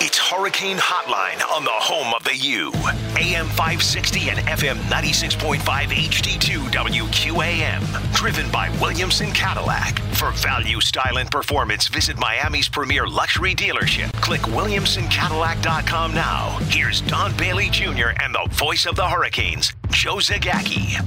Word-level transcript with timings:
It's 0.00 0.18
Hurricane 0.18 0.76
Hotline 0.76 1.40
on 1.50 1.64
the 1.64 1.70
home 1.70 2.12
of 2.14 2.24
the 2.24 2.36
U. 2.36 2.72
AM 3.16 3.46
560 3.46 4.30
and 4.30 4.38
FM 4.40 4.76
96.5 4.90 5.60
HD2 5.60 6.58
WQAM. 6.70 8.12
Driven 8.14 8.50
by 8.50 8.70
Williamson 8.80 9.30
Cadillac. 9.30 9.98
For 10.14 10.32
value, 10.32 10.80
style, 10.80 11.18
and 11.18 11.30
performance, 11.30 11.86
visit 11.88 12.18
Miami's 12.18 12.68
premier 12.68 13.06
luxury 13.06 13.54
dealership. 13.54 14.12
Click 14.20 14.42
WilliamsonCadillac.com 14.42 16.14
now. 16.14 16.58
Here's 16.68 17.00
Don 17.02 17.36
Bailey 17.36 17.70
Jr. 17.70 18.10
and 18.20 18.34
the 18.34 18.48
voice 18.52 18.86
of 18.86 18.96
the 18.96 19.08
Hurricanes, 19.08 19.72
Joe 19.90 20.16
Zagacki. 20.16 21.04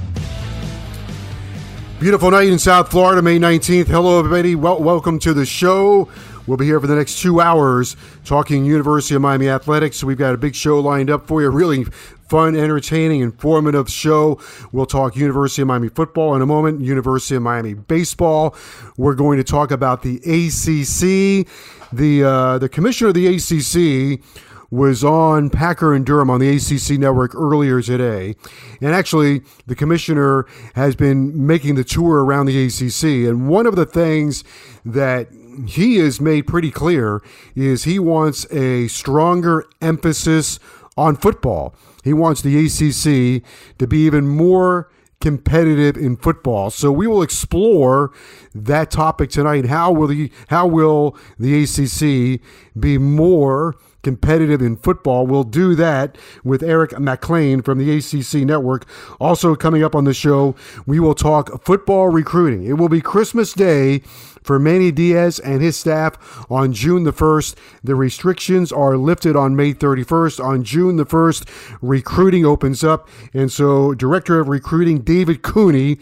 Beautiful 2.00 2.30
night 2.30 2.48
in 2.48 2.60
South 2.60 2.90
Florida, 2.90 3.20
May 3.20 3.38
19th. 3.40 3.88
Hello, 3.88 4.20
everybody. 4.20 4.54
Well, 4.54 4.80
welcome 4.80 5.18
to 5.18 5.34
the 5.34 5.44
show. 5.44 6.08
We'll 6.48 6.56
be 6.56 6.64
here 6.64 6.80
for 6.80 6.86
the 6.86 6.96
next 6.96 7.20
two 7.20 7.42
hours 7.42 7.94
talking 8.24 8.64
University 8.64 9.14
of 9.14 9.20
Miami 9.20 9.50
athletics. 9.50 10.02
We've 10.02 10.16
got 10.16 10.32
a 10.32 10.38
big 10.38 10.54
show 10.54 10.80
lined 10.80 11.10
up 11.10 11.26
for 11.26 11.42
you. 11.42 11.50
Really 11.50 11.84
fun, 11.84 12.56
entertaining, 12.56 13.20
informative 13.20 13.90
show. 13.90 14.40
We'll 14.72 14.86
talk 14.86 15.14
University 15.14 15.60
of 15.60 15.68
Miami 15.68 15.90
football 15.90 16.34
in 16.34 16.40
a 16.40 16.46
moment, 16.46 16.80
University 16.80 17.34
of 17.34 17.42
Miami 17.42 17.74
baseball. 17.74 18.56
We're 18.96 19.14
going 19.14 19.36
to 19.36 19.44
talk 19.44 19.70
about 19.70 20.00
the 20.00 20.16
ACC. 20.24 21.46
The 21.92 22.24
uh, 22.24 22.56
the 22.58 22.70
commissioner 22.70 23.08
of 23.08 23.14
the 23.14 23.26
ACC 23.26 24.22
was 24.70 25.02
on 25.02 25.50
Packer 25.50 25.94
and 25.94 26.04
Durham 26.04 26.30
on 26.30 26.40
the 26.40 26.56
ACC 26.56 26.98
network 26.98 27.34
earlier 27.34 27.80
today. 27.82 28.36
And 28.80 28.94
actually, 28.94 29.42
the 29.66 29.74
commissioner 29.74 30.46
has 30.74 30.94
been 30.94 31.46
making 31.46 31.74
the 31.74 31.84
tour 31.84 32.24
around 32.24 32.46
the 32.46 32.66
ACC. 32.66 33.28
And 33.28 33.48
one 33.48 33.66
of 33.66 33.76
the 33.76 33.86
things 33.86 34.44
that 34.84 35.28
he 35.66 35.96
has 35.98 36.20
made 36.20 36.46
pretty 36.46 36.70
clear 36.70 37.22
is 37.54 37.84
he 37.84 37.98
wants 37.98 38.50
a 38.52 38.88
stronger 38.88 39.64
emphasis 39.80 40.58
on 40.96 41.16
football. 41.16 41.74
He 42.04 42.12
wants 42.12 42.42
the 42.42 42.66
ACC 42.66 43.42
to 43.78 43.86
be 43.86 43.98
even 44.06 44.26
more 44.26 44.90
competitive 45.20 45.96
in 45.96 46.16
football. 46.16 46.70
So 46.70 46.92
we 46.92 47.06
will 47.06 47.22
explore 47.22 48.12
that 48.54 48.90
topic 48.90 49.30
tonight. 49.30 49.66
How 49.66 49.90
will 49.90 50.06
the 50.06 50.30
how 50.48 50.66
will 50.66 51.16
the 51.38 51.62
ACC 51.64 52.40
be 52.78 52.98
more 52.98 53.74
competitive 54.02 54.62
in 54.62 54.76
football. 54.76 55.26
We'll 55.26 55.44
do 55.44 55.74
that 55.74 56.16
with 56.44 56.62
Eric 56.62 56.98
McLean 56.98 57.62
from 57.62 57.78
the 57.78 57.96
ACC 57.96 58.46
Network. 58.46 58.86
Also, 59.20 59.54
coming 59.54 59.82
up 59.82 59.94
on 59.94 60.04
the 60.04 60.14
show, 60.14 60.54
we 60.86 61.00
will 61.00 61.14
talk 61.14 61.62
football 61.64 62.08
recruiting. 62.08 62.64
It 62.64 62.74
will 62.74 62.88
be 62.88 63.00
Christmas 63.00 63.52
Day 63.52 64.02
for 64.48 64.58
Manny 64.58 64.90
Diaz 64.90 65.38
and 65.38 65.60
his 65.60 65.76
staff 65.76 66.46
on 66.50 66.72
June 66.72 67.04
the 67.04 67.12
1st. 67.12 67.54
The 67.84 67.94
restrictions 67.94 68.72
are 68.72 68.96
lifted 68.96 69.36
on 69.36 69.54
May 69.54 69.74
31st. 69.74 70.42
On 70.42 70.64
June 70.64 70.96
the 70.96 71.04
1st, 71.04 71.78
recruiting 71.82 72.46
opens 72.46 72.82
up. 72.82 73.10
And 73.34 73.52
so, 73.52 73.92
Director 73.92 74.40
of 74.40 74.48
Recruiting 74.48 75.00
David 75.00 75.42
Cooney 75.42 75.98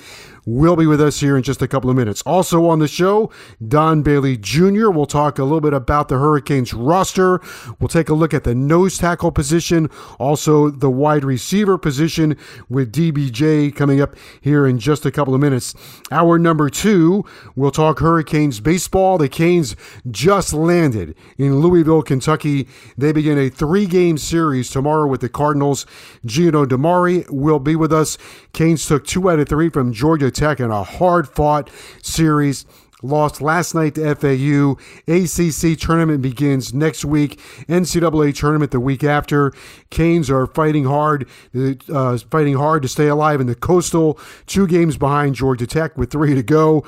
will 0.47 0.77
be 0.77 0.87
with 0.87 1.01
us 1.01 1.19
here 1.21 1.37
in 1.37 1.43
just 1.43 1.61
a 1.61 1.69
couple 1.69 1.91
of 1.91 1.97
minutes. 1.97 2.23
Also 2.23 2.67
on 2.67 2.79
the 2.79 2.87
show, 2.87 3.31
Don 3.67 4.03
Bailey 4.03 4.37
Jr. 4.37 4.91
We'll 4.91 5.07
talk 5.07 5.39
a 5.39 5.43
little 5.43 5.61
bit 5.61 5.75
about 5.75 6.09
the 6.09 6.19
Hurricanes 6.19 6.73
roster. 6.73 7.41
We'll 7.81 7.89
take 7.89 8.09
a 8.09 8.15
look 8.15 8.33
at 8.33 8.45
the 8.45 8.55
nose 8.55 8.97
tackle 8.97 9.33
position, 9.33 9.91
also 10.19 10.71
the 10.71 10.89
wide 10.89 11.25
receiver 11.25 11.77
position 11.77 12.37
with 12.69 12.93
DBJ 12.93 13.75
coming 13.75 14.01
up 14.01 14.15
here 14.41 14.67
in 14.67 14.78
just 14.78 15.05
a 15.05 15.11
couple 15.11 15.34
of 15.34 15.41
minutes. 15.41 15.75
Hour 16.13 16.39
number 16.39 16.71
two, 16.71 17.25
we'll 17.57 17.73
talk 17.73 17.99
Hurricanes 18.37 18.61
baseball. 18.61 19.17
The 19.17 19.31
Canes 19.31 19.75
just 20.11 20.53
landed 20.53 21.15
in 21.39 21.61
Louisville, 21.61 22.03
Kentucky. 22.03 22.69
They 22.99 23.11
begin 23.11 23.39
a 23.39 23.49
three 23.49 23.87
game 23.87 24.19
series 24.19 24.69
tomorrow 24.69 25.07
with 25.07 25.23
the 25.23 25.31
Cardinals. 25.31 25.87
Gino 26.27 26.67
DiMare 26.67 27.31
will 27.31 27.59
be 27.59 27.77
with 27.77 27.95
us. 27.95 28.19
Canes 28.53 28.85
took 28.87 29.07
two 29.07 29.31
out 29.31 29.39
of 29.39 29.49
three 29.49 29.71
from 29.71 29.91
Georgia 29.91 30.31
Tech 30.31 30.61
in 30.61 30.71
a 30.71 30.83
hard 30.83 31.31
fought 31.31 31.71
series. 32.03 32.67
Lost 33.03 33.41
last 33.41 33.75
night 33.75 33.95
to 33.95 34.15
FAU. 34.15 34.77
ACC 35.07 35.79
tournament 35.79 36.21
begins 36.21 36.75
next 36.75 37.07
week. 37.07 37.41
NCAA 37.69 38.35
tournament 38.35 38.71
the 38.71 38.81
week 38.81 39.03
after. 39.03 39.53
Canes 39.89 40.29
are 40.29 40.47
fighting 40.47 40.85
hard, 40.85 41.27
uh, 41.55 42.19
fighting 42.31 42.57
hard 42.57 42.83
to 42.83 42.89
stay 42.89 43.09
alive 43.09 43.41
in 43.41 43.47
the 43.47 43.55
Coastal. 43.55 44.19
Two 44.47 44.67
games 44.67 44.99
behind 44.99 45.37
Georgia 45.37 45.67
Tech 45.67 45.97
with 45.97 46.11
three 46.11 46.35
to 46.35 46.43
go 46.43 46.85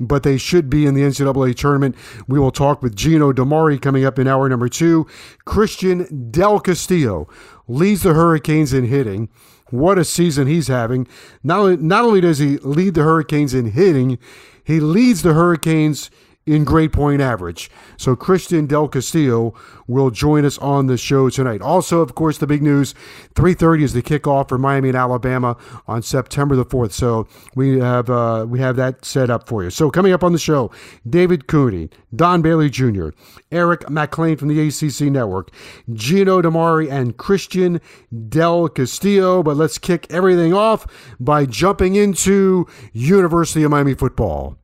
but 0.00 0.22
they 0.22 0.38
should 0.38 0.70
be 0.70 0.86
in 0.86 0.94
the 0.94 1.02
NCAA 1.02 1.54
tournament. 1.54 1.94
We 2.26 2.38
will 2.38 2.50
talk 2.50 2.82
with 2.82 2.96
Gino 2.96 3.32
DiMare 3.32 3.80
coming 3.80 4.04
up 4.04 4.18
in 4.18 4.26
hour 4.26 4.48
number 4.48 4.68
two. 4.68 5.06
Christian 5.44 6.30
Del 6.30 6.58
Castillo 6.58 7.28
leads 7.68 8.02
the 8.02 8.14
Hurricanes 8.14 8.72
in 8.72 8.86
hitting. 8.86 9.28
What 9.70 9.98
a 9.98 10.04
season 10.04 10.46
he's 10.48 10.68
having. 10.68 11.06
Not 11.44 11.60
only, 11.60 11.76
not 11.76 12.04
only 12.04 12.20
does 12.20 12.38
he 12.38 12.58
lead 12.58 12.94
the 12.94 13.02
Hurricanes 13.02 13.54
in 13.54 13.70
hitting, 13.72 14.18
he 14.64 14.80
leads 14.80 15.22
the 15.22 15.34
Hurricanes 15.34 16.10
in 16.50 16.64
grade 16.64 16.92
point 16.92 17.20
average. 17.20 17.70
So 17.96 18.16
Christian 18.16 18.66
Del 18.66 18.88
Castillo 18.88 19.54
will 19.86 20.10
join 20.10 20.44
us 20.44 20.58
on 20.58 20.86
the 20.86 20.96
show 20.96 21.30
tonight. 21.30 21.62
Also, 21.62 22.00
of 22.00 22.14
course, 22.14 22.38
the 22.38 22.46
big 22.46 22.62
news: 22.62 22.94
3:30 23.34 23.82
is 23.82 23.92
the 23.92 24.02
kickoff 24.02 24.48
for 24.48 24.58
Miami 24.58 24.88
and 24.88 24.98
Alabama 24.98 25.56
on 25.86 26.02
September 26.02 26.56
the 26.56 26.64
4th. 26.64 26.92
So 26.92 27.26
we 27.54 27.78
have 27.78 28.10
uh, 28.10 28.46
we 28.48 28.58
have 28.60 28.76
that 28.76 29.04
set 29.04 29.30
up 29.30 29.48
for 29.48 29.62
you. 29.62 29.70
So 29.70 29.90
coming 29.90 30.12
up 30.12 30.24
on 30.24 30.32
the 30.32 30.38
show, 30.38 30.70
David 31.08 31.46
Cooney, 31.46 31.90
Don 32.14 32.42
Bailey 32.42 32.70
Jr., 32.70 33.08
Eric 33.52 33.88
McLean 33.88 34.36
from 34.36 34.48
the 34.48 34.68
ACC 34.68 35.12
Network, 35.12 35.50
Gino 35.92 36.42
DiMare, 36.42 36.90
and 36.90 37.16
Christian 37.16 37.80
Del 38.28 38.68
Castillo. 38.68 39.42
But 39.42 39.56
let's 39.56 39.78
kick 39.78 40.06
everything 40.10 40.52
off 40.52 40.86
by 41.18 41.46
jumping 41.46 41.94
into 41.96 42.66
University 42.92 43.62
of 43.62 43.70
Miami 43.70 43.94
football. 43.94 44.59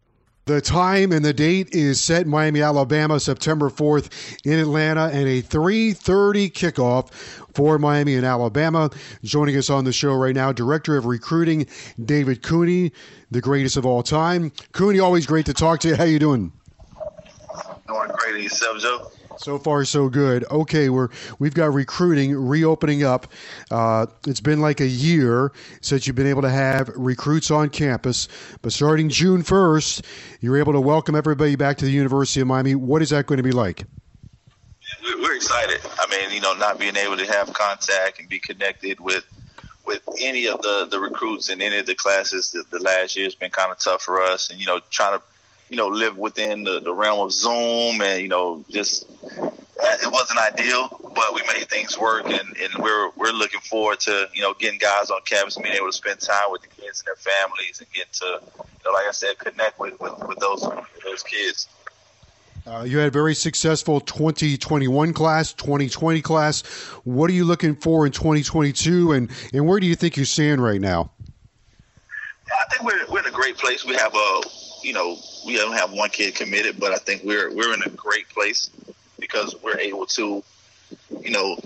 The 0.47 0.61
time 0.61 1.11
and 1.11 1.25
the 1.25 1.33
date 1.33 1.75
is 1.75 2.01
set 2.01 2.25
Miami, 2.25 2.63
Alabama, 2.63 3.19
September 3.19 3.69
4th 3.69 4.11
in 4.45 4.61
Atlanta, 4.61 5.11
and 5.13 5.27
a 5.27 5.43
3:30 5.43 6.49
kickoff 6.53 7.11
for 7.53 7.81
Miami 7.81 8.15
and 8.15 8.25
Alabama. 8.25 8.91
Joining 9.25 9.57
us 9.57 9.71
on 9.71 9.83
the 9.83 9.93
show 9.93 10.15
right 10.15 10.37
now, 10.37 10.53
Director 10.53 10.97
of 10.97 11.05
Recruiting 11.05 11.67
David 12.05 12.45
Cooney, 12.45 12.93
the 13.29 13.41
greatest 13.41 13.77
of 13.77 13.85
all 13.85 14.05
time. 14.05 14.53
Cooney, 14.71 15.01
always 15.01 15.27
great 15.27 15.47
to 15.47 15.53
talk 15.53 15.81
to 15.81 15.89
you. 15.89 15.97
How 15.97 16.05
you 16.05 16.21
doing? 16.21 16.53
Doing 17.89 18.11
great. 18.15 18.45
Yourself, 18.45 18.79
Joe? 18.79 19.11
So 19.39 19.59
far, 19.59 19.85
so 19.85 20.09
good. 20.09 20.45
Okay, 20.51 20.89
we're 20.89 21.09
we've 21.39 21.55
got 21.55 21.73
recruiting 21.73 22.35
reopening 22.35 23.05
up. 23.05 23.27
Uh, 23.71 24.07
it's 24.27 24.41
been 24.41 24.61
like 24.61 24.81
a 24.81 24.87
year 24.87 25.53
since 25.81 26.07
you've 26.07 26.17
been 26.17 26.27
able 26.27 26.43
to 26.43 26.51
have 26.51 26.89
recruits 26.97 27.51
on 27.51 27.69
campus, 27.69 28.29
but 28.63 28.73
starting 28.73 29.09
June 29.09 29.43
first, 29.43 30.05
you're 30.41 30.57
able 30.57 30.73
to 30.73 30.81
welcome 30.81 31.15
everybody 31.15 31.57
back 31.57 31.77
to 31.79 31.85
the 31.85 31.91
University 31.91 32.41
of 32.41 32.47
Miami. 32.47 32.75
What 32.75 33.03
is 33.03 33.11
that 33.11 33.27
going 33.27 33.37
to 33.37 33.43
be 33.43 33.53
like? 33.53 33.85
We're 35.03 35.37
excited. 35.37 35.81
I 35.99 36.07
mean, 36.11 36.35
you 36.35 36.41
know, 36.41 36.55
not 36.55 36.79
being 36.79 36.97
able 36.97 37.17
to 37.17 37.27
have 37.27 37.53
contact 37.53 38.21
and 38.21 38.29
be 38.29 38.39
connected 38.39 39.01
with 39.01 39.25
with 39.85 40.03
any 40.21 40.49
of 40.49 40.63
the 40.63 40.89
the 40.91 40.99
recruits 40.99 41.51
in 41.51 41.61
any 41.61 41.79
of 41.79 41.87
the 41.87 41.95
classes. 41.95 42.51
The, 42.51 42.65
the 42.71 42.83
last 42.83 43.17
year 43.17 43.27
has 43.27 43.35
been 43.35 43.51
kind 43.51 43.71
of 43.71 43.79
tough 43.79 44.03
for 44.03 44.23
us, 44.23 44.51
and 44.51 44.59
you 44.59 44.67
know, 44.67 44.81
trying 44.91 45.19
to 45.19 45.25
you 45.69 45.77
know, 45.77 45.89
live 45.89 46.17
within 46.17 46.65
the, 46.65 46.81
the 46.81 46.93
realm 46.93 47.21
of 47.21 47.33
Zoom 47.33 48.01
and, 48.01 48.23
you 48.23 48.29
know, 48.29 48.65
just 48.71 49.07
it 49.79 50.11
wasn't 50.11 50.39
ideal, 50.39 50.89
but 51.15 51.35
we 51.35 51.43
made 51.53 51.69
things 51.69 51.99
work 51.99 52.27
and, 52.27 52.57
and 52.57 52.75
we're 52.79 53.11
we're 53.17 53.33
looking 53.33 53.61
forward 53.61 54.01
to, 54.01 54.29
you 54.33 54.43
know, 54.43 54.55
getting 54.55 54.79
guys 54.79 55.11
on 55.11 55.21
campus 55.25 55.57
and 55.57 55.65
being 55.65 55.77
able 55.77 55.87
to 55.87 55.93
spend 55.93 56.21
time 56.21 56.51
with 56.51 56.63
the 56.63 56.69
kids 56.69 57.01
and 57.01 57.07
their 57.07 57.17
families 57.17 57.81
and 57.81 57.93
get 57.93 58.13
to, 58.13 58.25
you 58.25 58.85
know, 58.85 58.93
like 58.93 59.07
I 59.09 59.13
said, 59.13 59.39
connect 59.39 59.79
with, 59.79 59.99
with, 60.01 60.15
with 60.27 60.39
those 60.39 60.67
those 61.05 61.23
kids. 61.23 61.69
Uh, 62.67 62.83
you 62.83 62.99
had 62.99 63.09
a 63.09 63.13
very 63.13 63.35
successful 63.35 64.01
2021 64.01 65.13
class, 65.13 65.53
2020 65.53 66.21
class. 66.21 66.63
What 67.05 67.31
are 67.31 67.33
you 67.33 67.45
looking 67.45 67.77
for 67.77 68.07
in 68.07 68.13
2022, 68.13 69.13
and, 69.13 69.31
and 69.53 69.69
where 69.69 69.79
do 69.79 69.87
you 69.87 69.95
think 69.95 70.17
you 70.17 70.25
stand 70.25 70.61
right 70.61 70.81
now? 70.81 71.13
I 72.51 72.75
think 72.75 72.83
we're, 72.83 73.07
we're 73.07 73.21
in 73.21 73.27
a 73.27 73.31
great 73.31 73.57
place. 73.57 73.85
We 73.85 73.95
have 73.95 74.13
a 74.13 74.41
you 74.87 74.93
know, 74.93 75.17
we 75.47 75.57
don't 75.57 75.77
have 75.77 75.93
one 75.93 76.11
kid 76.11 76.35
committed, 76.35 76.79
but 76.79 76.93
I 76.93 76.97
think 76.97 77.23
we're 77.23 77.55
we're 77.55 77.73
in 77.73 77.83
a 77.85 77.91
great 77.91 78.29
place 78.29 78.71
because 79.19 79.55
we're 79.63 79.79
able 79.79 80.07
to, 80.07 80.43
you 81.21 81.31
know, 81.31 81.57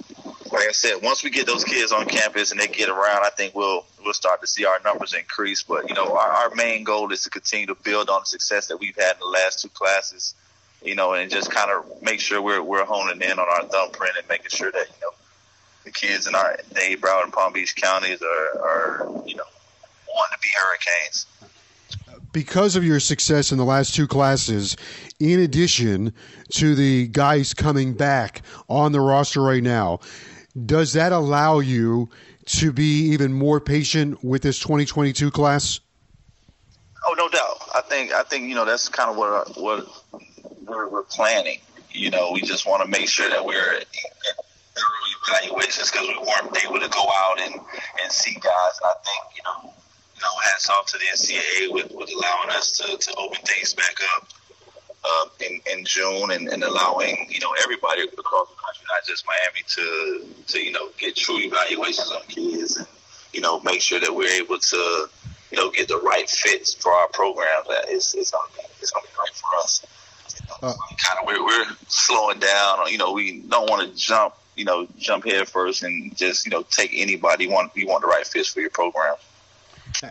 like 0.52 0.68
I 0.68 0.72
said, 0.72 1.02
once 1.02 1.24
we 1.24 1.30
get 1.30 1.46
those 1.46 1.64
kids 1.64 1.90
on 1.90 2.06
campus 2.06 2.50
and 2.50 2.60
they 2.60 2.66
get 2.66 2.88
around, 2.88 3.24
I 3.24 3.30
think 3.30 3.54
we'll 3.54 3.86
we'll 4.04 4.14
start 4.14 4.40
to 4.42 4.46
see 4.46 4.66
our 4.66 4.78
numbers 4.84 5.14
increase. 5.14 5.62
But 5.62 5.88
you 5.88 5.94
know, 5.94 6.16
our, 6.16 6.28
our 6.28 6.54
main 6.54 6.84
goal 6.84 7.10
is 7.12 7.22
to 7.24 7.30
continue 7.30 7.66
to 7.66 7.74
build 7.74 8.10
on 8.10 8.20
the 8.22 8.26
success 8.26 8.66
that 8.68 8.78
we've 8.78 8.96
had 8.96 9.14
in 9.14 9.20
the 9.20 9.26
last 9.26 9.60
two 9.60 9.70
classes, 9.70 10.34
you 10.82 10.94
know, 10.94 11.14
and 11.14 11.30
just 11.30 11.50
kind 11.50 11.70
of 11.70 12.02
make 12.02 12.20
sure 12.20 12.42
we're 12.42 12.62
we're 12.62 12.84
honing 12.84 13.22
in 13.22 13.38
on 13.38 13.48
our 13.48 13.62
thumbprint 13.64 14.14
and 14.18 14.28
making 14.28 14.50
sure 14.50 14.70
that 14.70 14.86
you 14.88 15.00
know 15.00 15.12
the 15.84 15.90
kids 15.90 16.26
in 16.26 16.34
our 16.34 16.58
Dade, 16.74 17.00
Broward, 17.00 17.24
and 17.24 17.32
Palm 17.32 17.54
Beach 17.54 17.74
counties 17.76 18.20
are 18.20 18.60
are 18.60 19.22
you 19.24 19.36
know 19.36 19.44
want 20.14 20.32
to 20.32 20.38
be 20.42 20.48
Hurricanes 20.54 21.26
because 22.32 22.76
of 22.76 22.84
your 22.84 23.00
success 23.00 23.52
in 23.52 23.58
the 23.58 23.64
last 23.64 23.94
two 23.94 24.06
classes, 24.06 24.76
in 25.18 25.40
addition 25.40 26.12
to 26.50 26.74
the 26.74 27.08
guys 27.08 27.54
coming 27.54 27.92
back 27.92 28.42
on 28.68 28.92
the 28.92 29.00
roster 29.00 29.42
right 29.42 29.62
now, 29.62 30.00
does 30.66 30.92
that 30.92 31.12
allow 31.12 31.58
you 31.60 32.08
to 32.46 32.72
be 32.72 33.00
even 33.12 33.32
more 33.32 33.60
patient 33.60 34.22
with 34.24 34.42
this 34.42 34.58
2022 34.58 35.30
class? 35.30 35.80
Oh, 37.06 37.14
no 37.16 37.28
doubt. 37.28 37.56
I 37.74 37.80
think 37.82 38.12
I 38.12 38.22
think 38.22 38.48
you 38.48 38.54
know 38.54 38.64
that's 38.64 38.88
kind 38.88 39.10
of 39.10 39.16
what 39.16 39.56
what 39.56 39.86
we're, 40.66 40.88
we're 40.88 41.02
planning. 41.04 41.58
You 41.92 42.10
know, 42.10 42.30
we 42.32 42.42
just 42.42 42.66
want 42.66 42.82
to 42.82 42.88
make 42.88 43.08
sure 43.08 43.28
that 43.30 43.44
we're 43.44 43.80
thorough 44.74 45.38
evaluations 45.40 45.90
because 45.90 46.06
we 46.06 46.18
weren't 46.18 46.64
able 46.64 46.78
to 46.78 46.88
go 46.88 47.08
out 47.10 47.40
and 47.40 47.54
and 47.54 48.12
see 48.12 48.34
guys. 48.34 48.80
I 48.84 48.94
think 49.04 49.36
you 49.36 49.42
know 49.44 49.72
know, 50.20 50.40
hats 50.44 50.68
off 50.68 50.86
to 50.86 50.98
the 50.98 51.04
NCAA 51.04 51.72
with, 51.72 51.92
with 51.92 52.10
allowing 52.10 52.50
us 52.50 52.72
to, 52.78 52.96
to 52.96 53.14
open 53.16 53.40
things 53.44 53.74
back 53.74 53.96
up 54.16 54.28
uh, 55.04 55.26
in, 55.40 55.60
in 55.72 55.84
June 55.84 56.30
and, 56.30 56.48
and 56.48 56.62
allowing, 56.62 57.26
you 57.30 57.40
know, 57.40 57.54
everybody 57.62 58.02
across 58.02 58.48
the 58.48 58.56
country, 58.56 58.84
not 58.90 59.04
just 59.06 59.24
Miami, 59.26 59.64
to, 59.66 60.26
to, 60.46 60.60
you 60.60 60.72
know, 60.72 60.88
get 60.98 61.16
true 61.16 61.38
evaluations 61.38 62.10
on 62.10 62.22
kids 62.28 62.76
and, 62.76 62.86
you 63.32 63.40
know, 63.40 63.60
make 63.60 63.80
sure 63.80 64.00
that 64.00 64.14
we're 64.14 64.30
able 64.30 64.58
to, 64.58 65.08
you 65.50 65.56
know, 65.56 65.70
get 65.70 65.88
the 65.88 65.98
right 65.98 66.28
fits 66.28 66.74
for 66.74 66.92
our 66.92 67.08
program. 67.08 67.62
That 67.68 67.88
is, 67.88 68.14
it's 68.16 68.30
going 68.30 68.48
to 68.50 68.56
be, 68.56 68.64
it's 68.80 68.90
going 68.90 69.04
to 69.04 69.10
be 69.10 69.16
great 69.16 69.34
for 69.34 69.56
us. 69.58 69.86
uh, 70.62 70.72
kind 70.72 71.18
of, 71.20 71.26
we're, 71.26 71.44
we're 71.44 71.66
slowing 71.88 72.38
down. 72.38 72.86
You 72.88 72.98
know, 72.98 73.12
we 73.12 73.40
don't 73.40 73.70
want 73.70 73.88
to 73.88 73.96
jump, 73.96 74.34
you 74.56 74.64
know, 74.64 74.86
jump 74.98 75.24
head 75.24 75.48
first 75.48 75.82
and 75.82 76.14
just, 76.14 76.44
you 76.44 76.50
know, 76.50 76.62
take 76.62 76.90
anybody. 76.94 77.44
You 77.44 77.50
want, 77.50 77.74
you 77.74 77.86
want 77.86 78.02
the 78.02 78.08
right 78.08 78.26
fits 78.26 78.48
for 78.48 78.60
your 78.60 78.70
program 78.70 79.14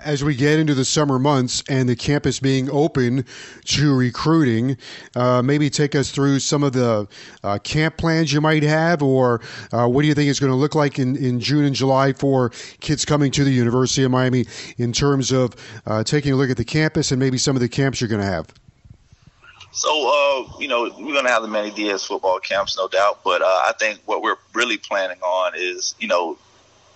as 0.04 0.24
we 0.24 0.36
get 0.36 0.60
into 0.60 0.74
the 0.74 0.86
summer 0.86 1.20
months 1.20 1.64
and 1.70 1.88
the 1.88 1.96
campus 1.96 2.40
being 2.40 2.70
open 2.70 3.26
to 3.66 3.96
recruiting, 3.96 4.78
uh, 5.16 5.42
maybe 5.42 5.70
take 5.70 5.96
us 5.96 6.12
through 6.12 6.40
some 6.40 6.64
of 6.64 6.74
the 6.74 7.08
uh, 7.44 7.58
camp 7.60 7.98
plans 7.98 8.32
you 8.32 8.42
might 8.42 8.64
have, 8.64 9.02
or 9.02 9.42
uh, 9.72 9.88
what 9.88 10.02
do 10.02 10.08
you 10.08 10.14
think 10.14 10.30
it's 10.30 10.40
going 10.40 10.52
to 10.52 10.56
look 10.58 10.76
like 10.76 11.00
in, 11.00 11.16
in 11.16 11.40
June 11.40 11.66
and 11.66 11.76
July 11.76 12.14
for 12.14 12.50
kids 12.80 13.06
coming 13.06 13.32
to 13.32 13.44
the 13.44 13.52
University 13.52 14.04
of 14.04 14.12
Miami 14.12 14.46
in 14.78 14.92
terms 14.92 15.32
of 15.32 15.56
uh, 15.86 16.04
taking 16.04 16.34
a 16.34 16.36
look 16.36 16.50
at 16.50 16.58
the 16.58 16.66
campus 16.66 17.12
and 17.12 17.20
maybe 17.20 17.38
some 17.38 17.56
of 17.56 17.62
the 17.62 17.70
camps 17.70 18.02
you're 18.02 18.10
going 18.10 18.22
to 18.22 18.28
have? 18.28 18.48
So, 19.72 19.90
uh, 19.90 20.58
you 20.60 20.68
know, 20.68 20.84
we're 20.98 21.14
going 21.14 21.26
to 21.26 21.32
have 21.32 21.44
the 21.44 21.48
Manny 21.48 21.72
Diaz 21.72 22.04
football 22.04 22.40
camps, 22.40 22.76
no 22.76 22.88
doubt. 22.88 23.20
But 23.24 23.42
uh, 23.42 23.46
I 23.46 23.74
think 23.80 24.00
what 24.06 24.22
we're 24.22 24.38
really 24.54 24.78
planning 24.78 25.20
on 25.22 25.54
is, 25.56 25.96
you 26.00 26.08
know, 26.08 26.38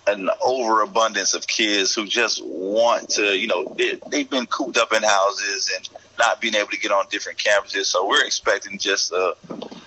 an 0.06 0.28
overabundance 0.42 1.34
of 1.34 1.46
kids 1.46 1.94
who 1.94 2.06
just 2.06 2.44
want 2.44 3.08
to, 3.10 3.36
you 3.36 3.46
know, 3.46 3.74
they, 3.76 4.18
have 4.18 4.30
been 4.30 4.46
cooped 4.46 4.76
up 4.76 4.92
in 4.92 5.02
houses 5.02 5.70
and 5.74 5.88
not 6.18 6.40
being 6.40 6.54
able 6.54 6.68
to 6.68 6.78
get 6.78 6.92
on 6.92 7.06
different 7.10 7.38
campuses. 7.38 7.86
So 7.86 8.06
we're 8.06 8.24
expecting 8.24 8.78
just 8.78 9.12
a 9.12 9.34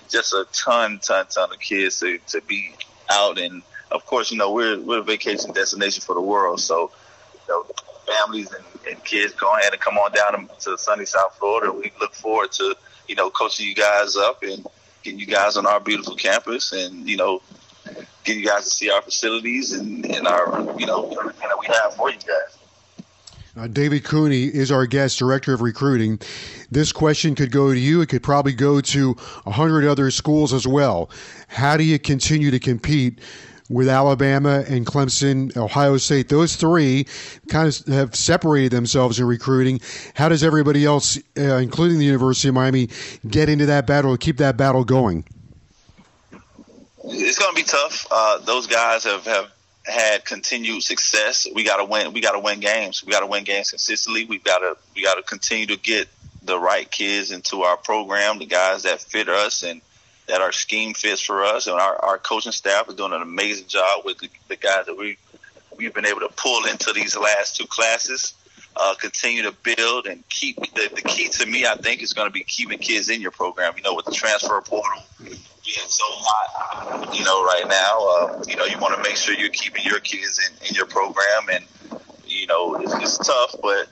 just 0.08 0.32
a 0.32 0.46
ton, 0.52 0.98
ton, 1.00 1.26
ton 1.26 1.52
of 1.52 1.58
kids 1.60 2.00
to, 2.00 2.18
to 2.28 2.40
be 2.42 2.72
out. 3.10 3.38
And 3.38 3.62
of 3.90 4.06
course, 4.06 4.30
you 4.30 4.38
know, 4.38 4.52
we're 4.52 4.78
we're 4.80 4.98
a 4.98 5.02
vacation 5.02 5.52
destination 5.52 6.02
for 6.02 6.14
the 6.14 6.20
world. 6.20 6.60
So, 6.60 6.90
you 7.34 7.54
know, 7.54 7.66
families 8.06 8.52
and, 8.52 8.64
and 8.90 9.04
kids 9.04 9.34
go 9.34 9.54
ahead 9.56 9.72
and 9.72 9.80
come 9.80 9.98
on 9.98 10.12
down 10.12 10.48
to 10.60 10.78
sunny 10.78 11.04
South 11.04 11.36
Florida. 11.38 11.72
We 11.72 11.92
look 12.00 12.14
forward 12.14 12.52
to, 12.52 12.74
you 13.06 13.14
know, 13.14 13.30
coaching 13.30 13.66
you 13.66 13.74
guys 13.74 14.16
up 14.16 14.42
and 14.42 14.66
getting 15.02 15.20
you 15.20 15.26
guys 15.26 15.56
on 15.56 15.66
our 15.66 15.80
beautiful 15.80 16.16
campus 16.16 16.72
and, 16.72 17.08
you 17.08 17.16
know, 17.16 17.40
get 18.24 18.36
you 18.36 18.44
guys 18.44 18.64
to 18.64 18.70
see 18.70 18.90
our 18.90 19.02
facilities 19.02 19.72
and, 19.72 20.04
and 20.06 20.26
our, 20.26 20.74
you 20.78 20.86
know, 20.86 21.10
everything 21.18 21.48
that 21.48 21.58
we 21.58 21.66
have 21.66 21.94
for 21.94 22.10
you 22.10 22.18
guys. 22.18 22.58
Uh, 23.56 23.66
David 23.66 24.04
Cooney 24.04 24.44
is 24.44 24.70
our 24.70 24.86
guest, 24.86 25.18
director 25.18 25.52
of 25.52 25.62
recruiting. 25.62 26.20
This 26.70 26.92
question 26.92 27.34
could 27.34 27.50
go 27.50 27.72
to 27.72 27.78
you. 27.78 28.00
It 28.00 28.08
could 28.08 28.22
probably 28.22 28.52
go 28.52 28.80
to 28.80 29.16
a 29.46 29.50
hundred 29.50 29.84
other 29.84 30.12
schools 30.12 30.52
as 30.52 30.66
well. 30.66 31.10
How 31.48 31.76
do 31.76 31.82
you 31.82 31.98
continue 31.98 32.52
to 32.52 32.60
compete 32.60 33.18
with 33.68 33.88
Alabama 33.88 34.64
and 34.68 34.86
Clemson, 34.86 35.56
Ohio 35.56 35.96
State? 35.96 36.28
Those 36.28 36.54
three 36.54 37.06
kind 37.48 37.66
of 37.66 37.92
have 37.92 38.14
separated 38.14 38.70
themselves 38.70 39.18
in 39.18 39.26
recruiting. 39.26 39.80
How 40.14 40.28
does 40.28 40.44
everybody 40.44 40.84
else, 40.84 41.18
uh, 41.36 41.56
including 41.56 41.98
the 41.98 42.04
University 42.04 42.48
of 42.48 42.54
Miami, 42.54 42.90
get 43.26 43.48
into 43.48 43.66
that 43.66 43.88
battle, 43.88 44.16
keep 44.16 44.36
that 44.36 44.56
battle 44.56 44.84
going? 44.84 45.24
It's 47.08 47.38
going 47.38 47.54
to 47.54 47.56
be 47.56 47.66
tough. 47.66 48.06
Uh, 48.10 48.38
those 48.38 48.66
guys 48.66 49.04
have, 49.04 49.24
have 49.24 49.50
had 49.84 50.24
continued 50.24 50.82
success. 50.82 51.46
We 51.52 51.64
got 51.64 51.78
to 51.78 51.84
win. 51.84 52.12
We 52.12 52.20
got 52.20 52.32
to 52.32 52.38
win 52.38 52.60
games. 52.60 53.04
We 53.04 53.12
got 53.12 53.20
to 53.20 53.26
win 53.26 53.44
games 53.44 53.70
consistently. 53.70 54.24
We 54.24 54.38
got 54.38 54.58
to 54.58 54.76
we 54.94 55.02
got 55.02 55.14
to 55.14 55.22
continue 55.22 55.66
to 55.66 55.76
get 55.76 56.08
the 56.42 56.58
right 56.58 56.90
kids 56.90 57.30
into 57.30 57.62
our 57.62 57.76
program, 57.76 58.38
the 58.38 58.46
guys 58.46 58.84
that 58.84 59.00
fit 59.00 59.28
us 59.28 59.62
and 59.62 59.80
that 60.28 60.40
our 60.40 60.52
scheme 60.52 60.94
fits 60.94 61.20
for 61.20 61.44
us. 61.44 61.66
And 61.66 61.78
our, 61.78 61.96
our 61.96 62.18
coaching 62.18 62.52
staff 62.52 62.88
is 62.88 62.94
doing 62.94 63.12
an 63.12 63.22
amazing 63.22 63.66
job 63.66 64.04
with 64.04 64.18
the, 64.18 64.28
the 64.48 64.56
guys 64.56 64.86
that 64.86 64.96
we 64.96 65.16
we've 65.76 65.94
been 65.94 66.06
able 66.06 66.20
to 66.20 66.28
pull 66.36 66.66
into 66.66 66.92
these 66.92 67.16
last 67.16 67.56
two 67.56 67.66
classes. 67.66 68.34
Uh, 68.76 68.94
continue 68.94 69.42
to 69.42 69.52
build 69.64 70.06
and 70.06 70.22
keep 70.28 70.56
the, 70.56 70.88
the 70.94 71.02
key 71.02 71.28
to 71.28 71.44
me, 71.46 71.66
I 71.66 71.74
think, 71.74 72.00
is 72.00 72.12
going 72.12 72.28
to 72.28 72.32
be 72.32 72.44
keeping 72.44 72.78
kids 72.78 73.08
in 73.08 73.20
your 73.20 73.32
program. 73.32 73.72
You 73.76 73.82
know, 73.82 73.94
with 73.94 74.04
the 74.04 74.12
transfer 74.12 74.60
portal, 74.60 75.02
so 75.98 76.04
hot, 76.08 77.12
you 77.12 77.24
know, 77.24 77.44
right 77.44 77.66
now, 77.66 78.38
uh, 78.38 78.44
you 78.46 78.54
know, 78.54 78.64
you 78.64 78.78
want 78.78 78.94
to 78.94 79.02
make 79.02 79.16
sure 79.16 79.34
you're 79.34 79.48
keeping 79.48 79.84
your 79.84 79.98
kids 79.98 80.38
in, 80.38 80.68
in 80.68 80.74
your 80.74 80.86
program, 80.86 81.48
and 81.52 81.64
you 82.24 82.46
know, 82.46 82.76
it's, 82.76 82.94
it's 82.94 83.18
tough, 83.18 83.56
but 83.60 83.88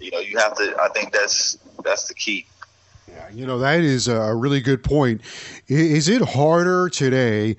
you 0.00 0.10
know, 0.10 0.18
you 0.18 0.38
have 0.38 0.56
to. 0.56 0.74
I 0.80 0.88
think 0.88 1.12
that's 1.12 1.58
that's 1.84 2.08
the 2.08 2.14
key. 2.14 2.46
Yeah, 3.06 3.28
you 3.34 3.46
know, 3.46 3.58
that 3.58 3.80
is 3.80 4.08
a 4.08 4.34
really 4.34 4.60
good 4.60 4.82
point. 4.82 5.20
Is 5.68 6.08
it 6.08 6.22
harder 6.22 6.88
today 6.88 7.56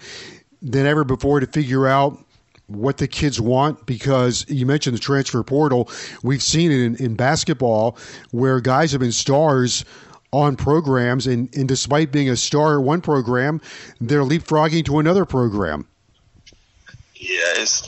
than 0.63 0.87
ever 0.87 1.03
before 1.03 1.39
to 1.39 1.47
figure 1.47 1.87
out? 1.87 2.19
what 2.67 2.97
the 2.97 3.07
kids 3.09 3.41
want 3.41 3.85
because 3.85 4.45
you 4.49 4.65
mentioned 4.65 4.95
the 4.95 4.99
transfer 4.99 5.43
portal. 5.43 5.89
We've 6.23 6.41
seen 6.41 6.71
it 6.71 6.79
in, 6.79 6.95
in 6.95 7.15
basketball 7.15 7.97
where 8.31 8.61
guys 8.61 8.93
have 8.93 9.01
been 9.01 9.11
stars 9.11 9.83
on 10.33 10.55
programs, 10.55 11.27
and, 11.27 11.55
and 11.55 11.67
despite 11.67 12.11
being 12.11 12.29
a 12.29 12.35
star 12.35 12.79
at 12.79 12.83
one 12.83 12.99
program, 12.99 13.61
they're 14.01 14.23
leapfrogging 14.23 14.83
to 14.85 14.99
another 14.99 15.25
program. 15.25 15.87
Yeah, 17.15 17.37
it, 17.55 17.87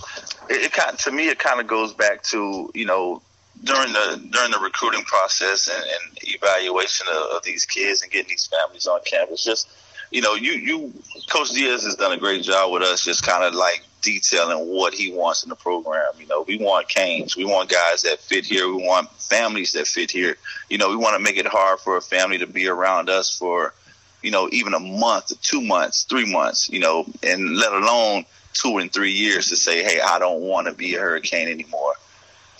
it 0.50 0.72
kind 0.72 0.98
to 1.00 1.12
me 1.12 1.28
it 1.28 1.40
kind 1.40 1.60
of 1.60 1.68
goes 1.68 1.94
back 1.94 2.24
to 2.24 2.72
you 2.74 2.86
know 2.86 3.22
during 3.64 3.92
the 3.92 4.30
during 4.32 4.52
the 4.52 4.60
recruiting 4.60 5.04
process 5.04 5.68
and, 5.68 5.84
and 5.84 6.18
evaluation 6.24 7.08
of, 7.12 7.38
of, 7.38 7.44
these 7.44 7.66
kids 7.66 8.02
and 8.02 8.12
getting 8.12 8.30
these 8.30 8.48
families 8.48 8.88
on 8.88 9.00
campus. 9.06 9.44
Just 9.44 9.68
you 10.12 10.22
know, 10.22 10.36
you 10.36 10.54
you 10.54 10.94
Coach 11.30 11.50
Diaz 11.52 11.84
has 11.84 11.96
done 11.96 12.14
a 12.14 12.18
great 12.18 12.44
job 12.44 12.72
with 12.72 12.84
us, 12.84 13.04
just 13.04 13.26
kind 13.26 13.44
of 13.44 13.56
like 13.56 13.84
detailing 14.06 14.70
what 14.70 14.94
he 14.94 15.12
wants 15.12 15.44
in 15.44 15.50
the 15.50 15.56
program. 15.56 16.12
You 16.20 16.28
know, 16.28 16.46
we 16.48 16.58
want 16.58 16.88
Canes, 16.88 17.36
we 17.36 17.44
want 17.44 17.70
guys 17.70 18.04
that 18.04 18.20
fit 18.20 18.46
here, 18.46 18.68
we 18.68 18.82
want 18.82 19.10
families 19.12 19.74
that 19.74 19.88
fit 19.88 20.12
here. 20.12 20.38
You 20.70 20.78
know, 20.78 20.90
we 20.90 20.96
want 20.96 21.18
to 21.18 21.20
make 21.20 21.38
it 21.38 21.48
hard 21.48 21.80
for 21.80 21.98
a 21.98 22.02
family 22.02 22.38
to 22.38 22.48
be 22.48 22.68
around 22.68 23.10
us 23.10 23.36
for, 23.36 23.74
you 24.22 24.32
know, 24.32 24.48
even 24.52 24.74
a 24.74 24.80
month, 24.80 25.34
two 25.42 25.62
months, 25.62 26.04
three 26.04 26.32
months. 26.32 26.70
You 26.70 26.80
know, 26.80 27.06
and 27.22 27.58
let 27.58 27.74
alone 27.74 28.26
two 28.54 28.78
and 28.78 28.92
three 28.94 29.12
years 29.12 29.50
to 29.50 29.58
say, 29.58 29.84
hey, 29.84 30.00
I 30.00 30.20
don't 30.20 30.42
want 30.42 30.68
to 30.68 30.74
be 30.74 30.96
a 30.96 31.00
Hurricane 31.00 31.50
anymore. 31.50 31.94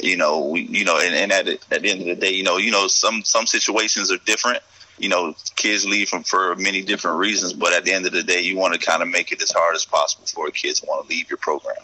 You 0.02 0.18
know, 0.18 0.48
we, 0.48 0.62
you 0.64 0.84
know, 0.84 1.00
and, 1.00 1.16
and 1.16 1.32
at, 1.32 1.48
at 1.48 1.82
the 1.82 1.90
end 1.90 2.02
of 2.02 2.08
the 2.08 2.16
day, 2.16 2.32
you 2.32 2.44
know, 2.44 2.58
you 2.58 2.72
know, 2.72 2.88
some 2.88 3.24
some 3.24 3.46
situations 3.46 4.12
are 4.12 4.18
different 4.26 4.60
you 4.98 5.10
know, 5.10 5.36
kids 5.56 5.86
leave 5.86 6.10
from 6.10 6.24
for 6.24 6.56
many 6.56 6.82
different 6.82 7.18
reasons, 7.18 7.54
but 7.54 7.74
at 7.74 7.84
the 7.84 7.92
end 7.92 8.06
of 8.06 8.14
the 8.14 8.24
day, 8.24 8.42
you 8.42 8.58
want 8.58 8.74
to 8.74 8.80
kind 8.80 9.02
of 9.02 9.10
make 9.10 9.32
it 9.32 9.42
as 9.42 9.52
hard 9.52 9.76
as 9.76 9.86
possible 9.86 10.26
for 10.26 10.50
kids 10.52 10.84
want 10.84 11.08
to 11.08 11.10
leave 11.14 11.30
your 11.30 11.38
program. 11.38 11.76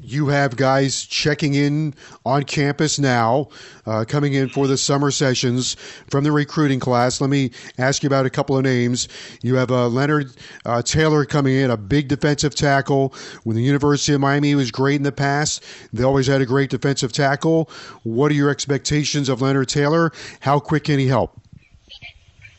You 0.00 0.28
have 0.28 0.56
guys 0.56 1.04
checking 1.04 1.54
in 1.54 1.92
on 2.24 2.44
campus 2.44 3.00
now, 3.00 3.48
uh, 3.84 4.04
coming 4.06 4.32
in 4.32 4.48
for 4.48 4.68
the 4.68 4.78
summer 4.78 5.10
sessions 5.10 5.74
from 6.08 6.22
the 6.22 6.30
recruiting 6.30 6.78
class. 6.78 7.20
Let 7.20 7.30
me 7.30 7.50
ask 7.78 8.04
you 8.04 8.06
about 8.06 8.24
a 8.24 8.30
couple 8.30 8.56
of 8.56 8.62
names. 8.62 9.08
You 9.42 9.56
have 9.56 9.72
uh, 9.72 9.88
Leonard 9.88 10.30
uh, 10.64 10.82
Taylor 10.82 11.24
coming 11.24 11.56
in, 11.56 11.72
a 11.72 11.76
big 11.76 12.06
defensive 12.06 12.54
tackle. 12.54 13.12
When 13.42 13.56
the 13.56 13.62
University 13.62 14.12
of 14.12 14.20
Miami 14.20 14.54
was 14.54 14.70
great 14.70 14.96
in 14.96 15.02
the 15.02 15.10
past, 15.10 15.64
they 15.92 16.04
always 16.04 16.28
had 16.28 16.40
a 16.40 16.46
great 16.46 16.70
defensive 16.70 17.12
tackle. 17.12 17.68
What 18.04 18.30
are 18.30 18.36
your 18.36 18.50
expectations 18.50 19.28
of 19.28 19.42
Leonard 19.42 19.68
Taylor? 19.68 20.12
How 20.38 20.60
quick 20.60 20.84
can 20.84 21.00
he 21.00 21.08
help? 21.08 21.40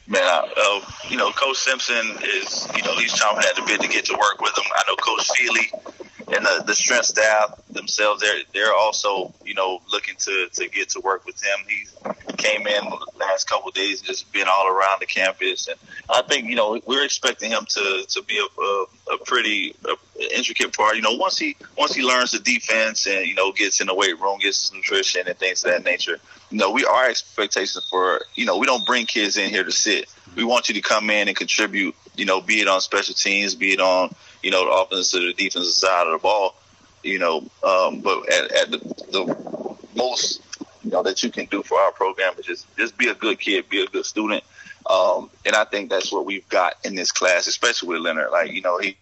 Man, 0.09 0.23
uh, 0.57 0.81
you 1.09 1.17
know, 1.17 1.31
Coach 1.31 1.57
Simpson 1.57 2.17
is, 2.23 2.67
you 2.75 2.83
know, 2.83 2.95
he's 2.95 3.13
chomping 3.13 3.45
at 3.45 3.55
the 3.55 3.63
bit 3.65 3.81
to 3.81 3.87
get 3.87 4.05
to 4.05 4.13
work 4.13 4.41
with 4.41 4.57
him. 4.57 4.65
I 4.75 4.83
know 4.87 4.95
Coach 4.95 5.27
Feeley 5.29 6.35
and 6.35 6.45
the, 6.45 6.63
the 6.67 6.75
strength 6.75 7.05
staff 7.05 7.59
themselves, 7.69 8.21
they're 8.21 8.41
they're 8.53 8.73
also, 8.73 9.33
you 9.43 9.55
know, 9.55 9.81
looking 9.91 10.15
to, 10.17 10.47
to 10.53 10.69
get 10.69 10.89
to 10.89 10.99
work 10.99 11.25
with 11.25 11.41
him. 11.41 11.59
He 11.67 12.35
came 12.37 12.67
in 12.67 12.85
the 12.85 13.07
last 13.19 13.49
couple 13.49 13.69
of 13.69 13.73
days, 13.73 14.01
just 14.01 14.31
been 14.31 14.47
all 14.47 14.67
around 14.67 15.01
the 15.01 15.07
campus, 15.07 15.67
and 15.67 15.77
I 16.09 16.21
think, 16.21 16.47
you 16.47 16.55
know, 16.55 16.79
we're 16.85 17.03
expecting 17.03 17.51
him 17.51 17.65
to 17.69 18.05
to 18.07 18.23
be 18.23 18.37
a, 18.37 18.61
a, 18.61 18.85
a 19.15 19.17
pretty 19.25 19.75
a, 19.85 20.35
intricate 20.35 20.75
part. 20.75 20.95
You 20.95 21.01
know, 21.01 21.13
once 21.13 21.37
he 21.37 21.55
once 21.77 21.95
he 21.95 22.03
learns 22.03 22.31
the 22.31 22.39
defense 22.39 23.07
and 23.07 23.25
you 23.25 23.33
know 23.33 23.51
gets 23.51 23.81
in 23.81 23.87
the 23.87 23.95
weight 23.95 24.19
room, 24.19 24.37
gets 24.39 24.71
nutrition 24.71 25.27
and 25.27 25.37
things 25.37 25.63
of 25.63 25.71
that 25.71 25.83
nature 25.83 26.19
you 26.51 26.57
know, 26.57 26.71
we 26.71 26.83
our 26.85 27.05
expectations 27.05 27.87
for 27.89 28.21
you 28.35 28.45
know 28.45 28.57
we 28.57 28.65
don't 28.65 28.85
bring 28.85 29.05
kids 29.05 29.37
in 29.37 29.49
here 29.49 29.63
to 29.63 29.71
sit. 29.71 30.09
We 30.35 30.43
want 30.43 30.69
you 30.69 30.75
to 30.75 30.81
come 30.81 31.09
in 31.09 31.27
and 31.27 31.35
contribute. 31.35 31.95
You 32.15 32.25
know, 32.25 32.41
be 32.41 32.61
it 32.61 32.67
on 32.67 32.81
special 32.81 33.15
teams, 33.15 33.55
be 33.55 33.73
it 33.73 33.79
on 33.79 34.13
you 34.43 34.51
know 34.51 34.65
the 34.65 34.71
offensive 34.71 35.21
or 35.21 35.25
the 35.27 35.33
defensive 35.33 35.73
side 35.73 36.07
of 36.07 36.13
the 36.13 36.19
ball. 36.19 36.55
You 37.03 37.19
know, 37.19 37.37
um, 37.63 38.01
but 38.01 38.29
at, 38.31 38.51
at 38.51 38.71
the, 38.71 38.77
the 39.11 39.77
most 39.95 40.41
you 40.83 40.91
know 40.91 41.03
that 41.03 41.23
you 41.23 41.31
can 41.31 41.45
do 41.45 41.63
for 41.63 41.79
our 41.79 41.91
program 41.91 42.33
is 42.37 42.45
just 42.45 42.77
just 42.77 42.97
be 42.97 43.07
a 43.07 43.15
good 43.15 43.39
kid, 43.39 43.69
be 43.69 43.83
a 43.83 43.87
good 43.87 44.05
student. 44.05 44.43
Um, 44.89 45.29
and 45.45 45.55
I 45.55 45.65
think 45.65 45.89
that's 45.89 46.11
what 46.11 46.25
we've 46.25 46.47
got 46.49 46.73
in 46.83 46.95
this 46.95 47.11
class, 47.11 47.45
especially 47.45 47.89
with 47.89 48.01
Leonard. 48.01 48.31
Like, 48.31 48.51
you 48.51 48.61
know, 48.61 48.79
he 48.79 48.97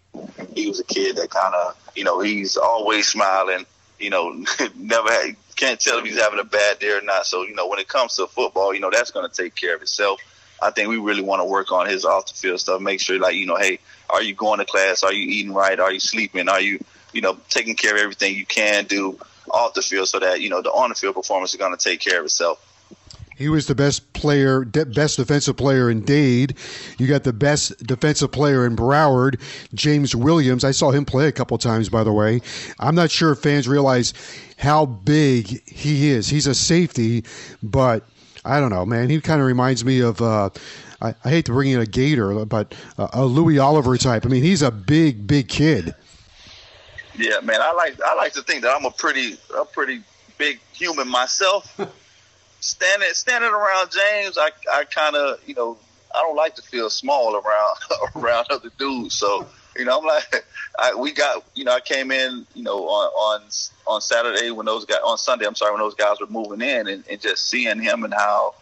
he 0.53 0.67
was 0.67 0.79
a 0.79 0.83
kid 0.83 1.15
that 1.15 1.29
kind 1.29 1.55
of, 1.55 1.77
you 1.95 2.03
know, 2.03 2.19
he's 2.19 2.57
always 2.57 3.07
smiling. 3.07 3.65
You 3.97 4.09
know, 4.09 4.43
never 4.75 5.09
had, 5.09 5.35
can't 5.55 5.79
tell 5.79 5.97
if 5.99 6.05
he's 6.05 6.19
having 6.19 6.39
a 6.39 6.43
bad 6.43 6.79
day 6.79 6.91
or 6.91 7.01
not. 7.01 7.25
So, 7.25 7.43
you 7.43 7.55
know, 7.55 7.67
when 7.67 7.79
it 7.79 7.87
comes 7.87 8.15
to 8.17 8.27
football, 8.27 8.73
you 8.73 8.79
know, 8.79 8.91
that's 8.91 9.11
going 9.11 9.29
to 9.29 9.35
take 9.43 9.55
care 9.55 9.75
of 9.75 9.81
itself. 9.81 10.19
I 10.61 10.71
think 10.71 10.89
we 10.89 10.97
really 10.97 11.21
want 11.21 11.41
to 11.41 11.45
work 11.45 11.71
on 11.71 11.87
his 11.87 12.05
off 12.05 12.27
the 12.27 12.33
field 12.33 12.59
stuff. 12.59 12.81
Make 12.81 12.99
sure, 12.99 13.19
like, 13.19 13.35
you 13.35 13.45
know, 13.45 13.57
hey, 13.57 13.79
are 14.09 14.21
you 14.21 14.33
going 14.33 14.59
to 14.59 14.65
class? 14.65 15.03
Are 15.03 15.13
you 15.13 15.29
eating 15.29 15.53
right? 15.53 15.79
Are 15.79 15.91
you 15.91 15.99
sleeping? 15.99 16.49
Are 16.49 16.61
you, 16.61 16.79
you 17.13 17.21
know, 17.21 17.37
taking 17.49 17.75
care 17.75 17.95
of 17.95 18.01
everything 18.01 18.35
you 18.35 18.45
can 18.45 18.85
do 18.85 19.19
off 19.51 19.73
the 19.73 19.81
field 19.81 20.07
so 20.07 20.19
that, 20.19 20.41
you 20.41 20.49
know, 20.49 20.61
the 20.61 20.69
on 20.71 20.89
the 20.89 20.95
field 20.95 21.15
performance 21.15 21.53
is 21.53 21.59
going 21.59 21.75
to 21.75 21.83
take 21.83 21.99
care 21.99 22.19
of 22.19 22.25
itself. 22.25 22.63
He 23.37 23.49
was 23.49 23.67
the 23.67 23.75
best 23.75 24.13
player, 24.13 24.65
best 24.65 25.17
defensive 25.17 25.57
player 25.57 25.91
in 25.91 26.01
Dade. 26.01 26.55
You 26.97 27.05
got 27.05 27.23
the 27.23 27.33
best 27.33 27.77
defensive 27.85 28.31
player 28.31 28.65
in 28.65 28.75
Broward, 28.75 29.39
James 29.75 30.15
Williams. 30.15 30.63
I 30.63 30.71
saw 30.71 30.89
him 30.89 31.05
play 31.05 31.27
a 31.27 31.31
couple 31.31 31.55
times, 31.59 31.87
by 31.87 32.03
the 32.03 32.11
way. 32.11 32.41
I'm 32.79 32.95
not 32.95 33.11
sure 33.11 33.33
if 33.33 33.39
fans 33.39 33.67
realize 33.67 34.15
how 34.57 34.87
big 34.87 35.69
he 35.69 36.09
is. 36.09 36.27
He's 36.27 36.47
a 36.47 36.55
safety, 36.55 37.25
but 37.61 38.03
I 38.47 38.59
don't 38.59 38.69
know, 38.69 38.85
man. 38.85 39.09
He 39.09 39.19
kind 39.21 39.41
of 39.41 39.47
reminds 39.47 39.83
me 39.83 39.99
of. 40.01 40.21
Uh, 40.21 40.49
I, 40.99 41.13
I, 41.23 41.29
hate 41.29 41.45
to 41.45 41.51
bring 41.51 41.69
in 41.69 41.79
a 41.79 41.85
Gator, 41.85 42.43
but 42.45 42.73
uh, 42.97 43.09
a 43.13 43.23
Louis 43.23 43.59
Oliver 43.59 43.97
type. 43.97 44.25
I 44.25 44.29
mean, 44.29 44.41
he's 44.41 44.63
a 44.63 44.71
big, 44.71 45.27
big 45.27 45.47
kid. 45.47 45.93
Yeah, 47.15 47.39
man. 47.41 47.61
I 47.61 47.71
like 47.73 47.99
I 48.03 48.15
like 48.15 48.33
to 48.33 48.41
think 48.41 48.63
that 48.63 48.75
I'm 48.75 48.85
a 48.85 48.91
pretty 48.91 49.37
a 49.55 49.65
pretty 49.65 50.01
big 50.37 50.59
human 50.73 51.07
myself. 51.07 51.79
standing 52.59 53.09
standing 53.13 53.51
around 53.51 53.91
James, 53.91 54.37
I 54.37 54.49
I 54.71 54.85
kind 54.85 55.15
of 55.15 55.39
you 55.47 55.55
know 55.55 55.77
I 56.15 56.21
don't 56.21 56.35
like 56.35 56.55
to 56.55 56.61
feel 56.61 56.89
small 56.89 57.35
around 57.35 57.77
around 58.15 58.47
other 58.49 58.69
dudes. 58.77 59.15
So 59.15 59.47
you 59.77 59.85
know 59.85 59.99
I'm 59.99 60.05
like 60.05 60.45
I, 60.79 60.93
we 60.95 61.11
got 61.11 61.43
you 61.55 61.63
know 61.63 61.73
I 61.73 61.79
came 61.79 62.11
in 62.11 62.45
you 62.53 62.63
know 62.63 62.87
on 62.87 63.41
on 63.41 63.49
on 63.85 64.01
Saturday 64.01 64.51
when 64.51 64.65
those 64.65 64.85
guys 64.85 64.99
on 65.05 65.17
Sunday 65.17 65.45
I'm 65.45 65.55
sorry 65.55 65.71
when 65.71 65.81
those 65.81 65.95
guys 65.95 66.19
were 66.19 66.27
moving 66.27 66.61
in 66.61 66.87
and, 66.87 67.03
and 67.09 67.21
just 67.21 67.49
seeing 67.49 67.81
him 67.81 68.03
and 68.03 68.13
how 68.13 68.55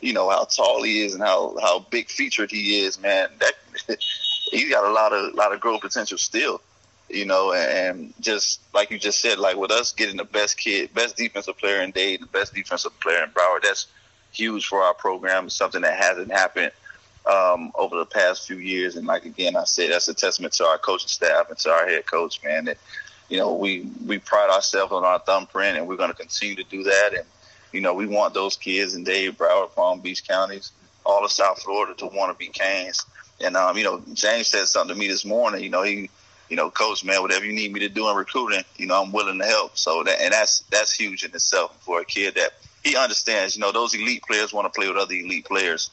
you 0.00 0.12
know 0.12 0.28
how 0.30 0.44
tall 0.44 0.82
he 0.82 1.04
is 1.04 1.14
and 1.14 1.22
how 1.22 1.56
how 1.60 1.80
big 1.90 2.08
featured 2.08 2.50
he 2.50 2.80
is 2.80 3.00
man 3.00 3.28
that 3.38 3.54
he's 4.50 4.70
got 4.70 4.84
a 4.84 4.92
lot 4.92 5.12
of 5.12 5.34
lot 5.34 5.52
of 5.52 5.60
growth 5.60 5.80
potential 5.80 6.18
still 6.18 6.60
you 7.12 7.26
know, 7.26 7.52
and 7.52 8.14
just 8.20 8.60
like 8.72 8.90
you 8.90 8.98
just 8.98 9.20
said, 9.20 9.38
like 9.38 9.56
with 9.56 9.70
us 9.70 9.92
getting 9.92 10.16
the 10.16 10.24
best 10.24 10.56
kid, 10.58 10.92
best 10.94 11.16
defensive 11.16 11.58
player 11.58 11.82
in 11.82 11.90
Dade, 11.90 12.22
the 12.22 12.26
best 12.26 12.54
defensive 12.54 12.98
player 13.00 13.22
in 13.22 13.30
Broward, 13.30 13.62
that's 13.62 13.86
huge 14.32 14.66
for 14.66 14.82
our 14.82 14.94
program. 14.94 15.50
Something 15.50 15.82
that 15.82 16.02
hasn't 16.02 16.32
happened 16.32 16.72
um, 17.26 17.72
over 17.74 17.96
the 17.96 18.06
past 18.06 18.46
few 18.46 18.56
years. 18.56 18.96
And 18.96 19.06
like 19.06 19.24
again, 19.24 19.56
I 19.56 19.64
say 19.64 19.88
that's 19.88 20.08
a 20.08 20.14
testament 20.14 20.54
to 20.54 20.66
our 20.66 20.78
coaching 20.78 21.08
staff 21.08 21.48
and 21.48 21.58
to 21.58 21.70
our 21.70 21.86
head 21.86 22.06
coach, 22.06 22.42
man. 22.42 22.66
That 22.66 22.78
you 23.28 23.38
know 23.38 23.54
we 23.54 23.88
we 24.06 24.18
pride 24.18 24.50
ourselves 24.50 24.92
on 24.92 25.04
our 25.04 25.18
thumbprint, 25.18 25.78
and 25.78 25.86
we're 25.86 25.96
going 25.96 26.10
to 26.10 26.16
continue 26.16 26.56
to 26.56 26.64
do 26.64 26.82
that. 26.84 27.10
And 27.16 27.26
you 27.72 27.80
know 27.80 27.94
we 27.94 28.06
want 28.06 28.34
those 28.34 28.56
kids 28.56 28.94
in 28.94 29.04
Dade, 29.04 29.36
Broward, 29.36 29.74
Palm 29.74 30.00
Beach 30.00 30.26
counties, 30.26 30.72
all 31.04 31.24
of 31.24 31.30
South 31.30 31.62
Florida 31.62 31.94
to 31.94 32.06
want 32.06 32.32
to 32.32 32.38
be 32.38 32.50
Canes. 32.50 33.04
And 33.40 33.56
um, 33.56 33.76
you 33.76 33.84
know, 33.84 34.02
James 34.12 34.48
said 34.48 34.66
something 34.66 34.94
to 34.94 35.00
me 35.00 35.08
this 35.08 35.24
morning. 35.24 35.62
You 35.62 35.70
know, 35.70 35.82
he 35.82 36.10
you 36.52 36.56
know, 36.56 36.70
coach, 36.70 37.02
man, 37.02 37.22
whatever 37.22 37.46
you 37.46 37.54
need 37.54 37.72
me 37.72 37.80
to 37.80 37.88
do 37.88 38.10
in 38.10 38.14
recruiting, 38.14 38.62
you 38.76 38.84
know, 38.86 39.02
I'm 39.02 39.10
willing 39.10 39.38
to 39.38 39.44
help. 39.46 39.78
So 39.78 40.02
that, 40.02 40.20
and 40.20 40.34
that's 40.34 40.60
that's 40.70 40.92
huge 40.92 41.24
in 41.24 41.30
itself 41.30 41.82
for 41.82 42.02
a 42.02 42.04
kid 42.04 42.34
that 42.34 42.50
he 42.84 42.94
understands. 42.94 43.56
You 43.56 43.62
know, 43.62 43.72
those 43.72 43.94
elite 43.94 44.22
players 44.22 44.52
want 44.52 44.70
to 44.70 44.78
play 44.78 44.86
with 44.86 44.98
other 44.98 45.14
elite 45.14 45.46
players. 45.46 45.90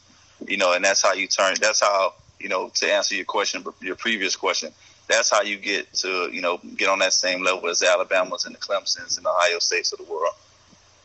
You 0.48 0.58
know, 0.58 0.74
and 0.74 0.84
that's 0.84 1.01
how 1.01 1.13
you 1.13 1.27
turn. 1.27 1.55
That's 1.62 1.81
how 1.81 2.13
you 2.39 2.50
know 2.50 2.69
to 2.75 2.91
answer 2.91 3.15
your 3.15 3.25
question, 3.25 3.63
your 3.81 3.96
previous 3.96 4.36
question. 4.36 4.72
That's 5.08 5.29
how 5.29 5.41
you 5.41 5.58
get 5.58 5.91
to 5.96 6.29
you 6.31 6.41
know 6.41 6.60
get 6.77 6.89
on 6.89 7.00
that 7.00 7.13
same 7.13 7.43
level 7.43 7.69
as 7.69 7.79
the 7.79 7.88
Alabamas 7.88 8.46
and 8.46 8.55
the 8.55 8.60
Clemson's 8.60 9.17
and 9.17 9.25
the 9.25 9.29
Ohio 9.29 9.60
States 9.60 9.91
of 9.91 10.00
the 10.00 10.12
world. 10.12 10.34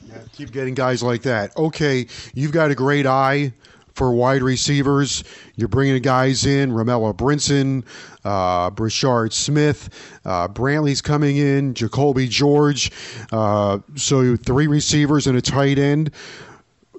Yeah, 0.07 0.19
keep 0.33 0.53
getting 0.53 0.75
guys 0.75 1.03
like 1.03 1.23
that. 1.23 1.57
Okay, 1.57 2.07
you've 2.35 2.53
got 2.53 2.71
a 2.71 2.75
great 2.75 3.07
eye 3.07 3.53
for 3.95 4.13
wide 4.13 4.43
receivers. 4.43 5.25
You're 5.57 5.69
bringing 5.69 6.01
guys 6.03 6.45
in, 6.47 6.73
Romello 6.73 7.15
Brinson, 7.15 7.85
uh, 8.25 9.31
Smith, 9.31 9.89
uh, 10.25 10.49
Brantley's 10.49 11.01
coming 11.01 11.37
in, 11.37 11.75
Jacoby 11.75 12.29
George. 12.29 12.91
Uh, 13.33 13.79
so 13.95 14.37
three 14.37 14.67
receivers 14.67 15.27
and 15.27 15.39
a 15.39 15.43
tight 15.43 15.79
end. 15.79 16.11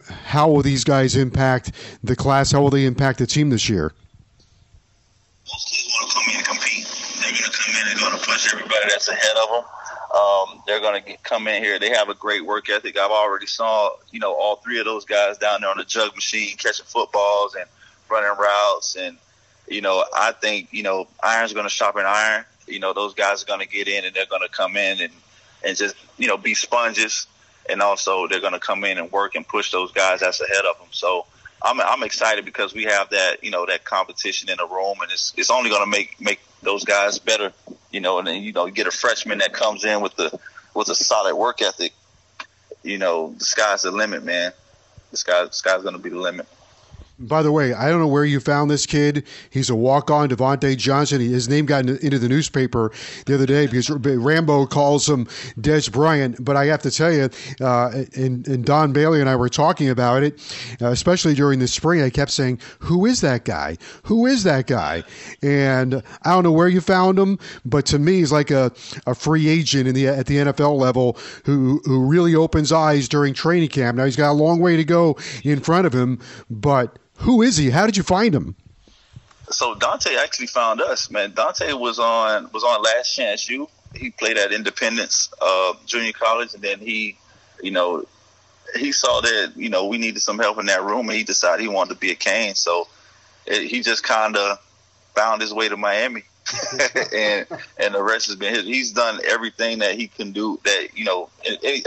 How 0.07 0.49
will 0.49 0.61
these 0.61 0.83
guys 0.83 1.15
impact 1.15 1.71
the 2.03 2.15
class? 2.15 2.51
How 2.51 2.61
will 2.61 2.69
they 2.69 2.85
impact 2.85 3.19
the 3.19 3.27
team 3.27 3.49
this 3.49 3.69
year? 3.69 3.93
Most 5.47 5.69
kids 5.69 5.95
want 5.99 6.09
to 6.09 6.15
come 6.15 6.23
in 6.31 6.37
and 6.37 6.45
compete. 6.45 6.85
They're 7.21 7.31
going 7.31 7.51
to 7.51 7.57
come 7.57 7.75
in 7.75 7.91
and 7.91 7.99
going 7.99 8.19
to 8.19 8.25
push 8.25 8.53
everybody 8.53 8.89
that's 8.89 9.07
ahead 9.07 9.37
of 9.43 9.49
them. 9.49 9.63
Um, 10.15 10.63
they're 10.65 10.79
going 10.79 11.03
to 11.03 11.17
come 11.23 11.47
in 11.47 11.61
here. 11.63 11.77
They 11.77 11.89
have 11.89 12.09
a 12.09 12.13
great 12.13 12.45
work 12.45 12.69
ethic. 12.69 12.97
I've 12.97 13.11
already 13.11 13.47
saw, 13.47 13.89
you 14.11 14.19
know, 14.19 14.33
all 14.33 14.57
three 14.57 14.79
of 14.79 14.85
those 14.85 15.03
guys 15.03 15.37
down 15.37 15.61
there 15.61 15.69
on 15.69 15.77
the 15.77 15.83
jug 15.83 16.15
machine 16.15 16.55
catching 16.57 16.85
footballs 16.85 17.55
and 17.55 17.65
running 18.09 18.37
routes. 18.39 18.95
And, 18.95 19.17
you 19.67 19.81
know, 19.81 20.05
I 20.15 20.31
think, 20.31 20.69
you 20.71 20.83
know, 20.83 21.07
iron's 21.21 21.53
going 21.53 21.65
to 21.65 21.69
sharpen 21.69 22.05
iron. 22.05 22.45
You 22.67 22.79
know, 22.79 22.93
those 22.93 23.13
guys 23.13 23.43
are 23.43 23.45
going 23.45 23.59
to 23.59 23.67
get 23.67 23.87
in 23.87 24.05
and 24.05 24.15
they're 24.15 24.25
going 24.25 24.41
to 24.41 24.49
come 24.49 24.77
in 24.77 25.01
and, 25.01 25.13
and 25.65 25.75
just, 25.75 25.95
you 26.17 26.27
know, 26.27 26.37
be 26.37 26.53
sponges. 26.53 27.27
And 27.69 27.81
also 27.81 28.27
they're 28.27 28.41
going 28.41 28.53
to 28.53 28.59
come 28.59 28.83
in 28.83 28.97
and 28.97 29.11
work 29.11 29.35
and 29.35 29.47
push 29.47 29.71
those 29.71 29.91
guys 29.91 30.19
that's 30.19 30.41
ahead 30.41 30.65
of 30.65 30.77
them. 30.77 30.87
So 30.91 31.25
I'm, 31.61 31.81
I'm 31.81 32.03
excited 32.03 32.45
because 32.45 32.73
we 32.73 32.83
have 32.83 33.09
that, 33.09 33.43
you 33.43 33.51
know, 33.51 33.65
that 33.65 33.85
competition 33.85 34.49
in 34.49 34.57
the 34.57 34.67
room 34.67 34.97
and 35.01 35.11
it's, 35.11 35.33
it's 35.37 35.49
only 35.49 35.69
going 35.69 35.83
to 35.83 35.89
make, 35.89 36.19
make 36.21 36.39
those 36.61 36.83
guys 36.83 37.19
better 37.19 37.53
you 37.95 38.01
know, 38.01 38.19
and 38.19 38.27
then 38.27 38.43
you 38.43 38.51
know, 38.51 38.65
you 38.65 38.73
get 38.73 38.87
a 38.87 38.91
freshman 38.91 39.37
that 39.37 39.53
comes 39.53 39.85
in 39.85 40.01
with 40.01 40.13
the 40.17 40.37
with 40.73 40.89
a 40.89 40.95
solid 40.95 41.33
work 41.33 41.61
ethic. 41.61 41.93
You 42.83 42.97
know, 42.97 43.33
the 43.37 43.45
sky's 43.45 43.83
the 43.83 43.91
limit, 43.91 44.25
man. 44.25 44.51
The 45.11 45.17
sky, 45.17 45.45
the 45.45 45.53
sky's 45.53 45.81
going 45.81 45.95
to 45.95 46.01
be 46.01 46.09
the 46.09 46.19
limit. 46.19 46.45
By 47.17 47.43
the 47.43 47.51
way, 47.51 47.73
I 47.73 47.89
don't 47.89 47.99
know 47.99 48.07
where 48.07 48.25
you 48.25 48.41
found 48.41 48.69
this 48.69 48.85
kid. 48.85 49.25
He's 49.49 49.69
a 49.69 49.75
walk-on, 49.75 50.27
Devontae 50.29 50.75
Johnson. 50.75 51.21
His 51.21 51.47
name 51.47 51.65
got 51.65 51.87
into 51.89 52.19
the 52.19 52.27
newspaper 52.27 52.91
the 53.25 53.35
other 53.35 53.45
day 53.45 53.67
because 53.67 53.89
Rambo 53.89 54.65
calls 54.65 55.07
him 55.07 55.25
Dez 55.57 55.89
Bryant. 55.89 56.43
But 56.43 56.57
I 56.57 56.65
have 56.65 56.81
to 56.81 56.91
tell 56.91 57.13
you, 57.13 57.29
uh, 57.61 58.03
and, 58.15 58.45
and, 58.47 58.65
Don 58.65 58.91
Bailey 58.91 59.21
and 59.21 59.29
I 59.29 59.35
were 59.37 59.47
talking 59.47 59.89
about 59.89 60.23
it, 60.23 60.39
uh, 60.81 60.87
especially 60.87 61.35
during 61.35 61.59
the 61.59 61.67
spring. 61.69 62.01
I 62.01 62.09
kept 62.09 62.31
saying, 62.31 62.59
"Who 62.79 63.05
is 63.05 63.21
that 63.21 63.45
guy? 63.45 63.77
Who 64.03 64.25
is 64.25 64.43
that 64.43 64.67
guy?" 64.67 65.03
And 65.41 66.03
I 66.23 66.31
don't 66.31 66.43
know 66.43 66.51
where 66.51 66.67
you 66.67 66.81
found 66.81 67.17
him, 67.17 67.39
but 67.63 67.85
to 67.87 67.99
me, 67.99 68.15
he's 68.15 68.31
like 68.31 68.51
a, 68.51 68.73
a 69.07 69.15
free 69.15 69.47
agent 69.47 69.87
in 69.87 69.95
the 69.95 70.07
at 70.07 70.25
the 70.25 70.37
NFL 70.37 70.77
level 70.77 71.17
who 71.45 71.79
who 71.85 72.05
really 72.05 72.35
opens 72.35 72.73
eyes 72.73 73.07
during 73.07 73.33
training 73.33 73.69
camp. 73.69 73.97
Now 73.97 74.03
he's 74.03 74.17
got 74.17 74.31
a 74.31 74.33
long 74.33 74.59
way 74.59 74.75
to 74.75 74.83
go 74.83 75.17
in 75.45 75.61
front 75.61 75.87
of 75.87 75.93
him, 75.93 76.19
but 76.49 76.99
who 77.17 77.41
is 77.41 77.57
he? 77.57 77.69
How 77.69 77.85
did 77.85 77.97
you 77.97 78.03
find 78.03 78.33
him? 78.33 78.55
So 79.49 79.75
Dante 79.75 80.15
actually 80.15 80.47
found 80.47 80.81
us, 80.81 81.09
man. 81.11 81.33
Dante 81.33 81.73
was 81.73 81.99
on 81.99 82.49
was 82.51 82.63
on 82.63 82.81
Last 82.81 83.15
Chance 83.15 83.47
U. 83.49 83.69
He 83.95 84.09
played 84.09 84.37
at 84.37 84.51
Independence 84.51 85.31
uh, 85.41 85.73
Junior 85.85 86.11
College, 86.11 86.53
and 86.53 86.63
then 86.63 86.79
he, 86.79 87.17
you 87.61 87.71
know, 87.71 88.03
he 88.75 88.91
saw 88.91 89.21
that 89.21 89.53
you 89.55 89.69
know 89.69 89.87
we 89.87 89.97
needed 89.97 90.21
some 90.21 90.39
help 90.39 90.59
in 90.59 90.65
that 90.65 90.83
room, 90.83 91.07
and 91.09 91.17
he 91.17 91.23
decided 91.23 91.61
he 91.61 91.67
wanted 91.67 91.93
to 91.93 91.99
be 91.99 92.11
a 92.11 92.15
Cane. 92.15 92.55
So 92.55 92.87
it, 93.45 93.69
he 93.69 93.81
just 93.81 94.03
kind 94.03 94.35
of 94.35 94.57
found 95.13 95.41
his 95.41 95.53
way 95.53 95.69
to 95.69 95.77
Miami, 95.77 96.23
and 97.13 97.47
and 97.77 97.93
the 97.93 98.03
rest 98.03 98.25
has 98.27 98.35
been 98.35 98.53
his. 98.53 98.65
He's 98.65 98.91
done 98.91 99.21
everything 99.25 99.79
that 99.79 99.95
he 99.95 100.07
can 100.07 100.31
do. 100.31 100.59
That 100.63 100.89
you 100.95 101.05
know, 101.05 101.29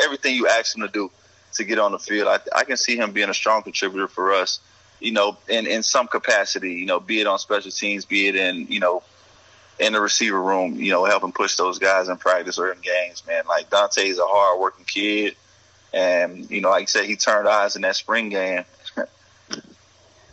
everything 0.04 0.36
you 0.36 0.46
ask 0.46 0.76
him 0.76 0.82
to 0.82 0.88
do 0.88 1.10
to 1.54 1.64
get 1.64 1.78
on 1.78 1.90
the 1.92 1.98
field. 1.98 2.28
I, 2.28 2.38
I 2.60 2.64
can 2.64 2.76
see 2.76 2.96
him 2.96 3.12
being 3.12 3.28
a 3.28 3.34
strong 3.34 3.62
contributor 3.62 4.06
for 4.06 4.32
us 4.32 4.60
you 5.00 5.12
know, 5.12 5.36
in, 5.48 5.66
in 5.66 5.82
some 5.82 6.08
capacity, 6.08 6.74
you 6.74 6.86
know, 6.86 7.00
be 7.00 7.20
it 7.20 7.26
on 7.26 7.38
special 7.38 7.70
teams, 7.70 8.04
be 8.04 8.28
it 8.28 8.36
in, 8.36 8.66
you 8.68 8.80
know, 8.80 9.02
in 9.78 9.92
the 9.92 10.00
receiver 10.00 10.40
room, 10.40 10.74
you 10.74 10.90
know, 10.90 11.04
helping 11.04 11.32
push 11.32 11.56
those 11.56 11.78
guys 11.78 12.08
in 12.08 12.16
practice 12.16 12.58
or 12.58 12.72
in 12.72 12.80
games, 12.80 13.22
man. 13.26 13.44
Like 13.46 13.70
Dante's 13.70 14.18
a 14.18 14.24
hard 14.24 14.60
working 14.60 14.84
kid. 14.84 15.36
And, 15.92 16.50
you 16.50 16.60
know, 16.60 16.70
like 16.70 16.82
I 16.82 16.86
said, 16.86 17.04
he 17.04 17.16
turned 17.16 17.48
eyes 17.48 17.76
in 17.76 17.82
that 17.82 17.96
spring 17.96 18.28
game. 18.28 18.64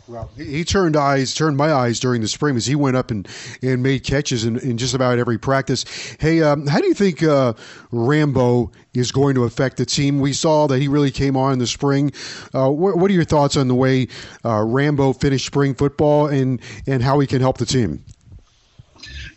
Well, 0.08 0.30
he 0.36 0.64
turned 0.64 0.96
eyes, 0.96 1.34
turned 1.34 1.56
my 1.56 1.72
eyes 1.72 1.98
during 1.98 2.20
the 2.20 2.28
spring 2.28 2.56
as 2.56 2.64
he 2.64 2.76
went 2.76 2.96
up 2.96 3.10
and, 3.10 3.26
and 3.60 3.82
made 3.82 4.04
catches 4.04 4.44
in, 4.44 4.56
in 4.60 4.78
just 4.78 4.94
about 4.94 5.18
every 5.18 5.36
practice. 5.36 5.84
Hey, 6.20 6.42
um, 6.42 6.68
how 6.68 6.78
do 6.78 6.86
you 6.86 6.94
think 6.94 7.24
uh, 7.24 7.54
Rambo 7.90 8.70
is 8.94 9.10
going 9.10 9.34
to 9.34 9.44
affect 9.44 9.78
the 9.78 9.84
team? 9.84 10.20
We 10.20 10.32
saw 10.32 10.68
that 10.68 10.78
he 10.78 10.86
really 10.86 11.10
came 11.10 11.36
on 11.36 11.54
in 11.54 11.58
the 11.58 11.66
spring. 11.66 12.12
Uh, 12.54 12.70
what, 12.70 12.96
what, 12.98 13.10
are 13.10 13.14
your 13.14 13.24
thoughts 13.24 13.56
on 13.56 13.66
the 13.66 13.74
way 13.74 14.06
uh, 14.44 14.62
Rambo 14.62 15.12
finished 15.12 15.46
spring 15.46 15.74
football 15.74 16.28
and, 16.28 16.60
and 16.86 17.02
how 17.02 17.18
he 17.18 17.26
can 17.26 17.40
help 17.40 17.58
the 17.58 17.66
team? 17.66 18.04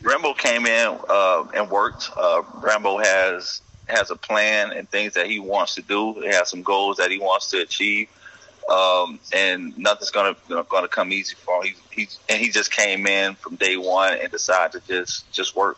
Rambo 0.03 0.35
came 0.35 0.67
in 0.67 0.99
uh, 1.09 1.45
and 1.55 1.69
worked. 1.69 2.11
Uh, 2.15 2.43
Rambo 2.55 2.99
has 2.99 3.61
has 3.87 4.11
a 4.11 4.15
plan 4.15 4.71
and 4.71 4.87
things 4.89 5.15
that 5.15 5.25
he 5.25 5.39
wants 5.39 5.73
to 5.73 5.81
do. 5.81 6.13
He 6.21 6.27
has 6.27 6.47
some 6.47 6.61
goals 6.61 6.97
that 6.97 7.09
he 7.09 7.17
wants 7.17 7.49
to 7.49 7.61
achieve 7.61 8.07
um, 8.69 9.19
and 9.33 9.77
nothing's 9.77 10.11
gonna 10.11 10.35
gonna 10.69 10.87
come 10.87 11.11
easy 11.11 11.35
for 11.35 11.63
him. 11.63 11.73
He, 11.91 12.01
he 12.03 12.07
and 12.29 12.39
he 12.39 12.49
just 12.49 12.71
came 12.71 13.07
in 13.07 13.35
from 13.35 13.55
day 13.55 13.77
one 13.77 14.13
and 14.13 14.31
decided 14.31 14.81
to 14.81 14.87
just 14.87 15.31
just 15.31 15.55
work, 15.55 15.77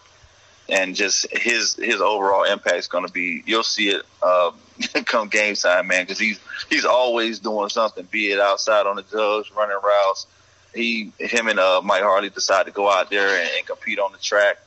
and 0.67 0.95
just 0.95 1.25
his 1.31 1.75
his 1.75 2.01
overall 2.01 2.43
impact 2.43 2.77
is 2.77 2.87
gonna 2.87 3.09
be. 3.09 3.43
You'll 3.45 3.63
see 3.63 3.89
it 3.89 4.03
uh, 4.21 4.51
come 5.05 5.29
game 5.29 5.55
time, 5.55 5.87
man, 5.87 6.03
because 6.03 6.19
he's 6.19 6.39
he's 6.69 6.85
always 6.85 7.39
doing 7.39 7.69
something. 7.69 8.07
Be 8.11 8.31
it 8.31 8.39
outside 8.39 8.85
on 8.85 8.97
the 8.97 9.03
jugs, 9.03 9.51
running 9.55 9.77
routes. 9.81 10.27
He 10.75 11.11
him 11.17 11.47
and 11.47 11.59
uh, 11.59 11.81
Mike 11.83 12.03
Harley 12.03 12.29
decided 12.29 12.65
to 12.65 12.75
go 12.75 12.91
out 12.91 13.09
there 13.09 13.39
and, 13.39 13.49
and 13.57 13.65
compete 13.65 13.99
on 13.99 14.11
the 14.11 14.17
track 14.17 14.57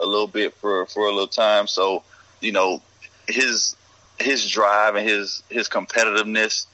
a 0.00 0.06
little 0.06 0.26
bit 0.28 0.54
for 0.54 0.86
for 0.86 1.06
a 1.06 1.10
little 1.10 1.26
time. 1.26 1.66
So 1.66 2.04
you 2.40 2.52
know 2.52 2.80
his 3.26 3.76
his 4.20 4.48
drive 4.48 4.94
and 4.94 5.08
his 5.08 5.42
his 5.48 5.68
competitiveness 5.68 6.66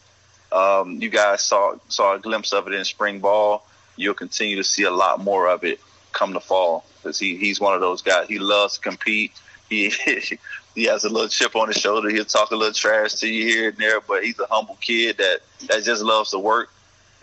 um, 0.53 1.01
you 1.01 1.09
guys 1.09 1.43
saw 1.43 1.77
saw 1.89 2.15
a 2.15 2.19
glimpse 2.19 2.53
of 2.53 2.67
it 2.67 2.75
in 2.75 2.85
spring 2.85 3.21
ball. 3.21 3.65
You'll 3.97 4.15
continue 4.15 4.57
to 4.57 4.65
see 4.65 4.85
a 4.85 4.91
lot 4.91 5.21
more 5.21 5.49
of 5.49 5.65
it 5.65 5.81
come 6.13 6.33
the 6.33 6.41
fall 6.41 6.85
because 6.97 7.19
he, 7.19 7.37
he's 7.37 7.61
one 7.61 7.75
of 7.75 7.81
those 7.81 8.03
guys. 8.03 8.29
He 8.29 8.39
loves 8.39 8.75
to 8.75 8.81
compete. 8.81 9.33
He 9.69 9.91
he 10.75 10.85
has 10.85 11.05
a 11.05 11.09
little 11.09 11.29
chip 11.29 11.57
on 11.57 11.69
his 11.69 11.77
shoulder. 11.77 12.09
He'll 12.09 12.25
talk 12.25 12.51
a 12.51 12.57
little 12.57 12.73
trash 12.73 13.15
to 13.15 13.29
you 13.29 13.45
here 13.45 13.69
and 13.71 13.79
there, 13.79 14.01
but 14.01 14.25
he's 14.25 14.39
a 14.39 14.47
humble 14.51 14.79
kid 14.81 15.19
that 15.19 15.41
that 15.69 15.85
just 15.85 16.03
loves 16.03 16.31
to 16.31 16.39
work 16.39 16.71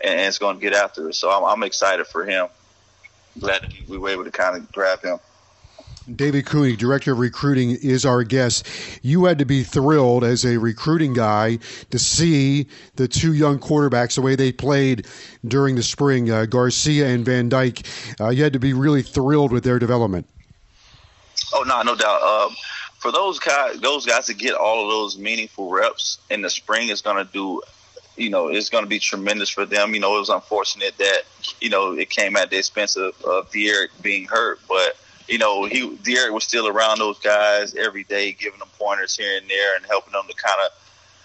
and, 0.00 0.12
and 0.12 0.28
is 0.28 0.38
going 0.38 0.56
to 0.56 0.62
get 0.62 0.74
after 0.74 1.08
it. 1.08 1.14
So 1.14 1.30
I'm, 1.30 1.44
I'm 1.44 1.62
excited 1.62 2.06
for 2.06 2.24
him. 2.24 2.48
Glad 3.40 3.62
we 3.88 3.98
were 3.98 4.10
able 4.10 4.24
to 4.24 4.30
kind 4.30 4.56
of 4.56 4.70
grab 4.72 5.02
him. 5.02 5.18
David 6.14 6.46
Cooney, 6.46 6.76
Director 6.76 7.12
of 7.12 7.18
Recruiting, 7.18 7.70
is 7.70 8.04
our 8.04 8.22
guest. 8.22 8.66
You 9.02 9.24
had 9.24 9.38
to 9.38 9.44
be 9.44 9.64
thrilled 9.64 10.22
as 10.22 10.44
a 10.44 10.58
recruiting 10.58 11.14
guy 11.14 11.58
to 11.90 11.98
see 11.98 12.68
the 12.94 13.08
two 13.08 13.32
young 13.32 13.58
quarterbacks, 13.58 14.14
the 14.14 14.22
way 14.22 14.36
they 14.36 14.52
played 14.52 15.06
during 15.46 15.74
the 15.74 15.82
spring, 15.82 16.30
uh, 16.30 16.46
Garcia 16.46 17.08
and 17.08 17.24
Van 17.24 17.48
Dyke. 17.48 17.86
Uh, 18.20 18.28
you 18.28 18.44
had 18.44 18.52
to 18.52 18.60
be 18.60 18.72
really 18.72 19.02
thrilled 19.02 19.52
with 19.52 19.64
their 19.64 19.78
development. 19.78 20.26
Oh, 21.52 21.64
no, 21.66 21.82
no 21.82 21.96
doubt. 21.96 22.22
Um, 22.22 22.56
for 22.98 23.10
those 23.10 23.38
guys, 23.38 23.80
those 23.80 24.06
guys 24.06 24.26
to 24.26 24.34
get 24.34 24.54
all 24.54 24.84
of 24.84 24.90
those 24.90 25.18
meaningful 25.18 25.70
reps 25.70 26.18
in 26.30 26.42
the 26.42 26.50
spring 26.50 26.88
is 26.88 27.02
going 27.02 27.24
to 27.24 27.32
do 27.32 27.62
you 28.16 28.30
know, 28.30 28.48
it's 28.48 28.70
going 28.70 28.82
to 28.82 28.88
be 28.88 28.98
tremendous 28.98 29.50
for 29.50 29.66
them. 29.66 29.92
You 29.92 30.00
know, 30.00 30.16
it 30.16 30.20
was 30.20 30.30
unfortunate 30.30 30.96
that, 30.96 31.24
you 31.60 31.68
know, 31.68 31.92
it 31.92 32.08
came 32.08 32.34
at 32.36 32.48
the 32.48 32.56
expense 32.56 32.96
of, 32.96 33.20
of 33.24 33.50
D'Eriq 33.50 33.88
being 34.00 34.24
hurt, 34.24 34.58
but 34.66 34.96
you 35.28 35.38
know, 35.38 35.64
he 35.64 35.96
D'Eriq 35.96 36.32
was 36.32 36.44
still 36.44 36.68
around 36.68 36.98
those 36.98 37.18
guys 37.18 37.74
every 37.74 38.04
day, 38.04 38.32
giving 38.32 38.58
them 38.58 38.68
pointers 38.78 39.16
here 39.16 39.38
and 39.38 39.48
there, 39.48 39.76
and 39.76 39.84
helping 39.86 40.12
them 40.12 40.24
to 40.28 40.34
kind 40.34 40.60
of, 40.64 40.70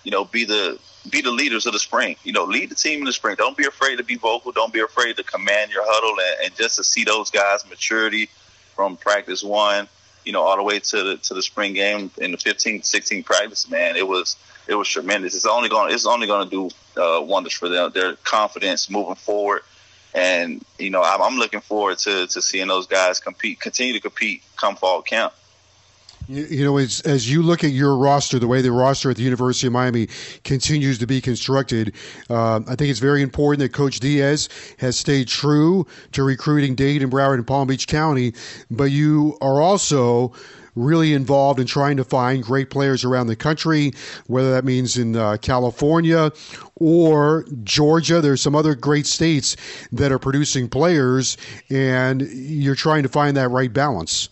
you 0.04 0.12
know, 0.12 0.26
be 0.26 0.46
the 0.46 0.80
be 1.10 1.22
the 1.22 1.32
leaders 1.32 1.66
of 1.66 1.74
the 1.74 1.80
spring. 1.80 2.16
You 2.24 2.34
know, 2.34 2.44
lead 2.44 2.70
the 2.70 2.76
team 2.76 3.00
in 3.00 3.06
the 3.06 3.14
spring. 3.14 3.36
Don't 3.38 3.58
be 3.58 3.66
afraid 3.66 3.98
to 3.98 4.04
be 4.04 4.16
vocal. 4.16 4.52
Don't 4.52 4.74
be 4.74 4.80
afraid 4.80 5.18
to 5.18 5.24
command 5.24 5.72
your 5.72 5.84
huddle, 5.86 6.20
and, 6.20 6.46
and 6.48 6.56
just 6.56 6.78
to 6.78 6.84
see 6.84 7.04
those 7.04 7.30
guys' 7.30 7.68
maturity 7.70 8.30
from 8.76 8.98
practice 8.98 9.44
one, 9.44 9.88
you 10.26 10.32
know, 10.32 10.42
all 10.42 10.58
the 10.58 10.64
way 10.64 10.80
to 10.80 11.04
the 11.04 11.18
to 11.18 11.34
the 11.34 11.42
spring 11.42 11.74
game 11.74 12.10
in 12.18 12.32
the 12.32 12.38
15, 12.38 12.84
16 12.84 13.24
practice. 13.24 13.70
Man, 13.70 13.96
it 13.96 14.08
was 14.08 14.36
it 14.68 14.74
was 14.74 14.88
tremendous. 14.88 15.36
It's 15.36 15.46
only 15.46 15.70
going 15.70 15.94
it's 15.94 16.08
only 16.08 16.26
going 16.26 16.50
to 16.50 16.70
do 16.96 17.02
uh, 17.02 17.22
wonders 17.22 17.54
for 17.54 17.70
them. 17.70 17.92
Their 17.94 18.16
confidence 18.16 18.90
moving 18.90 19.16
forward 19.16 19.62
and 20.14 20.64
you 20.78 20.90
know, 20.90 21.02
I'm, 21.04 21.38
looking 21.38 21.62
forward 21.62 21.98
to 22.00 22.28
to 22.28 22.42
seeing 22.42 22.68
those 22.68 22.88
guys 22.88 23.20
compete, 23.20 23.60
continue 23.60 23.94
to 23.94 24.00
compete 24.00 24.44
come 24.58 24.76
fall 24.76 25.02
camp. 25.02 25.34
You, 26.28 26.46
you 26.46 26.64
know, 26.64 26.78
as, 26.78 27.02
as 27.02 27.30
you 27.30 27.42
look 27.42 27.64
at 27.64 27.72
your 27.72 27.98
roster, 27.98 28.38
the 28.38 28.48
way 28.48 28.62
the 28.62 28.72
roster 28.72 29.10
at 29.10 29.18
the 29.18 29.24
University 29.24 29.68
of 29.68 29.74
Miami 29.74 30.08
continues 30.44 31.00
to 31.00 31.08
be 31.08 31.20
constructed, 31.20 31.94
uh, 32.30 32.62
I 32.68 32.76
think 32.76 32.90
it's 32.90 33.00
very 33.00 33.22
important 33.22 33.60
that 33.60 33.74
Coach 33.74 34.00
Diaz 34.00 34.48
has 34.78 34.98
stayed 34.98 35.28
true 35.28 35.88
to 36.12 36.24
recruiting 36.24 36.76
Dade 36.76 37.02
and 37.02 37.12
Broward 37.12 37.36
and 37.36 37.48
Palm 37.48 37.68
Beach 37.68 37.88
County, 37.88 38.34
but 38.70 38.92
you 38.92 39.38
are 39.42 39.62
also 39.62 40.34
really 40.76 41.14
involved 41.14 41.60
in 41.60 41.68
trying 41.68 41.98
to 41.98 42.04
find 42.04 42.44
great 42.44 42.70
players 42.70 43.04
around 43.04 43.28
the 43.28 43.36
country, 43.36 43.94
whether 44.28 44.52
that 44.52 44.66
means 44.66 44.98
in 44.98 45.16
uh, 45.16 45.38
California 45.42 46.32
or 46.76 47.46
Georgia. 47.64 48.22
There's 48.22 48.42
some 48.42 48.56
other 48.56 48.76
great 48.76 49.06
states 49.06 49.56
that 49.92 50.12
are 50.12 50.20
producing 50.20 50.70
players, 50.70 51.38
and 51.70 52.22
you're 52.22 52.76
trying 52.76 53.04
to 53.04 53.10
find 53.10 53.38
that 53.38 53.50
right 53.50 53.72
balance. 53.72 54.30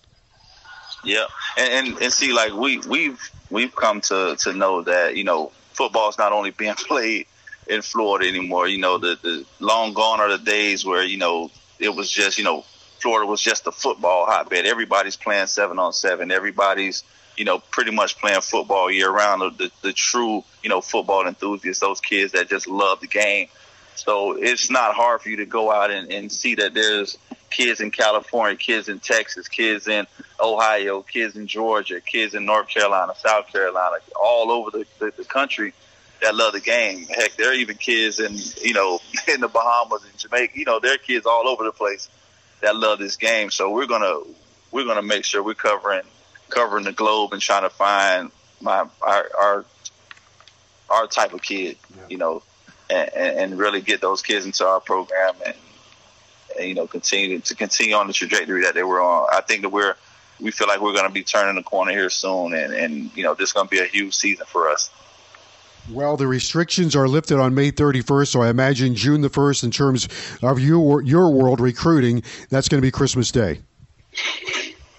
Yeah, 1.04 1.26
and, 1.58 1.88
and, 1.88 2.02
and 2.02 2.14
see, 2.14 2.34
like 2.34 2.54
we 2.54 2.80
we've 2.80 3.20
we've 3.50 3.76
come 3.76 4.02
to 4.02 4.36
to 4.40 4.54
know 4.54 4.82
that 4.82 5.16
you 5.16 5.24
know 5.24 5.52
football 5.74 6.10
is 6.10 6.18
not 6.18 6.32
only 6.32 6.52
being 6.58 6.76
played 6.76 7.26
in 7.68 7.82
Florida 7.82 8.28
anymore. 8.28 8.68
You 8.68 8.80
know, 8.80 8.98
the 8.98 9.18
the 9.22 9.46
long 9.60 9.94
gone 9.94 10.20
are 10.20 10.30
the 10.30 10.44
days 10.44 10.86
where 10.86 11.04
you 11.04 11.18
know 11.18 11.52
it 11.80 11.96
was 11.96 12.12
just 12.12 12.38
you 12.38 12.44
know 12.44 12.66
Florida 13.02 13.26
was 13.26 13.42
just 13.42 13.68
a 13.68 13.72
football 13.72 14.26
hotbed. 14.26 14.66
Everybody's 14.66 15.16
playing 15.16 15.48
seven 15.48 15.80
on 15.80 15.94
seven. 15.94 16.32
Everybody's, 16.32 17.04
you 17.38 17.46
know, 17.46 17.60
pretty 17.60 17.92
much 17.92 18.18
playing 18.18 18.42
football 18.42 18.92
year 18.92 19.10
round. 19.10 19.58
The, 19.58 19.72
the, 19.82 19.94
true, 19.94 20.44
you 20.64 20.70
know, 20.70 20.82
football 20.82 21.28
enthusiasts, 21.28 21.82
those 21.82 22.02
kids 22.02 22.34
that 22.34 22.50
just 22.50 22.68
love 22.68 23.00
the 23.00 23.08
game. 23.08 23.48
So 23.96 24.34
it's 24.34 24.70
not 24.70 24.96
hard 24.96 25.22
for 25.22 25.30
you 25.30 25.38
to 25.38 25.46
go 25.46 25.72
out 25.72 25.92
and, 25.92 26.12
and 26.12 26.32
see 26.32 26.56
that 26.56 26.74
there's 26.74 27.18
kids 27.50 27.82
in 27.82 27.92
California, 27.92 28.56
kids 28.56 28.88
in 28.88 29.00
Texas, 29.00 29.48
kids 29.48 29.88
in 29.88 30.08
Ohio, 30.40 31.02
kids 31.02 31.36
in 31.36 31.48
Georgia, 31.48 32.00
kids 32.00 32.34
in 32.34 32.46
North 32.46 32.70
Carolina, 32.70 33.14
South 33.18 33.52
Carolina, 33.52 33.98
all 34.22 34.52
over 34.52 34.72
the, 34.72 34.86
the, 35.00 35.14
the 35.18 35.26
country 35.26 35.74
that 36.22 36.36
love 36.36 36.54
the 36.54 36.60
game. 36.60 37.06
Heck, 37.08 37.36
there 37.36 37.52
are 37.52 37.54
even 37.54 37.76
kids 37.78 38.20
in 38.20 38.38
you 38.62 38.74
know 38.74 39.00
in 39.28 39.42
the 39.42 39.48
Bahamas 39.48 40.04
and 40.04 40.18
Jamaica. 40.18 40.54
You 40.58 40.66
know, 40.66 40.80
there 40.80 40.94
are 40.94 40.98
kids 40.98 41.26
all 41.26 41.48
over 41.48 41.64
the 41.64 41.72
place 41.72 42.10
that 42.62 42.76
love 42.76 43.00
this 43.00 43.16
game. 43.16 43.50
So 43.52 43.72
we're 43.72 43.88
gonna 43.88 44.20
we're 44.72 44.86
gonna 44.86 45.02
make 45.02 45.26
sure 45.26 45.44
we're 45.44 45.54
covering 45.54 46.04
covering 46.50 46.86
the 46.86 46.92
globe 46.92 47.34
and 47.34 47.42
trying 47.42 47.64
to 47.64 47.70
find 47.70 48.32
my 48.62 48.86
our 49.02 49.30
our, 49.38 49.66
our 50.90 51.08
type 51.08 51.34
of 51.34 51.42
kid. 51.42 51.78
Yeah. 51.96 52.04
You 52.10 52.18
know, 52.18 52.44
and, 52.90 53.10
and 53.14 53.58
really 53.58 53.82
get 53.82 54.02
those 54.02 54.22
kids 54.22 54.46
into 54.46 54.66
our 54.66 54.80
program 54.80 55.36
and, 55.46 55.56
and 56.58 56.68
you 56.68 56.76
know 56.76 56.88
continue 56.88 57.40
to 57.40 57.56
continue 57.56 57.96
on 57.96 58.08
the 58.08 58.14
trajectory 58.14 58.64
that 58.64 58.74
they 58.74 58.84
were 58.84 59.02
on. 59.02 59.28
I 59.32 59.42
think 59.42 59.62
that 59.62 59.70
we're 59.70 59.96
we 60.40 60.52
feel 60.52 60.68
like 60.68 60.82
we're 60.82 60.94
going 60.94 61.08
to 61.08 61.14
be 61.14 61.24
turning 61.24 61.56
the 61.56 61.64
corner 61.64 61.92
here 61.92 62.10
soon, 62.10 62.54
and 62.54 62.74
and 62.74 63.16
you 63.16 63.24
know 63.24 63.34
this 63.34 63.50
is 63.50 63.54
going 63.54 63.68
to 63.68 63.72
be 63.72 63.80
a 63.80 63.86
huge 63.86 64.16
season 64.16 64.46
for 64.48 64.70
us. 64.70 64.90
Well, 65.92 66.18
the 66.18 66.28
restrictions 66.28 66.96
are 66.96 67.08
lifted 67.08 67.40
on 67.40 67.56
May 67.56 67.72
31st, 67.72 68.28
so 68.28 68.42
I 68.42 68.50
imagine 68.50 68.94
June 68.94 69.22
the 69.22 69.30
1st, 69.30 69.64
in 69.64 69.72
terms 69.72 70.08
of 70.44 70.60
your 70.60 71.02
your 71.02 71.32
world 71.32 71.60
recruiting, 71.60 72.22
that's 72.50 72.70
going 72.70 72.80
to 72.80 72.86
be 72.86 72.92
Christmas 72.92 73.32
Day. 73.32 73.62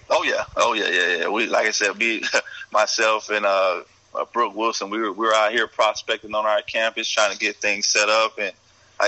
Oh 0.09 0.23
yeah, 0.23 0.43
oh 0.57 0.73
yeah, 0.73 0.89
yeah, 0.89 1.17
yeah. 1.17 1.27
We 1.29 1.47
like 1.47 1.67
I 1.67 1.71
said, 1.71 1.97
me, 1.97 2.23
myself, 2.73 3.29
and 3.29 3.45
uh, 3.45 3.83
uh, 4.13 4.25
Brooke 4.33 4.55
Wilson, 4.55 4.89
we 4.89 4.99
were 4.99 5.13
we 5.13 5.25
were 5.25 5.33
out 5.33 5.53
here 5.53 5.67
prospecting 5.67 6.35
on 6.35 6.45
our 6.45 6.61
campus, 6.61 7.07
trying 7.07 7.31
to 7.31 7.37
get 7.37 7.55
things 7.57 7.87
set 7.87 8.09
up, 8.09 8.37
and 8.37 8.51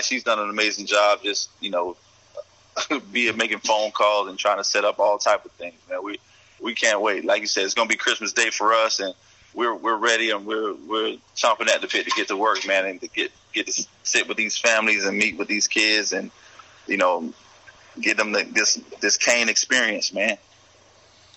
she's 0.02 0.24
done 0.24 0.39
an 0.39 0.50
amazing 0.50 0.86
job. 0.86 1.19
Just 1.22 1.50
you 1.60 1.69
know, 1.69 1.98
be 3.12 3.28
it 3.28 3.36
making 3.36 3.60
phone 3.60 3.91
calls 3.91 4.30
and 4.30 4.39
trying 4.39 4.58
to 4.58 4.63
set 4.63 4.86
up 4.86 5.00
all 5.00 5.17
type 5.17 5.43
of 5.43 5.52
things. 5.52 5.76
Man, 5.89 6.02
we 6.02 6.19
we 6.62 6.74
can't 6.74 7.02
wait. 7.02 7.26
Like 7.26 7.41
you 7.41 7.48
said, 7.48 7.65
it's 7.65 7.74
going 7.74 7.89
to 7.89 7.93
be 7.93 7.98
Christmas 7.98 8.32
Day 8.32 8.52
for 8.52 8.74
us, 8.74 9.02
and 9.02 9.13
we're 9.54 9.76
we're 9.76 9.98
ready 9.98 10.32
and 10.32 10.46
we're 10.46 10.74
we're 10.74 11.18
chomping 11.36 11.70
at 11.70 11.82
the 11.82 11.88
bit 11.88 12.06
to 12.06 12.12
get 12.16 12.28
to 12.30 12.38
work, 12.38 12.66
man, 12.68 12.86
and 12.86 13.02
to 13.02 13.08
get 13.08 13.32
get 13.54 13.68
to 13.68 13.88
sit 14.04 14.28
with 14.28 14.38
these 14.38 14.58
families 14.58 15.06
and 15.06 15.18
meet 15.18 15.38
with 15.38 15.48
these 15.48 15.68
kids, 15.68 16.13
and 16.13 16.32
you 16.88 16.98
know, 16.98 17.34
get 18.02 18.18
them 18.18 18.32
the, 18.32 18.44
this 18.44 18.80
this 19.02 19.18
Cane 19.18 19.50
experience, 19.50 20.13
man. 20.13 20.38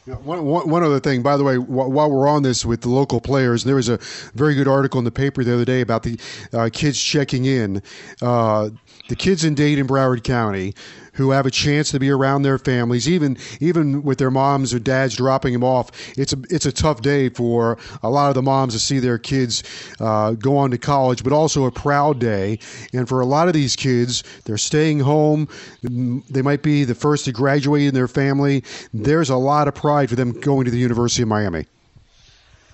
One, 0.07 0.45
one, 0.45 0.71
one 0.71 0.85
other 0.85 1.01
thing, 1.01 1.23
by 1.23 1.37
the 1.37 1.43
way, 1.43 1.59
while 1.59 2.09
we're 2.09 2.29
on 2.29 2.45
this 2.45 2.65
with 2.65 2.83
the 2.83 2.89
local 2.89 3.21
players, 3.21 3.65
there 3.65 3.75
was 3.75 3.89
a 3.89 3.99
very 4.35 4.55
good 4.55 4.69
article 4.69 4.99
in 5.01 5.05
the 5.05 5.11
paper 5.11 5.43
the 5.43 5.53
other 5.53 5.65
day 5.65 5.81
about 5.81 6.05
the 6.05 6.17
uh, 6.53 6.71
kids 6.73 7.03
checking 7.03 7.45
in. 7.45 7.83
Uh, 8.23 8.71
the 9.09 9.17
kids 9.17 9.45
in 9.45 9.57
Dade 9.57 9.81
and 9.81 9.89
Broward 9.89 10.23
County 10.23 10.75
who 11.17 11.31
have 11.31 11.47
a 11.47 11.51
chance 11.51 11.91
to 11.91 11.99
be 11.99 12.11
around 12.11 12.43
their 12.43 12.59
families, 12.59 13.09
even 13.09 13.37
even 13.61 14.03
with 14.03 14.19
their 14.19 14.31
moms 14.31 14.73
or 14.73 14.79
dads 14.79 15.17
dropping 15.17 15.53
them 15.53 15.65
off. 15.65 15.91
It's 16.17 16.33
a 16.33 16.39
it's 16.51 16.67
a 16.67 16.73
tough 16.73 17.03
day 17.03 17.29
for 17.29 17.79
a 18.03 18.11
lot 18.11 18.29
of 18.29 18.35
the 18.35 18.43
moms 18.43 18.75
to 18.75 18.79
see 18.79 18.99
their 18.99 19.19
kids 19.19 19.63
uh, 20.01 20.33
go 20.33 20.57
on 20.57 20.71
to 20.71 20.79
college, 20.79 21.25
but 21.25 21.33
also 21.33 21.65
a 21.65 21.71
proud 21.71 22.19
day. 22.19 22.59
And 22.93 23.09
for 23.09 23.21
a 23.21 23.27
lot 23.27 23.49
of 23.49 23.55
these 23.55 23.77
kids, 23.77 24.23
they're 24.45 24.59
staying 24.59 25.01
home. 25.01 25.49
They 25.83 26.43
might 26.43 26.63
be 26.63 26.85
the 26.85 26.95
first 26.95 27.25
to 27.25 27.33
graduate 27.33 27.89
in 27.89 27.95
their 27.95 28.09
family. 28.09 28.63
There's 28.93 29.31
a 29.31 29.37
lot 29.37 29.69
of 29.69 29.75
pride 29.75 30.09
for 30.09 30.17
them 30.17 30.33
going 30.41 30.65
to 30.67 30.71
the 30.71 30.79
University 30.79 31.23
of 31.23 31.29
Miami. 31.29 31.67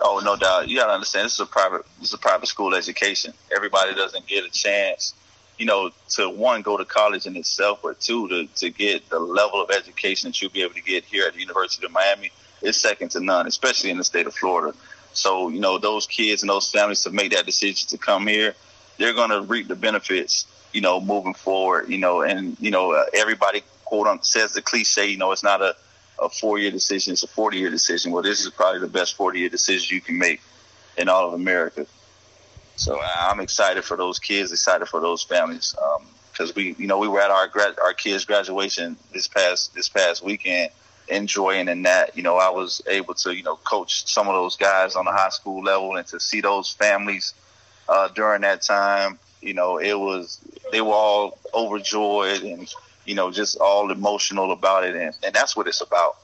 Oh, 0.05 0.21
no 0.25 0.37
doubt. 0.37 0.69
You 0.69 0.79
got 0.79 0.87
to 0.87 0.93
understand. 0.93 1.27
This 1.27 1.35
is 1.35 1.41
a 1.41 1.47
private. 1.47 1.83
This 2.01 2.09
is 2.09 2.15
a 2.15 2.19
private 2.19 2.49
school 2.49 2.75
education. 2.75 3.33
Everybody 3.55 3.95
doesn't 3.95 4.27
get 4.27 4.45
a 4.45 4.51
chance 4.51 5.15
you 5.59 5.67
know, 5.67 5.91
to 6.11 6.29
one, 6.29 6.63
go 6.63 6.77
to 6.77 6.85
college 6.85 7.27
in 7.27 7.37
itself, 7.37 7.81
but 7.83 8.01
two, 8.01 8.29
to, 8.29 8.47
to 8.57 8.71
get 8.71 9.09
the 9.11 9.19
level 9.19 9.63
of 9.63 9.71
education 9.71 10.29
that 10.31 10.41
you'll 10.41 10.51
be 10.51 10.63
able 10.63 10.75
to 10.75 10.83
get 10.83 11.05
here 11.05 11.27
at 11.27 11.35
the 11.35 11.41
University 11.41 11.87
of 11.87 11.93
Miami 11.93 12.31
is 12.63 12.77
second 12.77 13.11
to 13.11 13.21
none, 13.21 13.47
especially 13.47 13.91
in 13.91 13.99
the 13.99 14.05
state 14.05 14.27
of 14.27 14.35
Florida. 14.35 14.77
So, 15.13 15.49
you 15.49 15.61
know, 15.61 15.79
those 15.79 16.07
kids 16.07 16.43
and 16.43 16.51
those 16.51 16.71
families 16.71 17.03
to 17.03 17.11
make 17.11 17.33
that 17.33 17.47
decision 17.47 17.89
to 17.89 17.99
come 17.99 18.27
here, 18.27 18.55
they're 18.99 19.13
going 19.13 19.31
to 19.31 19.43
reap 19.43 19.69
the 19.69 19.77
benefits, 19.77 20.47
you 20.73 20.81
know, 20.81 21.01
moving 21.01 21.35
forward, 21.35 21.89
you 21.89 21.99
know, 21.99 22.23
and, 22.23 22.57
you 22.61 22.71
know, 22.71 22.93
uh, 22.93 23.05
everybody, 23.13 23.63
quote 23.85 24.07
unquote, 24.07 24.25
says 24.25 24.53
the 24.53 24.63
cliche, 24.63 25.09
you 25.09 25.19
know, 25.19 25.33
it's 25.33 25.43
not 25.43 25.61
a, 25.61 25.77
a 26.21 26.29
four 26.29 26.59
year 26.59 26.71
decision, 26.71 27.13
it's 27.13 27.23
a 27.23 27.29
40 27.29 27.59
year 27.59 27.71
decision. 27.71 28.13
Well, 28.13 28.23
this 28.23 28.45
is 28.45 28.51
probably 28.51 28.81
the 28.81 28.87
best 28.87 29.17
40 29.17 29.39
year 29.39 29.49
decision 29.49 29.95
you 29.95 30.01
can 30.01 30.19
make 30.19 30.41
in 30.97 31.09
all 31.09 31.29
of 31.29 31.35
America. 31.35 31.87
So 32.77 33.01
I'm 33.03 33.41
excited 33.41 33.85
for 33.85 33.97
those 33.97 34.19
kids, 34.19 34.51
excited 34.51 34.87
for 34.87 35.01
those 35.01 35.23
families, 35.23 35.75
because 36.33 36.51
um, 36.51 36.55
we, 36.57 36.75
you 36.79 36.87
know, 36.87 36.99
we 36.99 37.09
were 37.09 37.21
at 37.21 37.31
our 37.31 37.47
grad, 37.47 37.79
our 37.83 37.93
kids' 37.93 38.25
graduation 38.25 38.97
this 39.13 39.29
past 39.29 39.75
this 39.75 39.89
past 39.89 40.25
weekend, 40.25 40.71
enjoying 41.09 41.69
in 41.69 41.83
that. 41.83 42.17
You 42.17 42.23
know, 42.23 42.37
I 42.37 42.51
was 42.51 42.81
able 42.89 43.15
to, 43.15 43.35
you 43.35 43.43
know, 43.43 43.57
coach 43.57 44.07
some 44.07 44.27
of 44.29 44.35
those 44.35 44.57
guys 44.57 44.97
on 44.97 45.05
the 45.05 45.13
high 45.13 45.29
school 45.29 45.63
level, 45.63 45.97
and 45.97 46.07
to 46.09 46.19
see 46.19 46.41
those 46.41 46.71
families 46.71 47.35
uh, 47.89 48.09
during 48.09 48.41
that 48.43 48.63
time, 48.63 49.19
you 49.43 49.55
know, 49.55 49.79
it 49.79 49.99
was 49.99 50.41
they 50.71 50.81
were 50.81 50.95
all 50.95 51.39
overjoyed 51.53 52.43
and 52.43 52.73
you 53.05 53.15
know 53.15 53.31
just 53.31 53.59
all 53.59 53.91
emotional 53.91 54.53
about 54.53 54.85
it, 54.85 54.95
and, 54.95 55.15
and 55.23 55.35
that's 55.35 55.55
what 55.57 55.69
it's 55.69 55.83
about. 55.83 56.17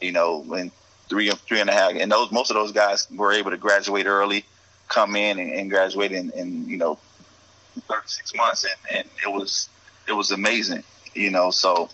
You 0.00 0.12
know, 0.12 0.40
when 0.40 0.70
three 1.08 1.30
and 1.30 1.38
three 1.40 1.60
and 1.60 1.70
a 1.70 1.72
half, 1.72 1.92
and 1.92 2.12
those 2.12 2.30
most 2.30 2.50
of 2.50 2.54
those 2.54 2.72
guys 2.72 3.08
were 3.10 3.32
able 3.32 3.50
to 3.52 3.56
graduate 3.56 4.06
early 4.06 4.44
come 4.88 5.16
in 5.16 5.38
and, 5.38 5.52
and 5.52 5.70
graduate 5.70 6.12
in, 6.12 6.30
in, 6.30 6.68
you 6.68 6.76
know 6.76 6.98
36 7.88 8.34
months, 8.34 8.64
and, 8.64 8.98
and 8.98 9.08
it 9.24 9.30
was 9.30 9.68
it 10.08 10.12
was 10.12 10.30
amazing, 10.30 10.82
you 11.14 11.30
know. 11.30 11.50
So 11.50 11.88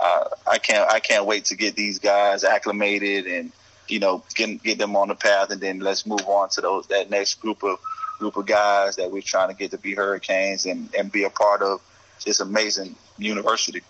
uh, 0.00 0.24
I 0.50 0.58
can't 0.58 0.90
I 0.90 1.00
can't 1.00 1.26
wait 1.26 1.46
to 1.46 1.56
get 1.56 1.76
these 1.76 1.98
guys 1.98 2.44
acclimated 2.44 3.26
and 3.26 3.52
you 3.88 3.98
know 3.98 4.22
get 4.34 4.62
get 4.62 4.78
them 4.78 4.96
on 4.96 5.08
the 5.08 5.14
path, 5.14 5.50
and 5.50 5.60
then 5.60 5.80
let's 5.80 6.06
move 6.06 6.26
on 6.26 6.48
to 6.50 6.60
those 6.60 6.86
that 6.88 7.10
next 7.10 7.34
group 7.40 7.62
of 7.62 7.78
group 8.18 8.36
of 8.36 8.46
guys 8.46 8.96
that 8.96 9.10
we're 9.10 9.22
trying 9.22 9.48
to 9.48 9.54
get 9.54 9.70
to 9.72 9.78
be 9.78 9.94
Hurricanes 9.94 10.66
and 10.66 10.88
and 10.96 11.12
be 11.12 11.24
a 11.24 11.30
part 11.30 11.62
of 11.62 11.80
this 12.24 12.40
amazing 12.40 12.96
university. 13.18 13.82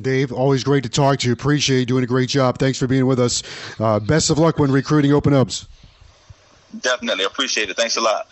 Dave, 0.00 0.32
always 0.32 0.62
great 0.62 0.84
to 0.84 0.88
talk 0.88 1.18
to 1.18 1.26
you. 1.26 1.32
Appreciate 1.32 1.80
you 1.80 1.86
doing 1.86 2.04
a 2.04 2.06
great 2.06 2.28
job. 2.28 2.58
Thanks 2.58 2.78
for 2.78 2.86
being 2.86 3.06
with 3.06 3.18
us. 3.18 3.42
Uh, 3.78 3.98
best 3.98 4.30
of 4.30 4.38
luck 4.38 4.58
when 4.58 4.70
recruiting 4.70 5.12
open 5.12 5.34
ups. 5.34 5.66
Definitely. 6.78 7.24
Appreciate 7.24 7.70
it. 7.70 7.76
Thanks 7.76 7.96
a 7.96 8.00
lot. 8.00 8.28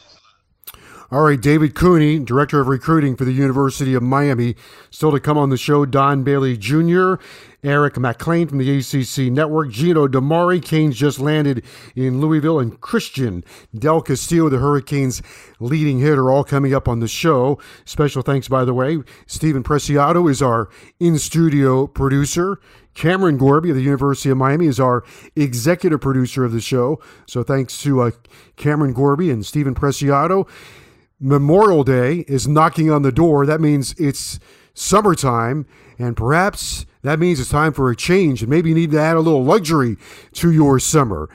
All 1.10 1.22
right, 1.22 1.40
David 1.40 1.74
Cooney, 1.74 2.18
Director 2.18 2.60
of 2.60 2.68
Recruiting 2.68 3.16
for 3.16 3.24
the 3.24 3.32
University 3.32 3.94
of 3.94 4.02
Miami. 4.02 4.56
Still 4.90 5.10
to 5.12 5.18
come 5.18 5.38
on 5.38 5.48
the 5.48 5.56
show, 5.56 5.86
Don 5.86 6.22
Bailey 6.22 6.58
Jr., 6.58 7.14
Eric 7.64 7.96
McLean 7.96 8.46
from 8.46 8.58
the 8.58 8.78
ACC 8.78 9.32
Network, 9.32 9.70
Gino 9.70 10.06
DiMare, 10.06 10.62
Canes 10.62 10.98
just 10.98 11.18
landed 11.18 11.64
in 11.96 12.20
Louisville, 12.20 12.60
and 12.60 12.78
Christian 12.82 13.42
Del 13.74 14.02
Castillo, 14.02 14.50
the 14.50 14.58
Hurricanes' 14.58 15.22
leading 15.58 15.98
hitter, 15.98 16.30
all 16.30 16.44
coming 16.44 16.74
up 16.74 16.86
on 16.86 17.00
the 17.00 17.08
show. 17.08 17.58
Special 17.86 18.20
thanks, 18.20 18.46
by 18.46 18.66
the 18.66 18.74
way. 18.74 18.98
Stephen 19.26 19.62
Preciado 19.62 20.30
is 20.30 20.42
our 20.42 20.68
in 21.00 21.18
studio 21.18 21.86
producer. 21.86 22.60
Cameron 22.98 23.38
Gorby 23.38 23.70
of 23.70 23.76
the 23.76 23.82
University 23.82 24.28
of 24.28 24.38
Miami 24.38 24.66
is 24.66 24.80
our 24.80 25.04
executive 25.36 26.00
producer 26.00 26.44
of 26.44 26.50
the 26.50 26.60
show. 26.60 27.00
So 27.28 27.44
thanks 27.44 27.80
to 27.84 28.00
uh, 28.00 28.10
Cameron 28.56 28.92
Gorby 28.92 29.30
and 29.30 29.46
Stephen 29.46 29.72
Preciado. 29.72 30.48
Memorial 31.20 31.84
Day 31.84 32.24
is 32.26 32.48
knocking 32.48 32.90
on 32.90 33.02
the 33.02 33.12
door. 33.12 33.46
That 33.46 33.60
means 33.60 33.94
it's 33.98 34.40
summertime, 34.74 35.64
and 35.96 36.16
perhaps 36.16 36.86
that 37.02 37.20
means 37.20 37.38
it's 37.38 37.50
time 37.50 37.72
for 37.72 37.88
a 37.88 37.94
change, 37.94 38.42
and 38.42 38.50
maybe 38.50 38.70
you 38.70 38.74
need 38.74 38.90
to 38.90 39.00
add 39.00 39.14
a 39.14 39.20
little 39.20 39.44
luxury 39.44 39.96
to 40.32 40.50
your 40.50 40.80
summer. 40.80 41.30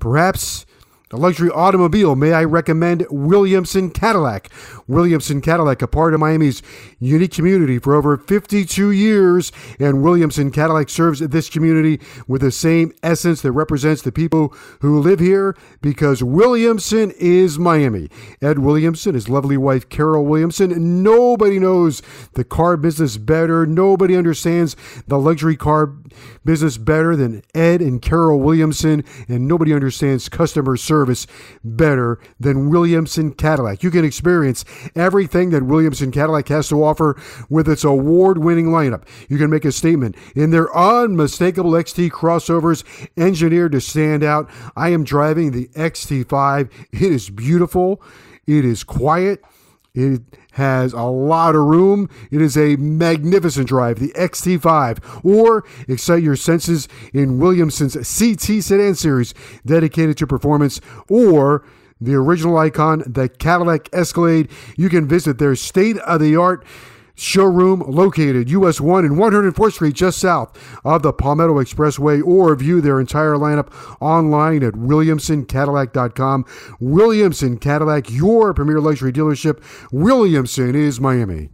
Perhaps 0.00 0.66
a 1.14 1.16
luxury 1.16 1.48
automobile, 1.50 2.16
may 2.16 2.32
I 2.32 2.42
recommend 2.42 3.06
Williamson 3.08 3.90
Cadillac. 3.90 4.50
Williamson 4.88 5.40
Cadillac, 5.40 5.80
a 5.80 5.86
part 5.86 6.12
of 6.12 6.18
Miami's 6.18 6.60
unique 6.98 7.30
community 7.30 7.78
for 7.78 7.94
over 7.94 8.16
52 8.16 8.90
years, 8.90 9.52
and 9.78 10.02
Williamson 10.02 10.50
Cadillac 10.50 10.88
serves 10.88 11.20
this 11.20 11.48
community 11.48 12.00
with 12.26 12.40
the 12.40 12.50
same 12.50 12.92
essence 13.04 13.42
that 13.42 13.52
represents 13.52 14.02
the 14.02 14.10
people 14.10 14.52
who 14.80 14.98
live 14.98 15.20
here 15.20 15.56
because 15.80 16.20
Williamson 16.20 17.12
is 17.20 17.60
Miami. 17.60 18.10
Ed 18.42 18.58
Williamson, 18.58 19.14
his 19.14 19.28
lovely 19.28 19.56
wife 19.56 19.88
Carol 19.88 20.24
Williamson, 20.24 21.04
nobody 21.04 21.60
knows 21.60 22.02
the 22.32 22.44
car 22.44 22.76
business 22.76 23.18
better. 23.18 23.66
Nobody 23.66 24.16
understands 24.16 24.74
the 25.06 25.18
luxury 25.18 25.56
car 25.56 25.94
business 26.44 26.76
better 26.76 27.14
than 27.14 27.42
Ed 27.54 27.80
and 27.80 28.02
Carol 28.02 28.40
Williamson, 28.40 29.04
and 29.28 29.46
nobody 29.46 29.72
understands 29.72 30.28
customer 30.28 30.76
service 30.76 31.03
service 31.04 31.26
better 31.62 32.18
than 32.40 32.70
Williamson 32.70 33.32
Cadillac. 33.34 33.82
You 33.82 33.90
can 33.90 34.06
experience 34.06 34.64
everything 34.94 35.50
that 35.50 35.62
Williamson 35.62 36.10
Cadillac 36.10 36.48
has 36.48 36.68
to 36.70 36.82
offer 36.82 37.20
with 37.50 37.68
its 37.68 37.84
award 37.84 38.38
winning 38.38 38.68
lineup. 38.68 39.06
You 39.28 39.36
can 39.36 39.50
make 39.50 39.66
a 39.66 39.72
statement 39.72 40.16
in 40.34 40.50
their 40.50 40.74
unmistakable 40.74 41.72
XT 41.72 42.10
crossovers 42.10 42.84
engineered 43.18 43.72
to 43.72 43.82
stand 43.82 44.24
out. 44.24 44.48
I 44.76 44.88
am 44.90 45.04
driving 45.04 45.50
the 45.50 45.68
XT5. 45.74 46.70
It 46.92 47.12
is 47.12 47.28
beautiful, 47.28 48.00
it 48.46 48.64
is 48.64 48.82
quiet. 48.82 49.44
It 49.94 50.22
has 50.54 50.92
a 50.92 51.02
lot 51.02 51.54
of 51.54 51.62
room. 51.62 52.08
It 52.30 52.40
is 52.40 52.56
a 52.56 52.76
magnificent 52.76 53.68
drive, 53.68 53.98
the 53.98 54.12
XT5, 54.12 55.24
or 55.24 55.64
excite 55.88 56.22
your 56.22 56.36
senses 56.36 56.88
in 57.12 57.38
Williamson's 57.38 57.94
CT 57.94 58.62
sedan 58.62 58.94
series 58.94 59.34
dedicated 59.66 60.16
to 60.18 60.26
performance, 60.26 60.80
or 61.08 61.64
the 62.00 62.14
original 62.14 62.56
icon, 62.56 63.02
the 63.06 63.28
Cadillac 63.28 63.88
Escalade. 63.92 64.48
You 64.76 64.88
can 64.88 65.08
visit 65.08 65.38
their 65.38 65.56
state 65.56 65.98
of 65.98 66.20
the 66.20 66.36
art 66.36 66.64
showroom 67.14 67.80
located 67.80 68.50
US 68.50 68.80
1 68.80 69.04
and 69.04 69.16
104th 69.16 69.72
Street, 69.72 69.94
just 69.94 70.18
south 70.18 70.56
of 70.84 71.02
the 71.02 71.12
Palmetto 71.12 71.54
Expressway, 71.54 72.24
or 72.24 72.54
view 72.54 72.80
their 72.80 73.00
entire 73.00 73.34
lineup 73.34 73.72
online 74.00 74.62
at 74.62 74.74
WilliamsonCadillac.com. 74.74 76.44
Williamson 76.80 77.58
Cadillac, 77.58 78.10
your 78.10 78.52
premier 78.52 78.80
luxury 78.80 79.12
dealership. 79.12 79.62
Williamson 79.92 80.74
is 80.74 81.00
Miami. 81.00 81.53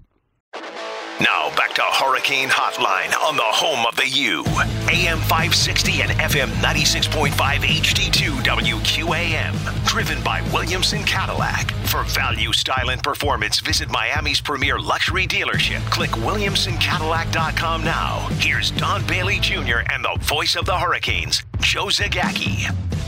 Hurricane 2.31 2.49
Hotline 2.49 3.13
on 3.25 3.35
the 3.35 3.43
home 3.43 3.85
of 3.87 3.97
the 3.97 4.09
U. 4.09 4.45
AM 4.89 5.19
560 5.19 6.03
and 6.03 6.13
FM 6.13 6.47
96.5 6.63 7.33
HD2 7.33 8.31
WQAM. 8.45 9.85
Driven 9.85 10.23
by 10.23 10.41
Williamson 10.53 11.03
Cadillac. 11.03 11.73
For 11.87 12.05
value, 12.05 12.53
style, 12.53 12.91
and 12.91 13.03
performance, 13.03 13.59
visit 13.59 13.91
Miami's 13.91 14.41
premier 14.41 14.79
luxury 14.79 15.27
dealership. 15.27 15.85
Click 15.91 16.11
WilliamsonCadillac.com 16.11 17.83
now. 17.83 18.29
Here's 18.35 18.71
Don 18.71 19.05
Bailey 19.09 19.41
Jr. 19.41 19.81
and 19.91 20.05
the 20.05 20.17
voice 20.21 20.55
of 20.55 20.67
the 20.67 20.79
Hurricanes, 20.79 21.43
Joe 21.59 21.87
Zagacki. 21.87 23.00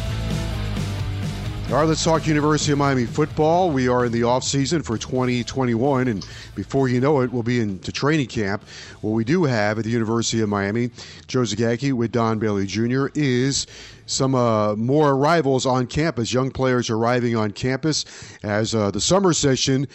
All 1.73 1.79
right, 1.79 1.89
let's 1.89 2.05
talk 2.05 2.27
University 2.27 2.73
of 2.73 2.77
Miami 2.77 3.07
football. 3.07 3.71
We 3.71 3.89
are 3.89 4.05
in 4.05 4.13
the 4.13 4.25
off 4.25 4.45
season 4.45 4.83
for 4.83 4.99
2021, 4.99 6.07
and 6.07 6.27
before 6.55 6.87
you 6.87 7.01
know 7.01 7.23
it, 7.23 7.33
we'll 7.33 7.43
be 7.43 7.61
into 7.61 7.91
training 7.91 8.27
camp. 8.27 8.63
What 9.01 9.13
we 9.13 9.25
do 9.25 9.45
have 9.45 9.79
at 9.79 9.85
the 9.85 9.91
University 9.91 10.43
of 10.43 10.51
Miami, 10.51 10.91
Joe 11.29 11.41
Zagacki 11.41 11.95
with 11.95 12.13
Don 12.13 12.39
Bailey 12.39 12.67
Jr., 12.67 13.07
is 13.15 13.67
some 14.05 14.35
uh, 14.35 14.77
more 14.77 15.13
arrivals 15.13 15.65
on 15.65 15.87
campus, 15.87 16.31
young 16.31 16.51
players 16.51 16.91
arriving 16.91 17.37
on 17.37 17.53
campus 17.53 18.05
as 18.43 18.75
uh, 18.75 18.91
the 18.91 19.01
summer 19.01 19.33
session 19.33 19.89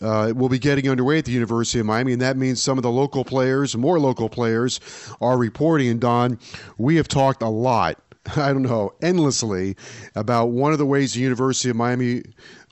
uh, 0.00 0.32
will 0.36 0.48
be 0.48 0.60
getting 0.60 0.88
underway 0.88 1.18
at 1.18 1.24
the 1.24 1.32
University 1.32 1.80
of 1.80 1.86
Miami, 1.86 2.12
and 2.12 2.22
that 2.22 2.36
means 2.36 2.62
some 2.62 2.78
of 2.78 2.82
the 2.82 2.90
local 2.92 3.24
players, 3.24 3.76
more 3.76 3.98
local 3.98 4.28
players, 4.28 4.78
are 5.20 5.36
reporting. 5.36 5.88
And 5.88 6.00
Don, 6.00 6.38
we 6.78 6.94
have 6.94 7.08
talked 7.08 7.42
a 7.42 7.48
lot 7.48 8.00
I 8.36 8.52
don't 8.52 8.62
know, 8.62 8.92
endlessly 9.02 9.76
about 10.14 10.46
one 10.46 10.72
of 10.72 10.78
the 10.78 10.86
ways 10.86 11.14
the 11.14 11.20
University 11.20 11.70
of 11.70 11.76
Miami 11.76 12.22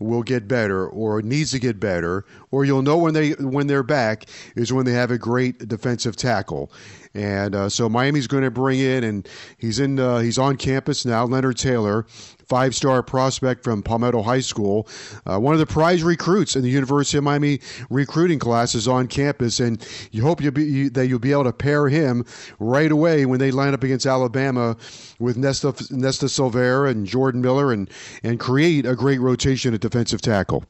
will 0.01 0.23
get 0.23 0.49
better 0.49 0.89
or 0.89 1.23
needs 1.23 1.53
to 1.53 1.59
get 1.59 1.79
better, 1.79 2.25
or 2.51 2.65
you'll 2.65 2.83
know 2.83 2.99
when 2.99 3.15
they 3.15 3.31
when 3.33 3.67
they're 3.67 3.83
back 3.83 4.27
is 4.57 4.73
when 4.73 4.85
they 4.85 4.93
have 4.93 5.11
a 5.11 5.19
great 5.19 5.69
defensive 5.69 6.17
tackle. 6.17 6.73
And 7.15 7.55
uh, 7.55 7.69
so 7.69 7.89
Miami's 7.89 8.27
going 8.27 8.43
to 8.43 8.51
bring 8.51 8.81
in, 8.81 9.05
and 9.05 9.29
he's 9.59 9.79
in 9.79 10.01
uh, 10.01 10.19
he's 10.19 10.39
on 10.39 10.57
campus 10.57 11.05
now. 11.05 11.25
Leonard 11.25 11.57
Taylor, 11.57 12.07
five 12.55 12.73
star 12.73 13.03
prospect 13.03 13.65
from 13.65 13.83
Palmetto 13.83 14.23
High 14.23 14.39
School, 14.39 14.87
uh, 15.27 15.41
one 15.41 15.55
of 15.55 15.59
the 15.59 15.67
prize 15.67 16.05
recruits 16.05 16.55
in 16.55 16.63
the 16.63 16.71
University 16.71 17.19
of 17.19 17.25
Miami 17.25 17.59
recruiting 17.91 18.39
classes 18.39 18.87
on 18.87 19.09
campus. 19.09 19.59
And 19.59 19.85
you 20.13 20.23
hope 20.23 20.41
you'll 20.41 20.53
be, 20.53 20.63
you, 20.63 20.91
that 20.91 21.09
you'll 21.09 21.19
be 21.19 21.33
able 21.33 21.43
to 21.43 21.53
pair 21.53 21.89
him 21.89 22.25
right 22.61 22.93
away 22.93 23.27
when 23.27 23.41
they 23.41 23.51
line 23.51 23.75
up 23.75 23.83
against 23.83 24.07
Alabama 24.07 24.77
with 25.19 25.37
Nesta, 25.37 25.75
Nesta 25.91 26.27
Silvera 26.27 26.93
and 26.93 27.09
Jordan 27.09 27.41
Miller 27.41 27.73
and, 27.73 27.91
and 28.23 28.39
create 28.39 28.87
a 28.87 28.95
great 28.95 29.19
rotation 29.19 29.75
at 29.75 29.81
defensive 29.81 30.21
tackle. 30.23 30.63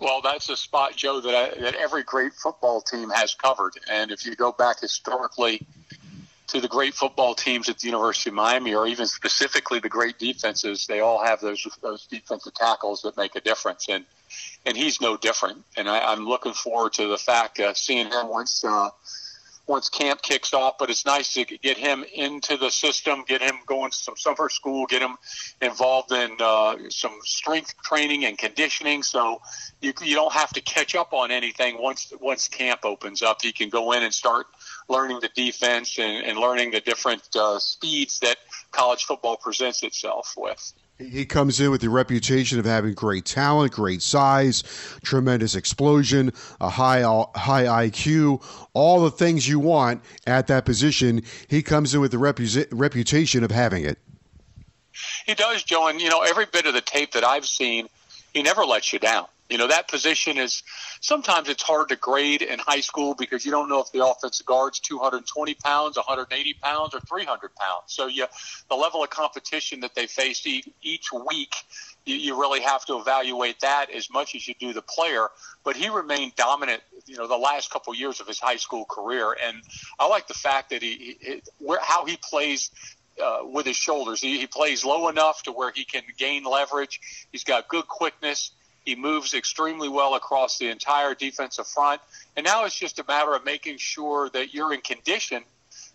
Well, 0.00 0.20
that's 0.20 0.48
a 0.48 0.56
spot, 0.56 0.96
Joe, 0.96 1.20
that, 1.20 1.32
I, 1.32 1.60
that 1.60 1.76
every 1.76 2.02
great 2.02 2.32
football 2.32 2.80
team 2.80 3.08
has 3.10 3.36
covered. 3.36 3.74
And 3.88 4.10
if 4.10 4.26
you 4.26 4.34
go 4.34 4.50
back 4.50 4.80
historically, 4.80 5.64
to 6.52 6.60
the 6.60 6.68
great 6.68 6.92
football 6.92 7.34
teams 7.34 7.70
at 7.70 7.78
the 7.78 7.86
University 7.86 8.28
of 8.28 8.34
Miami, 8.34 8.74
or 8.74 8.86
even 8.86 9.06
specifically 9.06 9.78
the 9.78 9.88
great 9.88 10.18
defenses, 10.18 10.86
they 10.86 11.00
all 11.00 11.24
have 11.24 11.40
those 11.40 11.66
those 11.80 12.06
defensive 12.06 12.52
tackles 12.52 13.00
that 13.02 13.16
make 13.16 13.34
a 13.34 13.40
difference, 13.40 13.86
and 13.88 14.04
and 14.66 14.76
he's 14.76 15.00
no 15.00 15.16
different. 15.16 15.64
And 15.78 15.88
I, 15.88 16.12
I'm 16.12 16.26
looking 16.26 16.52
forward 16.52 16.92
to 16.94 17.08
the 17.08 17.16
fact 17.16 17.58
uh, 17.58 17.72
seeing 17.72 18.06
him 18.06 18.28
once. 18.28 18.62
Uh, 18.62 18.90
once 19.66 19.88
camp 19.88 20.20
kicks 20.22 20.52
off, 20.52 20.74
but 20.78 20.90
it's 20.90 21.06
nice 21.06 21.34
to 21.34 21.44
get 21.44 21.76
him 21.76 22.04
into 22.14 22.56
the 22.56 22.70
system, 22.70 23.24
get 23.26 23.40
him 23.40 23.56
going 23.66 23.90
to 23.90 23.96
some 23.96 24.16
summer 24.16 24.48
school, 24.48 24.86
get 24.86 25.02
him 25.02 25.16
involved 25.60 26.12
in 26.12 26.36
uh, 26.40 26.76
some 26.88 27.18
strength 27.22 27.74
training 27.82 28.24
and 28.24 28.36
conditioning. 28.36 29.02
So 29.02 29.40
you, 29.80 29.92
you 30.02 30.14
don't 30.14 30.32
have 30.32 30.50
to 30.54 30.60
catch 30.60 30.94
up 30.94 31.12
on 31.12 31.30
anything 31.30 31.80
once 31.80 32.12
once 32.20 32.48
camp 32.48 32.80
opens 32.84 33.22
up. 33.22 33.42
He 33.42 33.52
can 33.52 33.68
go 33.68 33.92
in 33.92 34.02
and 34.02 34.12
start 34.12 34.46
learning 34.88 35.20
the 35.20 35.30
defense 35.34 35.98
and, 35.98 36.24
and 36.24 36.38
learning 36.38 36.72
the 36.72 36.80
different 36.80 37.22
uh, 37.36 37.58
speeds 37.58 38.18
that 38.20 38.38
college 38.72 39.04
football 39.04 39.36
presents 39.36 39.82
itself 39.82 40.34
with. 40.36 40.72
He 40.98 41.24
comes 41.24 41.58
in 41.60 41.70
with 41.70 41.80
the 41.80 41.90
reputation 41.90 42.58
of 42.58 42.64
having 42.64 42.94
great 42.94 43.24
talent, 43.24 43.72
great 43.72 44.02
size, 44.02 44.62
tremendous 45.02 45.54
explosion, 45.54 46.32
a 46.60 46.68
high 46.68 47.02
high 47.34 47.88
IQ, 47.88 48.42
all 48.74 49.02
the 49.02 49.10
things 49.10 49.48
you 49.48 49.58
want 49.58 50.02
at 50.26 50.46
that 50.46 50.64
position. 50.64 51.22
He 51.48 51.62
comes 51.62 51.94
in 51.94 52.00
with 52.00 52.12
the 52.12 52.18
repu- 52.18 52.66
reputation 52.70 53.42
of 53.42 53.50
having 53.50 53.84
it. 53.84 53.98
He 55.26 55.34
does, 55.34 55.62
Joe, 55.62 55.88
and 55.88 56.00
you 56.00 56.10
know 56.10 56.20
every 56.20 56.46
bit 56.46 56.66
of 56.66 56.74
the 56.74 56.80
tape 56.80 57.12
that 57.12 57.24
I've 57.24 57.46
seen, 57.46 57.88
he 58.32 58.42
never 58.42 58.64
lets 58.64 58.92
you 58.92 58.98
down. 58.98 59.26
You 59.52 59.58
know, 59.58 59.66
that 59.66 59.86
position 59.86 60.38
is 60.38 60.62
sometimes 61.02 61.50
it's 61.50 61.62
hard 61.62 61.90
to 61.90 61.96
grade 61.96 62.40
in 62.40 62.58
high 62.58 62.80
school 62.80 63.14
because 63.14 63.44
you 63.44 63.50
don't 63.50 63.68
know 63.68 63.80
if 63.80 63.92
the 63.92 64.02
offensive 64.02 64.46
guard's 64.46 64.80
220 64.80 65.52
pounds, 65.56 65.96
180 65.98 66.54
pounds, 66.54 66.94
or 66.94 67.00
300 67.00 67.54
pounds. 67.54 67.82
So 67.88 68.06
you, 68.06 68.24
the 68.70 68.76
level 68.76 69.04
of 69.04 69.10
competition 69.10 69.80
that 69.80 69.94
they 69.94 70.06
face 70.06 70.46
each 70.46 71.12
week, 71.28 71.54
you, 72.06 72.14
you 72.14 72.40
really 72.40 72.62
have 72.62 72.86
to 72.86 72.96
evaluate 72.96 73.60
that 73.60 73.90
as 73.90 74.10
much 74.10 74.34
as 74.34 74.48
you 74.48 74.54
do 74.58 74.72
the 74.72 74.80
player. 74.80 75.28
But 75.64 75.76
he 75.76 75.90
remained 75.90 76.34
dominant, 76.34 76.80
you 77.04 77.18
know, 77.18 77.28
the 77.28 77.36
last 77.36 77.70
couple 77.70 77.92
of 77.92 77.98
years 77.98 78.20
of 78.20 78.26
his 78.28 78.40
high 78.40 78.56
school 78.56 78.86
career, 78.86 79.36
and 79.44 79.58
I 80.00 80.08
like 80.08 80.28
the 80.28 80.34
fact 80.34 80.70
that 80.70 80.80
he, 80.80 81.18
he 81.20 81.42
where 81.58 81.78
how 81.82 82.06
he 82.06 82.16
plays 82.16 82.70
uh, 83.22 83.40
with 83.44 83.66
his 83.66 83.76
shoulders. 83.76 84.22
He, 84.22 84.38
he 84.38 84.46
plays 84.46 84.82
low 84.82 85.08
enough 85.08 85.42
to 85.42 85.52
where 85.52 85.70
he 85.70 85.84
can 85.84 86.04
gain 86.16 86.44
leverage. 86.44 87.26
He's 87.30 87.44
got 87.44 87.68
good 87.68 87.86
quickness. 87.86 88.52
He 88.84 88.96
moves 88.96 89.34
extremely 89.34 89.88
well 89.88 90.14
across 90.14 90.58
the 90.58 90.68
entire 90.68 91.14
defensive 91.14 91.66
front. 91.66 92.00
And 92.36 92.44
now 92.44 92.64
it's 92.64 92.78
just 92.78 92.98
a 92.98 93.04
matter 93.06 93.34
of 93.34 93.44
making 93.44 93.78
sure 93.78 94.28
that 94.30 94.52
you're 94.54 94.72
in 94.72 94.80
condition 94.80 95.42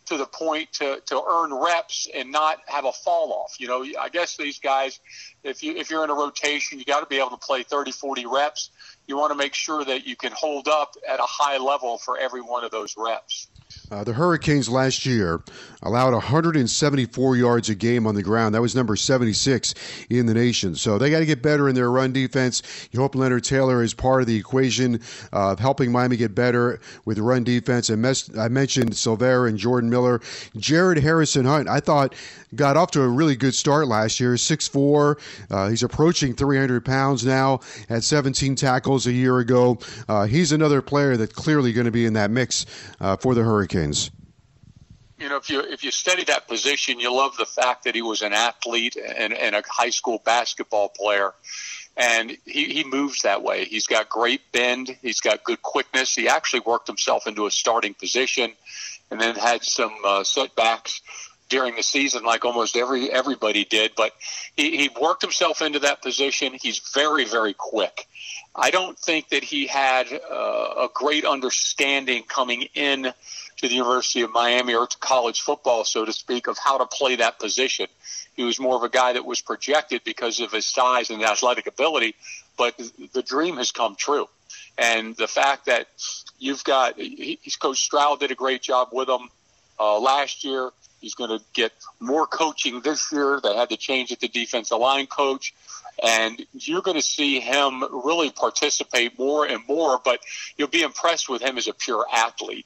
to 0.07 0.17
the 0.17 0.25
point 0.25 0.71
to, 0.71 1.01
to 1.05 1.21
earn 1.29 1.53
reps 1.53 2.07
and 2.13 2.31
not 2.31 2.59
have 2.67 2.85
a 2.85 2.91
fall 2.91 3.33
off. 3.33 3.55
You 3.59 3.67
know, 3.67 3.85
I 3.99 4.09
guess 4.09 4.37
these 4.37 4.59
guys, 4.59 4.99
if 5.43 5.63
you 5.63 5.75
if 5.75 5.89
you're 5.89 6.03
in 6.03 6.09
a 6.09 6.13
rotation, 6.15 6.79
you 6.79 6.85
got 6.85 7.01
to 7.01 7.05
be 7.05 7.17
able 7.17 7.31
to 7.31 7.37
play 7.37 7.63
30, 7.63 7.91
40 7.91 8.25
reps. 8.25 8.69
You 9.05 9.17
want 9.17 9.31
to 9.31 9.37
make 9.37 9.53
sure 9.53 9.83
that 9.83 10.07
you 10.07 10.15
can 10.15 10.31
hold 10.31 10.67
up 10.67 10.95
at 11.07 11.19
a 11.19 11.25
high 11.25 11.57
level 11.57 11.97
for 11.97 12.17
every 12.17 12.41
one 12.41 12.63
of 12.63 12.71
those 12.71 12.95
reps. 12.97 13.47
Uh, 13.89 14.03
the 14.03 14.13
Hurricanes 14.13 14.67
last 14.67 15.05
year 15.05 15.41
allowed 15.81 16.13
174 16.13 17.37
yards 17.37 17.69
a 17.69 17.75
game 17.75 18.05
on 18.05 18.15
the 18.15 18.23
ground. 18.23 18.53
That 18.53 18.61
was 18.61 18.75
number 18.75 18.97
76 18.97 19.73
in 20.09 20.25
the 20.25 20.33
nation. 20.33 20.75
So 20.75 20.97
they 20.97 21.09
got 21.09 21.19
to 21.19 21.25
get 21.25 21.41
better 21.41 21.69
in 21.69 21.75
their 21.75 21.89
run 21.89 22.11
defense. 22.11 22.61
You 22.91 22.99
hope 22.99 23.15
Leonard 23.15 23.45
Taylor 23.45 23.81
is 23.81 23.93
part 23.93 24.21
of 24.21 24.27
the 24.27 24.35
equation 24.35 24.99
of 25.31 25.59
helping 25.59 25.91
Miami 25.91 26.17
get 26.17 26.35
better 26.35 26.81
with 27.05 27.19
run 27.19 27.45
defense. 27.45 27.89
And 27.89 28.05
I 28.37 28.49
mentioned 28.49 28.91
Silvera 28.91 29.47
and 29.47 29.57
Jordan 29.57 29.89
Miller. 29.89 30.19
Jared 30.57 30.97
Harrison 30.97 31.45
Hunt, 31.45 31.69
I 31.69 31.79
thought, 31.79 32.13
got 32.55 32.75
off 32.75 32.91
to 32.91 33.01
a 33.01 33.07
really 33.07 33.37
good 33.37 33.53
start 33.53 33.87
last 33.87 34.19
year. 34.19 34.33
6'4. 34.33 35.19
Uh, 35.49 35.69
he's 35.69 35.83
approaching 35.83 36.33
300 36.33 36.83
pounds 36.83 37.25
now, 37.25 37.61
had 37.87 38.03
17 38.03 38.55
tackles 38.55 39.07
a 39.07 39.13
year 39.13 39.39
ago. 39.39 39.77
Uh, 40.09 40.25
he's 40.25 40.51
another 40.51 40.81
player 40.81 41.15
that's 41.15 41.33
clearly 41.33 41.71
going 41.71 41.85
to 41.85 41.91
be 41.91 42.05
in 42.05 42.13
that 42.13 42.31
mix 42.31 42.65
uh, 42.99 43.15
for 43.15 43.33
the 43.33 43.43
Hurricanes. 43.43 43.76
Hurricanes? 43.77 44.11
You 45.19 45.29
know, 45.29 45.37
if 45.37 45.49
you 45.49 45.61
if 45.61 45.83
you 45.83 45.89
study 45.91 46.23
that 46.25 46.47
position, 46.47 46.99
you 46.99 47.13
love 47.13 47.37
the 47.37 47.45
fact 47.45 47.85
that 47.85 47.95
he 47.95 48.03
was 48.03 48.21
an 48.21 48.33
athlete 48.33 48.95
and, 48.97 49.33
and 49.33 49.55
a 49.55 49.63
high 49.67 49.89
school 49.89 50.21
basketball 50.23 50.89
player, 50.89 51.33
and 51.95 52.37
he, 52.45 52.65
he 52.65 52.83
moves 52.83 53.23
that 53.23 53.41
way. 53.41 53.65
He's 53.65 53.87
got 53.87 54.09
great 54.09 54.51
bend. 54.51 54.95
He's 55.01 55.19
got 55.21 55.43
good 55.43 55.61
quickness. 55.63 56.13
He 56.13 56.27
actually 56.27 56.59
worked 56.59 56.85
himself 56.85 57.25
into 57.25 57.47
a 57.47 57.51
starting 57.51 57.95
position, 57.95 58.51
and 59.09 59.19
then 59.19 59.35
had 59.35 59.63
some 59.63 59.93
uh, 60.05 60.23
setbacks 60.23 61.01
during 61.49 61.75
the 61.75 61.83
season, 61.83 62.23
like 62.23 62.45
almost 62.45 62.77
every 62.77 63.11
everybody 63.11 63.65
did. 63.65 63.93
But 63.97 64.11
he, 64.55 64.77
he 64.77 64.89
worked 65.01 65.23
himself 65.23 65.63
into 65.63 65.79
that 65.79 66.03
position. 66.03 66.53
He's 66.61 66.77
very 66.93 67.25
very 67.25 67.55
quick. 67.55 68.07
I 68.55 68.71
don't 68.71 68.97
think 68.97 69.29
that 69.29 69.43
he 69.43 69.67
had 69.67 70.07
uh, 70.13 70.85
a 70.85 70.89
great 70.93 71.25
understanding 71.25 72.23
coming 72.23 72.67
in 72.73 73.13
to 73.57 73.67
the 73.67 73.75
University 73.75 74.21
of 74.21 74.31
Miami 74.31 74.75
or 74.75 74.87
to 74.87 74.97
college 74.99 75.41
football, 75.41 75.83
so 75.83 76.05
to 76.05 76.13
speak, 76.13 76.47
of 76.47 76.57
how 76.57 76.77
to 76.77 76.85
play 76.85 77.15
that 77.17 77.39
position. 77.39 77.87
He 78.35 78.43
was 78.43 78.59
more 78.59 78.75
of 78.75 78.83
a 78.83 78.89
guy 78.89 79.13
that 79.13 79.25
was 79.25 79.41
projected 79.41 80.03
because 80.03 80.39
of 80.39 80.51
his 80.51 80.65
size 80.65 81.09
and 81.09 81.23
athletic 81.23 81.67
ability, 81.67 82.15
but 82.57 82.79
the 83.13 83.23
dream 83.23 83.57
has 83.57 83.71
come 83.71 83.95
true. 83.95 84.27
And 84.77 85.15
the 85.15 85.27
fact 85.27 85.65
that 85.65 85.87
you've 86.37 86.63
got, 86.63 86.99
he's 86.99 87.55
Coach 87.55 87.79
Stroud 87.81 88.19
did 88.19 88.31
a 88.31 88.35
great 88.35 88.61
job 88.61 88.89
with 88.91 89.09
him. 89.09 89.29
uh, 89.79 89.99
last 89.99 90.43
year. 90.43 90.71
He's 91.01 91.13
going 91.13 91.29
to 91.29 91.43
get 91.53 91.71
more 91.99 92.25
coaching 92.25 92.81
this 92.81 93.11
year. 93.11 93.39
They 93.41 93.55
had 93.55 93.69
to 93.69 93.77
change 93.77 94.11
it 94.11 94.19
to 94.21 94.27
defensive 94.27 94.79
line 94.79 95.05
coach. 95.07 95.53
And 96.03 96.43
you're 96.53 96.81
going 96.81 96.97
to 96.97 97.03
see 97.03 97.39
him 97.39 97.83
really 98.03 98.31
participate 98.31 99.17
more 99.17 99.45
and 99.45 99.61
more, 99.67 99.99
but 100.03 100.19
you'll 100.57 100.67
be 100.67 100.81
impressed 100.81 101.29
with 101.29 101.41
him 101.41 101.57
as 101.57 101.67
a 101.67 101.73
pure 101.73 102.05
athlete. 102.11 102.65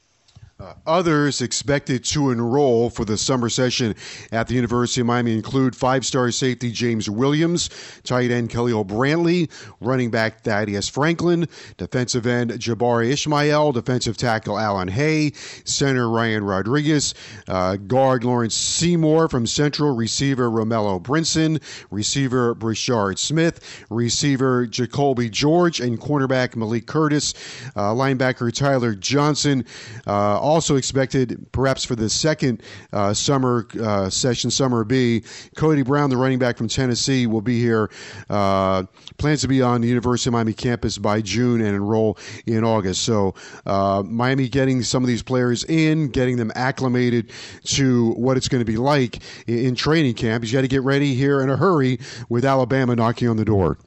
Uh, 0.62 0.74
others 0.86 1.42
expected 1.42 2.04
to 2.04 2.30
enroll 2.30 2.90
for 2.90 3.04
the 3.04 3.18
summer 3.18 3.50
session 3.50 3.96
at 4.32 4.48
the 4.48 4.54
University 4.54 5.02
of 5.02 5.08
Miami 5.08 5.34
include 5.34 5.76
five 5.76 6.06
star 6.06 6.30
safety 6.30 6.72
James 6.72 7.10
Williams, 7.10 7.70
tight 8.04 8.30
end 8.30 8.52
Khalil 8.52 8.86
Brantley, 8.86 9.50
running 9.80 10.12
back 10.12 10.42
Thaddeus 10.42 10.88
Franklin, 10.88 11.48
defensive 11.78 12.28
end 12.28 12.52
Jabari 12.52 13.10
Ishmael, 13.12 13.72
defensive 13.72 14.18
tackle 14.18 14.60
Alan 14.60 14.88
Hay, 14.88 15.32
center 15.64 16.08
Ryan 16.08 16.44
Rodriguez, 16.44 17.16
uh, 17.48 17.78
guard 17.78 18.24
Lawrence 18.24 18.54
Seymour 18.54 19.30
from 19.30 19.48
Central, 19.48 19.96
receiver 19.96 20.48
Romello 20.48 21.02
Brinson, 21.02 21.60
receiver 21.90 22.54
Brashard 22.54 23.18
Smith, 23.18 23.86
receiver 23.90 24.68
Jacoby 24.68 25.28
George, 25.28 25.80
and 25.80 26.00
cornerback 26.00 26.56
Malik 26.56 26.86
Curtis, 26.86 27.34
uh, 27.76 27.94
linebacker 27.94 28.54
Tyler 28.54 28.94
Johnson. 28.94 29.66
Uh, 30.06 30.51
also 30.52 30.76
expected, 30.76 31.48
perhaps 31.54 31.86
for 31.86 31.96
the 31.96 32.10
second 32.10 32.62
uh, 32.92 33.14
summer 33.14 33.68
uh, 33.82 34.10
session, 34.10 34.52
Summer 34.52 34.84
B, 34.84 35.24
Cody 35.56 35.82
Brown, 35.82 36.10
the 36.10 36.18
running 36.18 36.40
back 36.40 36.58
from 36.58 36.68
Tennessee, 36.68 37.26
will 37.26 37.42
be 37.42 37.60
here. 37.60 37.90
Uh, 38.30 38.84
plans 39.18 39.42
to 39.42 39.48
be 39.48 39.62
on 39.62 39.80
the 39.82 39.88
University 39.88 40.30
of 40.30 40.34
Miami 40.34 40.54
campus 40.54 40.98
by 40.98 41.22
June 41.22 41.62
and 41.62 41.74
enroll 41.76 42.18
in 42.46 42.66
August. 42.66 43.04
So 43.04 43.34
uh, 43.66 44.04
Miami 44.06 44.50
getting 44.50 44.84
some 44.84 45.04
of 45.04 45.08
these 45.08 45.24
players 45.24 45.64
in, 45.64 46.10
getting 46.10 46.36
them 46.36 46.52
acclimated 46.56 47.32
to 47.66 48.12
what 48.12 48.36
it's 48.36 48.50
going 48.50 48.64
to 48.64 48.70
be 48.70 48.78
like 48.78 49.20
in 49.48 49.74
training 49.76 50.16
camp. 50.16 50.44
He's 50.44 50.52
got 50.52 50.62
to 50.62 50.68
get 50.68 50.84
ready 50.84 51.16
here 51.16 51.42
in 51.42 51.50
a 51.50 51.56
hurry 51.56 52.00
with 52.28 52.44
Alabama 52.44 52.96
knocking 52.96 53.30
on 53.30 53.38
the 53.38 53.46
door. 53.46 53.78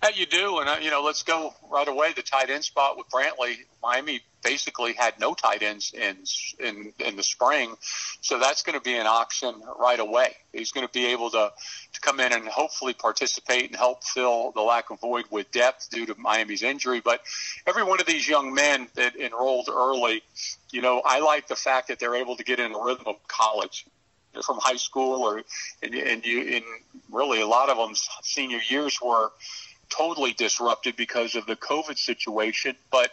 That 0.00 0.18
you 0.18 0.24
do, 0.24 0.60
and 0.60 0.68
uh, 0.68 0.76
you 0.80 0.90
know, 0.90 1.02
let's 1.02 1.22
go 1.22 1.52
right 1.70 1.86
away. 1.86 2.14
The 2.14 2.22
tight 2.22 2.48
end 2.48 2.64
spot 2.64 2.96
with 2.96 3.06
Brantley, 3.10 3.56
Miami 3.82 4.22
basically 4.42 4.92
had 4.94 5.18
no 5.20 5.34
tight 5.34 5.62
ends 5.62 5.92
in 5.94 6.16
in 6.58 6.92
in 6.98 7.16
the 7.16 7.22
spring, 7.22 7.74
so 8.20 8.38
that's 8.38 8.62
going 8.62 8.78
to 8.78 8.82
be 8.82 8.96
an 8.96 9.06
option 9.06 9.54
right 9.78 10.00
away. 10.00 10.36
He's 10.52 10.72
going 10.72 10.86
to 10.86 10.92
be 10.92 11.06
able 11.06 11.30
to 11.30 11.52
to 11.92 12.00
come 12.00 12.20
in 12.20 12.32
and 12.32 12.46
hopefully 12.48 12.94
participate 12.94 13.66
and 13.66 13.76
help 13.76 14.04
fill 14.04 14.52
the 14.52 14.62
lack 14.62 14.90
of 14.90 15.00
void 15.00 15.24
with 15.30 15.50
depth 15.50 15.90
due 15.90 16.06
to 16.06 16.14
Miami's 16.16 16.62
injury. 16.62 17.00
But 17.00 17.20
every 17.66 17.84
one 17.84 18.00
of 18.00 18.06
these 18.06 18.28
young 18.28 18.54
men 18.54 18.88
that 18.94 19.16
enrolled 19.16 19.68
early, 19.68 20.22
you 20.70 20.82
know, 20.82 21.02
I 21.04 21.20
like 21.20 21.48
the 21.48 21.56
fact 21.56 21.88
that 21.88 21.98
they're 21.98 22.16
able 22.16 22.36
to 22.36 22.44
get 22.44 22.60
in 22.60 22.72
the 22.72 22.80
rhythm 22.80 23.06
of 23.06 23.16
college 23.28 23.86
from 24.44 24.58
high 24.60 24.76
school 24.76 25.22
or 25.22 25.42
and, 25.82 25.94
and 25.94 26.24
you 26.24 26.42
in 26.42 26.62
really 27.10 27.40
a 27.40 27.46
lot 27.46 27.68
of 27.68 27.76
them 27.76 27.94
senior 28.22 28.60
years 28.68 29.00
were 29.02 29.30
totally 29.90 30.32
disrupted 30.32 30.96
because 30.96 31.34
of 31.34 31.46
the 31.46 31.56
COVID 31.56 31.98
situation. 31.98 32.76
But 32.90 33.10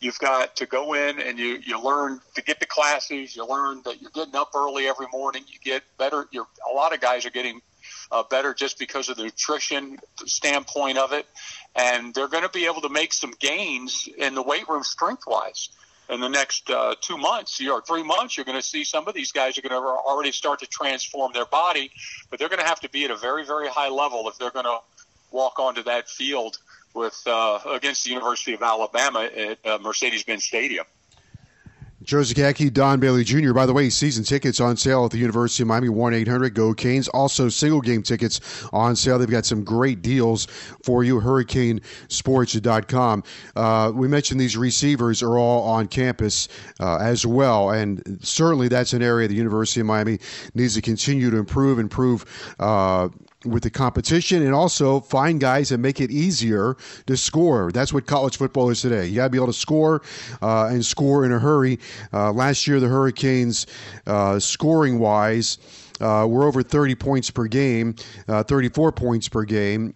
you've 0.00 0.18
got 0.18 0.56
to 0.56 0.66
go 0.66 0.94
in 0.94 1.20
and 1.20 1.38
you, 1.38 1.58
you 1.64 1.80
learn 1.80 2.20
to 2.34 2.42
get 2.42 2.58
to 2.60 2.66
classes. 2.66 3.36
You 3.36 3.46
learn 3.46 3.82
that 3.84 4.00
you're 4.00 4.10
getting 4.10 4.34
up 4.34 4.50
early 4.54 4.86
every 4.86 5.06
morning. 5.12 5.44
You 5.46 5.58
get 5.62 5.82
better. 5.98 6.26
You're, 6.32 6.46
a 6.70 6.74
lot 6.74 6.94
of 6.94 7.00
guys 7.00 7.26
are 7.26 7.30
getting 7.30 7.60
uh, 8.10 8.22
better 8.22 8.54
just 8.54 8.78
because 8.78 9.08
of 9.08 9.16
the 9.16 9.24
nutrition 9.24 9.98
standpoint 10.24 10.98
of 10.98 11.12
it. 11.12 11.26
And 11.76 12.14
they're 12.14 12.28
going 12.28 12.42
to 12.42 12.50
be 12.50 12.66
able 12.66 12.80
to 12.80 12.88
make 12.88 13.12
some 13.12 13.32
gains 13.38 14.08
in 14.18 14.34
the 14.34 14.42
weight 14.42 14.68
room 14.68 14.82
strength 14.82 15.24
wise. 15.26 15.68
In 16.08 16.18
the 16.18 16.28
next 16.28 16.68
uh, 16.68 16.96
two 17.00 17.16
months 17.16 17.60
or 17.64 17.80
three 17.82 18.02
months, 18.02 18.36
you're 18.36 18.44
going 18.44 18.58
to 18.58 18.66
see 18.66 18.82
some 18.82 19.06
of 19.06 19.14
these 19.14 19.30
guys 19.30 19.56
are 19.58 19.62
going 19.62 19.70
to 19.70 19.76
already 19.76 20.32
start 20.32 20.58
to 20.58 20.66
transform 20.66 21.32
their 21.32 21.44
body, 21.44 21.92
but 22.28 22.40
they're 22.40 22.48
going 22.48 22.60
to 22.60 22.66
have 22.66 22.80
to 22.80 22.88
be 22.88 23.04
at 23.04 23.12
a 23.12 23.16
very, 23.16 23.44
very 23.46 23.68
high 23.68 23.90
level 23.90 24.28
if 24.28 24.36
they're 24.36 24.50
going 24.50 24.64
to 24.64 24.78
walk 25.30 25.60
onto 25.60 25.84
that 25.84 26.08
field 26.08 26.58
with 26.94 27.20
uh, 27.26 27.58
against 27.70 28.04
the 28.04 28.10
University 28.10 28.54
of 28.54 28.62
Alabama 28.62 29.28
at 29.36 29.64
uh, 29.66 29.78
Mercedes-Benz 29.80 30.44
Stadium. 30.44 30.84
Joe 32.02 32.20
Zagacki, 32.20 32.72
Don 32.72 32.98
Bailey 32.98 33.24
Jr. 33.24 33.52
By 33.52 33.66
the 33.66 33.74
way, 33.74 33.90
season 33.90 34.24
tickets 34.24 34.58
on 34.58 34.78
sale 34.78 35.04
at 35.04 35.10
the 35.10 35.18
University 35.18 35.62
of 35.62 35.66
Miami, 35.66 35.90
1 35.90 36.14
800 36.14 36.54
GO 36.54 36.72
Canes. 36.72 37.08
Also, 37.08 37.50
single 37.50 37.82
game 37.82 38.02
tickets 38.02 38.40
on 38.72 38.96
sale. 38.96 39.18
They've 39.18 39.28
got 39.28 39.44
some 39.44 39.64
great 39.64 40.00
deals 40.00 40.46
for 40.82 41.04
you. 41.04 41.20
HurricaneSports.com. 41.20 43.24
Uh, 43.54 43.92
we 43.94 44.08
mentioned 44.08 44.40
these 44.40 44.56
receivers 44.56 45.22
are 45.22 45.38
all 45.38 45.62
on 45.64 45.88
campus 45.88 46.48
uh, 46.80 46.96
as 46.96 47.26
well, 47.26 47.68
and 47.70 48.18
certainly 48.22 48.68
that's 48.68 48.94
an 48.94 49.02
area 49.02 49.28
the 49.28 49.34
University 49.34 49.80
of 49.80 49.86
Miami 49.86 50.18
needs 50.54 50.76
to 50.76 50.82
continue 50.82 51.30
to 51.30 51.36
improve, 51.36 51.78
improve. 51.78 52.54
Uh, 52.58 53.10
with 53.44 53.62
the 53.62 53.70
competition 53.70 54.42
and 54.42 54.54
also 54.54 55.00
find 55.00 55.40
guys 55.40 55.70
that 55.70 55.78
make 55.78 56.00
it 56.00 56.10
easier 56.10 56.76
to 57.06 57.16
score. 57.16 57.72
That's 57.72 57.92
what 57.92 58.06
college 58.06 58.36
football 58.36 58.70
is 58.70 58.82
today. 58.82 59.06
You 59.06 59.16
got 59.16 59.24
to 59.24 59.30
be 59.30 59.38
able 59.38 59.46
to 59.46 59.52
score 59.52 60.02
uh, 60.42 60.66
and 60.66 60.84
score 60.84 61.24
in 61.24 61.32
a 61.32 61.38
hurry. 61.38 61.78
Uh, 62.12 62.32
last 62.32 62.66
year, 62.66 62.80
the 62.80 62.88
Hurricanes, 62.88 63.66
uh, 64.06 64.38
scoring 64.38 64.98
wise, 64.98 65.58
uh, 66.00 66.26
were 66.28 66.44
over 66.44 66.62
30 66.62 66.94
points 66.94 67.30
per 67.30 67.46
game, 67.46 67.94
uh, 68.28 68.42
34 68.42 68.92
points 68.92 69.28
per 69.28 69.44
game. 69.44 69.94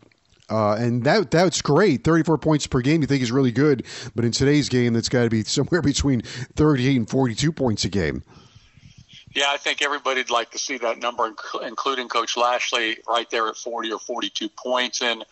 Uh, 0.50 0.74
and 0.74 1.04
that 1.04 1.30
that's 1.30 1.62
great. 1.62 2.04
34 2.04 2.36
points 2.36 2.66
per 2.66 2.80
game 2.82 3.00
you 3.00 3.06
think 3.06 3.22
is 3.22 3.32
really 3.32 3.50
good, 3.50 3.84
but 4.14 4.26
in 4.26 4.30
today's 4.30 4.68
game, 4.68 4.92
that's 4.92 5.08
got 5.08 5.24
to 5.24 5.30
be 5.30 5.42
somewhere 5.42 5.80
between 5.82 6.20
38 6.20 6.96
and 6.96 7.08
42 7.08 7.50
points 7.50 7.84
a 7.84 7.88
game. 7.88 8.22
Yeah, 9.34 9.46
I 9.48 9.56
think 9.56 9.82
everybody'd 9.82 10.30
like 10.30 10.52
to 10.52 10.58
see 10.58 10.78
that 10.78 10.98
number, 10.98 11.28
including 11.62 12.08
Coach 12.08 12.36
Lashlee, 12.36 12.98
right 13.08 13.28
there 13.30 13.48
at 13.48 13.56
40 13.56 13.92
or 13.92 13.98
42 13.98 14.48
points. 14.48 15.02
And 15.02 15.24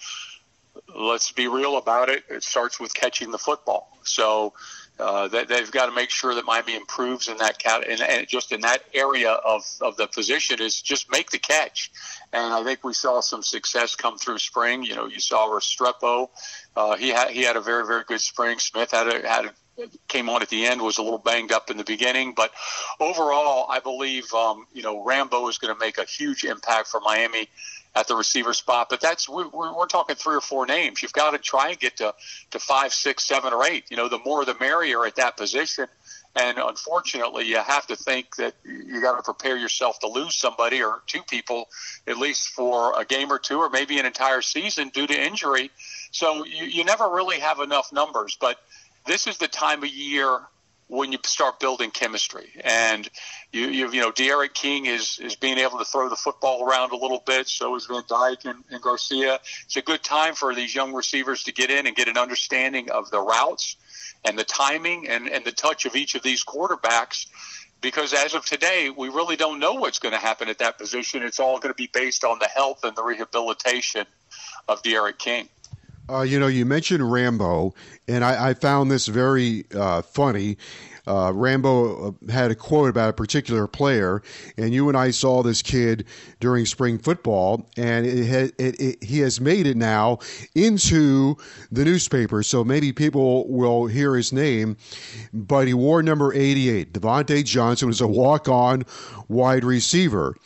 let's 0.94 1.30
be 1.30 1.46
real 1.46 1.76
about 1.76 2.08
it. 2.08 2.24
It 2.28 2.42
starts 2.42 2.80
with 2.80 2.94
catching 2.94 3.30
the 3.30 3.38
football. 3.38 3.96
So 4.02 4.54
uh, 4.98 5.28
they, 5.28 5.44
they've 5.44 5.70
got 5.70 5.86
to 5.86 5.92
make 5.92 6.10
sure 6.10 6.34
that 6.34 6.44
Miami 6.44 6.74
improves 6.74 7.28
in 7.28 7.36
that 7.38 7.58
cat 7.58 7.88
and, 7.88 8.00
and 8.00 8.26
just 8.26 8.52
in 8.52 8.60
that 8.62 8.82
area 8.92 9.30
of, 9.30 9.62
of 9.80 9.96
the 9.96 10.08
position 10.08 10.60
is 10.60 10.80
just 10.80 11.10
make 11.10 11.30
the 11.30 11.38
catch. 11.38 11.90
And 12.32 12.52
I 12.52 12.64
think 12.64 12.84
we 12.84 12.94
saw 12.94 13.20
some 13.20 13.42
success 13.42 13.94
come 13.94 14.18
through 14.18 14.38
spring. 14.38 14.82
You 14.82 14.96
know, 14.96 15.06
you 15.06 15.20
saw 15.20 15.48
Restrepo. 15.48 16.28
Uh, 16.74 16.96
he 16.96 17.08
had 17.08 17.30
he 17.30 17.42
had 17.42 17.56
a 17.56 17.60
very 17.60 17.86
very 17.86 18.04
good 18.04 18.20
spring. 18.20 18.58
Smith 18.58 18.90
had 18.90 19.06
a, 19.06 19.28
had 19.28 19.46
a 19.46 19.54
came 20.08 20.28
on 20.28 20.42
at 20.42 20.48
the 20.48 20.66
end 20.66 20.82
was 20.82 20.98
a 20.98 21.02
little 21.02 21.18
banged 21.18 21.52
up 21.52 21.70
in 21.70 21.76
the 21.76 21.84
beginning, 21.84 22.34
but 22.34 22.52
overall, 23.00 23.66
I 23.68 23.80
believe 23.80 24.32
um, 24.34 24.66
you 24.72 24.82
know 24.82 25.04
Rambo 25.04 25.48
is 25.48 25.58
going 25.58 25.74
to 25.74 25.80
make 25.80 25.98
a 25.98 26.04
huge 26.04 26.44
impact 26.44 26.88
for 26.88 27.00
Miami 27.00 27.48
at 27.94 28.08
the 28.08 28.14
receiver 28.14 28.54
spot. 28.54 28.88
But 28.88 29.00
that's 29.00 29.28
we're, 29.28 29.48
we're 29.48 29.86
talking 29.86 30.16
three 30.16 30.36
or 30.36 30.40
four 30.40 30.66
names. 30.66 31.02
You've 31.02 31.12
got 31.12 31.32
to 31.32 31.38
try 31.38 31.70
and 31.70 31.78
get 31.78 31.96
to 31.98 32.14
to 32.50 32.58
five, 32.58 32.92
six, 32.92 33.24
seven, 33.24 33.52
or 33.52 33.64
eight. 33.64 33.84
You 33.90 33.96
know, 33.96 34.08
the 34.08 34.20
more 34.24 34.44
the 34.44 34.56
merrier 34.60 35.04
at 35.06 35.16
that 35.16 35.36
position. 35.36 35.86
And 36.34 36.56
unfortunately, 36.56 37.44
you 37.44 37.58
have 37.58 37.86
to 37.88 37.96
think 37.96 38.36
that 38.36 38.54
you 38.64 39.02
got 39.02 39.18
to 39.18 39.22
prepare 39.22 39.58
yourself 39.58 39.98
to 39.98 40.08
lose 40.08 40.34
somebody 40.34 40.82
or 40.82 41.02
two 41.06 41.22
people, 41.24 41.68
at 42.06 42.16
least 42.16 42.48
for 42.48 42.98
a 42.98 43.04
game 43.04 43.30
or 43.30 43.38
two, 43.38 43.58
or 43.58 43.68
maybe 43.68 43.98
an 43.98 44.06
entire 44.06 44.40
season 44.40 44.88
due 44.88 45.06
to 45.06 45.14
injury. 45.14 45.70
So 46.10 46.46
you, 46.46 46.64
you 46.64 46.84
never 46.84 47.06
really 47.10 47.38
have 47.40 47.60
enough 47.60 47.92
numbers. 47.92 48.38
But 48.40 48.56
this 49.06 49.26
is 49.26 49.38
the 49.38 49.48
time 49.48 49.82
of 49.82 49.88
year 49.88 50.40
when 50.92 51.10
you 51.10 51.18
start 51.24 51.58
building 51.58 51.90
chemistry. 51.90 52.50
And 52.62 53.08
you, 53.50 53.68
you, 53.68 53.90
you 53.90 54.00
know, 54.02 54.12
D'Eriq 54.12 54.52
King 54.52 54.84
is, 54.84 55.18
is 55.22 55.36
being 55.36 55.56
able 55.56 55.78
to 55.78 55.86
throw 55.86 56.10
the 56.10 56.16
football 56.16 56.68
around 56.68 56.92
a 56.92 56.96
little 56.96 57.22
bit. 57.24 57.48
So 57.48 57.74
is 57.76 57.86
Van 57.86 58.02
Dyke 58.06 58.44
and, 58.44 58.62
and 58.70 58.82
Garcia. 58.82 59.38
It's 59.64 59.76
a 59.76 59.82
good 59.82 60.02
time 60.02 60.34
for 60.34 60.54
these 60.54 60.74
young 60.74 60.92
receivers 60.92 61.44
to 61.44 61.52
get 61.52 61.70
in 61.70 61.86
and 61.86 61.96
get 61.96 62.08
an 62.08 62.18
understanding 62.18 62.90
of 62.90 63.10
the 63.10 63.20
routes 63.20 63.76
and 64.22 64.38
the 64.38 64.44
timing 64.44 65.08
and, 65.08 65.28
and 65.28 65.44
the 65.46 65.52
touch 65.52 65.86
of 65.86 65.96
each 65.96 66.14
of 66.14 66.22
these 66.22 66.44
quarterbacks. 66.44 67.26
Because 67.80 68.12
as 68.12 68.34
of 68.34 68.44
today, 68.44 68.90
we 68.90 69.08
really 69.08 69.36
don't 69.36 69.58
know 69.58 69.72
what's 69.72 69.98
going 69.98 70.12
to 70.12 70.20
happen 70.20 70.48
at 70.48 70.58
that 70.58 70.76
position. 70.76 71.22
It's 71.22 71.40
all 71.40 71.58
going 71.58 71.72
to 71.72 71.76
be 71.76 71.90
based 71.92 72.22
on 72.22 72.38
the 72.38 72.48
health 72.48 72.84
and 72.84 72.94
the 72.94 73.02
rehabilitation 73.02 74.04
of 74.68 74.82
D'Eriq 74.82 75.16
King. 75.16 75.48
Uh, 76.10 76.22
you 76.22 76.38
know, 76.38 76.48
you 76.48 76.66
mentioned 76.66 77.10
Rambo, 77.10 77.74
and 78.08 78.24
I, 78.24 78.50
I 78.50 78.54
found 78.54 78.90
this 78.90 79.06
very 79.06 79.64
uh, 79.74 80.02
funny. 80.02 80.58
Uh, 81.06 81.32
Rambo 81.34 82.08
uh, 82.08 82.32
had 82.32 82.50
a 82.50 82.54
quote 82.54 82.88
about 82.88 83.10
a 83.10 83.12
particular 83.12 83.66
player, 83.66 84.22
and 84.56 84.72
you 84.72 84.88
and 84.88 84.96
I 84.96 85.10
saw 85.10 85.42
this 85.42 85.62
kid 85.62 86.04
during 86.38 86.66
spring 86.66 86.98
football, 86.98 87.68
and 87.76 88.06
it, 88.06 88.54
it, 88.58 88.80
it, 88.80 89.02
he 89.02 89.18
has 89.20 89.40
made 89.40 89.66
it 89.66 89.76
now 89.76 90.18
into 90.54 91.36
the 91.70 91.84
newspaper. 91.84 92.42
So 92.42 92.62
maybe 92.62 92.92
people 92.92 93.48
will 93.48 93.86
hear 93.86 94.14
his 94.14 94.32
name, 94.32 94.76
but 95.32 95.66
he 95.66 95.74
wore 95.74 96.02
number 96.02 96.32
88. 96.32 96.92
Devontae 96.92 97.44
Johnson 97.44 97.88
was 97.88 98.00
a 98.00 98.06
walk 98.06 98.48
on 98.48 98.84
wide 99.28 99.64
receiver. 99.64 100.36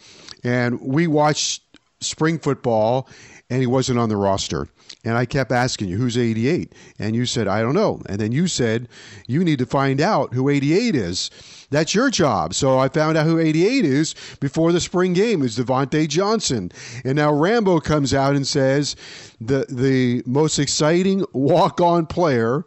And 0.44 0.80
we 0.80 1.06
watched 1.06 1.62
spring 2.00 2.38
football, 2.38 3.08
and 3.50 3.60
he 3.60 3.66
wasn't 3.66 3.98
on 3.98 4.08
the 4.08 4.16
roster. 4.16 4.68
And 5.04 5.16
I 5.16 5.24
kept 5.24 5.52
asking 5.52 5.88
you, 5.88 5.96
who's 5.96 6.18
88? 6.18 6.72
And 6.98 7.14
you 7.14 7.26
said, 7.26 7.46
I 7.46 7.62
don't 7.62 7.74
know. 7.74 8.02
And 8.08 8.20
then 8.20 8.32
you 8.32 8.48
said, 8.48 8.88
you 9.28 9.44
need 9.44 9.60
to 9.60 9.66
find 9.66 10.00
out 10.00 10.34
who 10.34 10.48
88 10.48 10.96
is. 10.96 11.30
That's 11.70 11.94
your 11.94 12.10
job. 12.10 12.54
So 12.54 12.78
I 12.78 12.88
found 12.88 13.16
out 13.16 13.26
who 13.26 13.38
88 13.38 13.84
is 13.84 14.14
before 14.40 14.72
the 14.72 14.80
spring 14.80 15.12
game. 15.12 15.42
It's 15.42 15.58
Devontae 15.58 16.08
Johnson. 16.08 16.72
And 17.04 17.16
now 17.16 17.32
Rambo 17.32 17.80
comes 17.80 18.14
out 18.14 18.34
and 18.34 18.46
says 18.46 18.96
the, 19.40 19.66
the 19.68 20.22
most 20.26 20.58
exciting 20.58 21.24
walk 21.32 21.80
on 21.80 22.06
player 22.06 22.64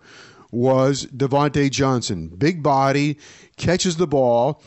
was 0.51 1.05
Devontae 1.07 1.70
Johnson. 1.70 2.30
Big 2.30 2.63
body, 2.63 3.17
catches 3.57 3.97
the 3.97 4.07
ball 4.07 4.61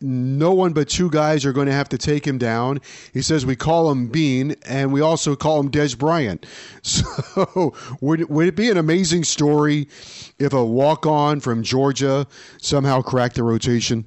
no 0.00 0.52
one 0.52 0.72
but 0.72 0.88
two 0.88 1.10
guys 1.10 1.44
are 1.44 1.52
going 1.52 1.66
to 1.66 1.72
have 1.72 1.88
to 1.90 1.98
take 1.98 2.26
him 2.26 2.38
down. 2.38 2.80
He 3.12 3.22
says 3.22 3.44
we 3.44 3.56
call 3.56 3.90
him 3.90 4.08
Bean, 4.08 4.56
and 4.64 4.92
we 4.92 5.00
also 5.00 5.36
call 5.36 5.60
him 5.60 5.70
Dez 5.70 5.96
Bryant. 5.96 6.46
So 6.82 7.74
would, 8.00 8.28
would 8.30 8.46
it 8.48 8.56
be 8.56 8.70
an 8.70 8.76
amazing 8.76 9.24
story 9.24 9.88
if 10.38 10.52
a 10.52 10.64
walk 10.64 11.06
on 11.06 11.40
from 11.40 11.62
Georgia 11.62 12.26
somehow 12.58 13.02
cracked 13.02 13.36
the 13.36 13.42
rotation? 13.42 14.06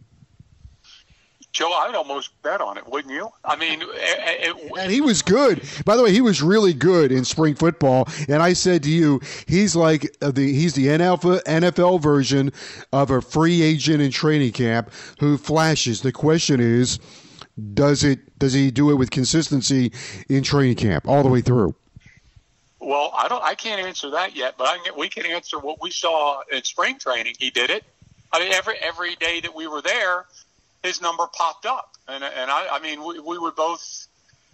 Joe, 1.54 1.72
I'd 1.72 1.93
almost 1.93 2.41
bet 2.41 2.62
on 2.62 2.80
it, 2.80 2.88
wouldn't 2.88 3.14
you? 3.14 3.30
I 3.45 3.56
mean, 3.56 3.82
eh, 3.84 3.86
eh, 3.86 4.36
it, 4.39 4.56
it, 4.58 4.72
and 4.80 4.91
he 4.91 5.01
was 5.01 5.22
good. 5.22 5.62
By 5.86 5.95
the 5.95 6.04
way, 6.04 6.12
he 6.12 6.20
was 6.20 6.41
really 6.41 6.74
good 6.74 7.12
in 7.12 7.24
spring 7.24 7.54
football. 7.54 8.08
And 8.28 8.41
I 8.41 8.54
said 8.54 8.82
to 8.84 8.89
you, 8.89 9.22
he's 9.47 9.76
like 9.76 10.16
uh, 10.22 10.32
the 10.32 10.51
he's 10.51 10.74
the 10.74 10.88
NFL 10.88 11.43
NFL 11.43 12.01
version 12.01 12.51
of 12.91 13.12
a 13.12 13.22
free 13.22 13.62
agent 13.62 14.01
in 14.01 14.10
training 14.10 14.51
camp 14.51 14.91
who 15.20 15.38
flashes. 15.38 16.01
The 16.01 16.12
question 16.12 16.60
is, 16.60 16.99
does 17.76 18.04
it 18.04 18.39
does 18.39 18.54
he 18.54 18.72
do 18.72 18.89
it 18.89 18.95
with 18.95 19.12
consistency 19.12 19.93
in 20.30 20.41
training 20.41 20.76
camp 20.76 21.08
all 21.08 21.22
the 21.22 21.30
way 21.30 21.41
through? 21.41 21.76
Well, 22.80 23.14
I 23.16 23.28
don't. 23.28 23.43
I 23.43 23.54
can't 23.54 23.80
answer 23.80 24.10
that 24.10 24.36
yet, 24.36 24.56
but 24.58 24.68
I, 24.68 24.91
we 24.97 25.08
can 25.08 25.28
answer 25.28 25.60
what 25.60 25.80
we 25.82 25.91
saw 25.91 26.41
in 26.51 26.64
spring 26.64 26.97
training. 26.97 27.36
He 27.38 27.51
did 27.51 27.70
it. 27.70 27.84
I 28.34 28.39
mean, 28.39 28.51
every 28.51 28.78
every 28.80 29.16
day 29.16 29.39
that 29.41 29.54
we 29.54 29.68
were 29.68 29.84
there 29.84 30.26
his 30.84 31.02
number 31.02 31.26
popped 31.28 31.66
up, 31.66 31.96
and 32.08 32.24
and 32.24 32.52
I, 32.52 32.68
I 32.74 32.80
mean, 32.80 33.04
we, 33.04 33.20
we 33.20 33.38
were 33.38 33.52
both 33.52 34.08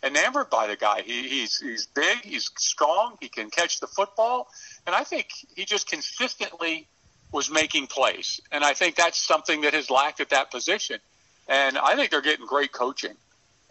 enamored 0.03 0.49
by 0.49 0.67
the 0.67 0.75
guy. 0.75 1.01
He, 1.01 1.27
he's 1.27 1.57
he's 1.57 1.87
big, 1.87 2.19
he's 2.23 2.49
strong, 2.57 3.17
he 3.19 3.29
can 3.29 3.49
catch 3.49 3.79
the 3.79 3.87
football, 3.87 4.47
and 4.85 4.95
I 4.95 5.03
think 5.03 5.27
he 5.55 5.65
just 5.65 5.89
consistently 5.89 6.87
was 7.31 7.49
making 7.49 7.87
plays, 7.87 8.39
and 8.51 8.63
I 8.63 8.73
think 8.73 8.95
that's 8.95 9.19
something 9.19 9.61
that 9.61 9.73
has 9.73 9.89
lacked 9.89 10.19
at 10.19 10.29
that 10.29 10.51
position. 10.51 10.99
And 11.47 11.79
I 11.79 11.95
think 11.95 12.11
they're 12.11 12.21
getting 12.21 12.45
great 12.45 12.71
coaching 12.71 13.15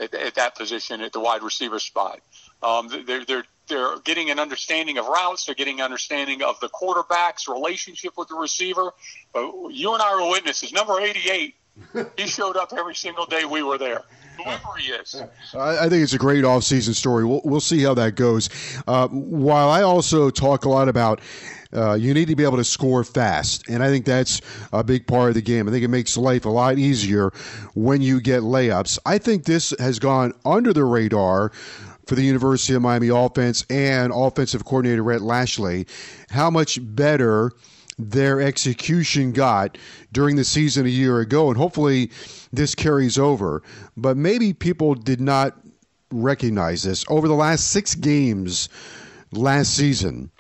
at, 0.00 0.12
at 0.12 0.34
that 0.34 0.56
position 0.56 1.00
at 1.00 1.12
the 1.12 1.20
wide 1.20 1.42
receiver 1.42 1.78
spot. 1.78 2.20
Um, 2.62 2.88
they're 3.06 3.24
they're 3.24 3.44
they're 3.68 3.98
getting 4.00 4.30
an 4.30 4.38
understanding 4.38 4.98
of 4.98 5.06
routes. 5.06 5.46
They're 5.46 5.54
getting 5.54 5.80
an 5.80 5.84
understanding 5.84 6.42
of 6.42 6.58
the 6.60 6.68
quarterback's 6.68 7.48
relationship 7.48 8.14
with 8.16 8.28
the 8.28 8.34
receiver. 8.34 8.92
But 9.32 9.68
you 9.70 9.92
and 9.92 10.02
I 10.02 10.14
were 10.20 10.30
witnesses. 10.30 10.72
Number 10.72 11.00
88 11.00 11.54
he 12.16 12.26
showed 12.26 12.56
up 12.56 12.72
every 12.76 12.94
single 12.94 13.26
day 13.26 13.44
we 13.44 13.62
were 13.62 13.78
there. 13.78 14.02
Whoever 14.36 14.76
he 14.78 14.92
is. 14.92 15.20
I, 15.54 15.88
think 15.88 16.02
it's 16.02 16.12
a 16.12 16.18
great 16.18 16.44
off-season 16.44 16.94
story. 16.94 17.24
We'll, 17.24 17.40
we'll 17.44 17.60
see 17.60 17.82
how 17.82 17.94
that 17.94 18.14
goes. 18.14 18.48
Uh, 18.86 19.08
while 19.08 19.68
I 19.68 19.82
also 19.82 20.30
talk 20.30 20.64
a 20.64 20.68
lot 20.68 20.88
about 20.88 21.20
uh, 21.72 21.94
you 21.94 22.14
need 22.14 22.28
to 22.28 22.36
be 22.36 22.44
able 22.44 22.56
to 22.56 22.64
score 22.64 23.04
fast, 23.04 23.68
and 23.68 23.82
I 23.82 23.88
think 23.88 24.06
that's 24.06 24.40
a 24.72 24.82
big 24.82 25.06
part 25.06 25.30
of 25.30 25.34
the 25.34 25.42
game. 25.42 25.68
I 25.68 25.72
think 25.72 25.84
it 25.84 25.88
makes 25.88 26.16
life 26.16 26.46
a 26.46 26.50
lot 26.50 26.78
easier 26.78 27.30
when 27.74 28.00
you 28.00 28.20
get 28.20 28.40
layups. 28.42 28.98
I 29.04 29.18
think 29.18 29.44
this 29.44 29.74
has 29.78 29.98
gone 29.98 30.32
under 30.46 30.72
the 30.72 30.84
radar 30.84 31.50
for 32.06 32.14
the 32.14 32.22
University 32.22 32.74
of 32.74 32.80
Miami 32.80 33.08
offense 33.08 33.66
and 33.68 34.12
offensive 34.14 34.64
coordinator 34.64 35.02
Rhett 35.02 35.20
Lashlee. 35.20 35.84
How 36.30 36.48
much 36.48 36.78
better– 36.80 37.52
their 37.98 38.40
execution 38.40 39.32
got 39.32 39.76
during 40.12 40.36
the 40.36 40.44
season 40.44 40.86
a 40.86 40.90
year 40.90 41.20
ago. 41.20 41.48
And 41.48 41.56
hopefully 41.56 42.10
this 42.52 42.74
carries 42.74 43.18
over. 43.18 43.62
But 43.96 44.16
maybe 44.16 44.52
people 44.52 44.94
did 44.94 45.20
not 45.20 45.56
recognize 46.10 46.82
this. 46.82 47.04
Over 47.08 47.28
the 47.28 47.34
last 47.34 47.70
six 47.70 47.94
games 47.94 48.68
last 49.32 49.74
season, 49.74 50.30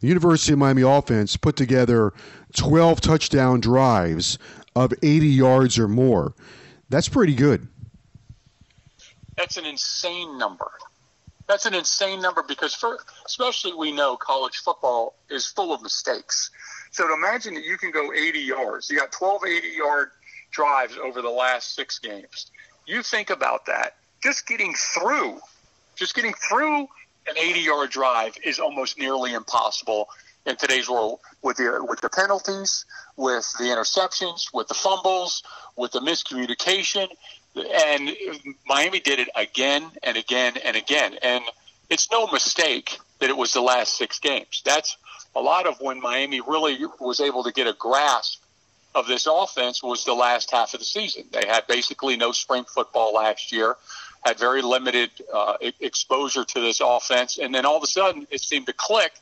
the 0.00 0.08
University 0.08 0.52
of 0.52 0.58
Miami 0.58 0.82
offense 0.82 1.36
put 1.36 1.56
together 1.56 2.12
12 2.56 3.00
touchdown 3.00 3.60
drives 3.60 4.38
of 4.74 4.92
80 5.02 5.26
yards 5.26 5.78
or 5.78 5.88
more. 5.88 6.34
That's 6.88 7.08
pretty 7.08 7.34
good. 7.34 7.66
That's 9.36 9.56
an 9.56 9.66
insane 9.66 10.38
number. 10.38 10.70
That's 11.46 11.66
an 11.66 11.74
insane 11.74 12.22
number 12.22 12.44
because, 12.46 12.74
for, 12.74 12.98
especially 13.26 13.72
we 13.72 13.90
know 13.90 14.16
college 14.16 14.58
football 14.58 15.14
is 15.28 15.46
full 15.46 15.72
of 15.72 15.82
mistakes. 15.82 16.50
So 16.90 17.06
to 17.06 17.14
imagine 17.14 17.54
that 17.54 17.64
you 17.64 17.76
can 17.76 17.90
go 17.90 18.12
80 18.12 18.40
yards, 18.40 18.90
you 18.90 18.98
got 18.98 19.12
12 19.12 19.44
80 19.44 19.68
yard 19.68 20.10
drives 20.50 20.96
over 20.96 21.22
the 21.22 21.30
last 21.30 21.74
six 21.74 21.98
games. 21.98 22.50
You 22.86 23.02
think 23.02 23.30
about 23.30 23.66
that. 23.66 23.96
Just 24.22 24.46
getting 24.46 24.74
through, 24.74 25.38
just 25.94 26.14
getting 26.14 26.34
through 26.48 26.80
an 27.28 27.38
80 27.38 27.60
yard 27.60 27.90
drive 27.90 28.36
is 28.44 28.58
almost 28.58 28.98
nearly 28.98 29.32
impossible 29.32 30.08
in 30.46 30.56
today's 30.56 30.88
world 30.88 31.20
with 31.42 31.58
the 31.58 31.84
with 31.86 32.00
the 32.00 32.08
penalties, 32.08 32.84
with 33.16 33.46
the 33.58 33.64
interceptions, 33.64 34.52
with 34.52 34.68
the 34.68 34.74
fumbles, 34.74 35.42
with 35.76 35.92
the 35.92 36.00
miscommunication, 36.00 37.08
and 37.54 38.10
Miami 38.66 39.00
did 39.00 39.18
it 39.18 39.28
again 39.36 39.84
and 40.02 40.16
again 40.16 40.54
and 40.64 40.76
again. 40.76 41.14
And 41.22 41.44
it's 41.88 42.10
no 42.10 42.26
mistake 42.28 42.98
that 43.18 43.28
it 43.28 43.36
was 43.36 43.52
the 43.52 43.60
last 43.60 43.96
six 43.96 44.18
games. 44.18 44.62
That's 44.64 44.96
a 45.34 45.40
lot 45.40 45.66
of 45.66 45.80
when 45.80 46.00
Miami 46.00 46.40
really 46.40 46.78
was 46.98 47.20
able 47.20 47.44
to 47.44 47.52
get 47.52 47.66
a 47.66 47.72
grasp 47.72 48.42
of 48.94 49.06
this 49.06 49.26
offense 49.26 49.82
was 49.82 50.04
the 50.04 50.14
last 50.14 50.50
half 50.50 50.74
of 50.74 50.80
the 50.80 50.86
season. 50.86 51.24
They 51.30 51.46
had 51.46 51.66
basically 51.66 52.16
no 52.16 52.32
spring 52.32 52.64
football 52.64 53.14
last 53.14 53.52
year, 53.52 53.76
had 54.24 54.38
very 54.38 54.62
limited 54.62 55.10
uh, 55.32 55.54
exposure 55.80 56.44
to 56.44 56.60
this 56.60 56.80
offense, 56.80 57.38
and 57.38 57.54
then 57.54 57.64
all 57.64 57.76
of 57.76 57.82
a 57.82 57.86
sudden 57.86 58.26
it 58.30 58.40
seemed 58.40 58.66
to 58.66 58.72
click. 58.72 59.12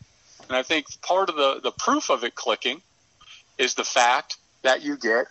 And 0.48 0.56
I 0.56 0.62
think 0.62 0.86
part 1.02 1.28
of 1.28 1.36
the, 1.36 1.60
the 1.62 1.72
proof 1.72 2.10
of 2.10 2.24
it 2.24 2.34
clicking 2.34 2.80
is 3.58 3.74
the 3.74 3.84
fact 3.84 4.38
that 4.62 4.82
you 4.82 4.96
get 4.96 5.26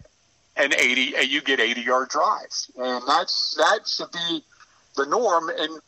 an 0.56 0.74
80 0.74 1.18
uh, 1.18 1.22
you 1.22 1.42
get 1.42 1.60
80 1.60 1.82
yard 1.82 2.10
drives, 2.10 2.72
and 2.78 3.02
that's 3.08 3.56
that 3.58 3.88
should 3.88 4.12
be 4.12 4.44
the 4.96 5.06
norm. 5.06 5.50
And 5.50 5.80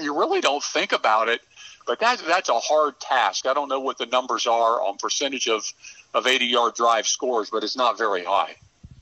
you 0.00 0.18
really 0.18 0.40
don't 0.40 0.62
think 0.62 0.92
about 0.92 1.28
it 1.28 1.40
but 1.86 1.98
that's 2.00 2.22
that's 2.22 2.48
a 2.48 2.58
hard 2.58 2.98
task. 3.00 3.46
I 3.46 3.54
don't 3.54 3.68
know 3.68 3.80
what 3.80 3.98
the 3.98 4.06
numbers 4.06 4.46
are 4.46 4.82
on 4.82 4.96
percentage 4.96 5.48
of 5.48 5.64
of 6.12 6.26
80 6.26 6.46
yard 6.46 6.74
drive 6.74 7.06
scores, 7.06 7.50
but 7.50 7.64
it's 7.64 7.76
not 7.76 7.98
very 7.98 8.24
high. 8.24 8.56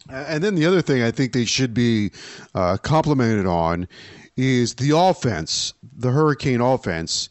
And 0.08 0.42
then 0.42 0.54
the 0.56 0.66
other 0.66 0.82
thing 0.82 1.02
I 1.02 1.10
think 1.10 1.32
they 1.32 1.44
should 1.44 1.74
be 1.74 2.10
uh, 2.54 2.76
complimented 2.78 3.46
on 3.46 3.86
is 4.36 4.74
the 4.74 4.96
offense. 4.96 5.74
The 5.96 6.10
Hurricane 6.10 6.60
offense 6.60 7.28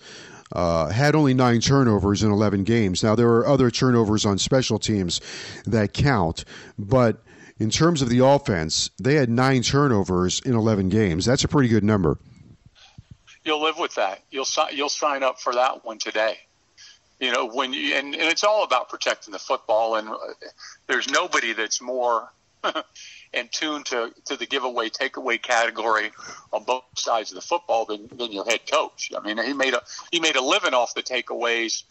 uh, 0.54 0.90
had 0.90 1.16
only 1.16 1.34
nine 1.34 1.60
turnovers 1.60 2.24
in 2.24 2.32
11 2.32 2.64
games. 2.64 3.04
Now, 3.04 3.16
there 3.16 3.30
are 3.30 3.46
other 3.46 3.72
turnovers 3.72 4.26
on 4.26 4.38
special 4.38 4.80
teams 4.80 5.20
that 5.66 5.94
count, 5.94 6.46
but 6.80 7.22
in 7.60 7.70
terms 7.70 8.02
of 8.02 8.10
the 8.10 8.20
offense, 8.20 8.90
they 9.00 9.16
had 9.16 9.30
nine 9.30 9.64
turnovers 9.64 10.40
in 10.42 10.56
11 10.56 10.90
games. 10.90 11.26
That's 11.26 11.44
a 11.44 11.48
pretty 11.48 11.70
good 11.70 11.84
number 11.84 12.18
you'll 13.44 13.62
live 13.62 13.78
with 13.78 13.96
that. 13.96 14.22
You'll 14.32 14.48
you'll 14.72 14.90
sign 14.90 15.24
up 15.24 15.40
for 15.40 15.54
that 15.54 15.84
one 15.86 15.98
today. 15.98 16.38
You 17.20 17.32
know 17.32 17.48
when 17.48 17.74
you 17.74 17.96
and, 17.96 18.14
and 18.14 18.24
it's 18.24 18.44
all 18.44 18.64
about 18.64 18.90
protecting 18.90 19.32
the 19.32 19.40
football. 19.40 19.96
And 19.96 20.10
uh, 20.10 20.18
there's 20.88 21.10
nobody 21.10 21.54
that's 21.54 21.82
more 21.82 22.30
in 23.34 23.48
tune 23.52 23.84
to, 23.84 24.12
to 24.26 24.38
the 24.38 24.46
giveaway 24.46 24.90
takeaway 24.90 25.42
category 25.42 26.12
on 26.52 26.64
both 26.64 26.84
sides 26.96 27.32
of 27.32 27.36
the 27.36 27.42
football 27.42 27.86
than, 27.86 28.08
than 28.18 28.32
your 28.32 28.46
head 28.46 28.62
coach. 28.70 29.12
I 29.16 29.22
mean, 29.22 29.44
he 29.44 29.54
made 29.54 29.74
a 29.74 29.82
he 30.12 30.20
made 30.20 30.36
a 30.36 30.42
living 30.42 30.74
off 30.74 30.94
the 30.94 31.04
takeaways. 31.04 31.84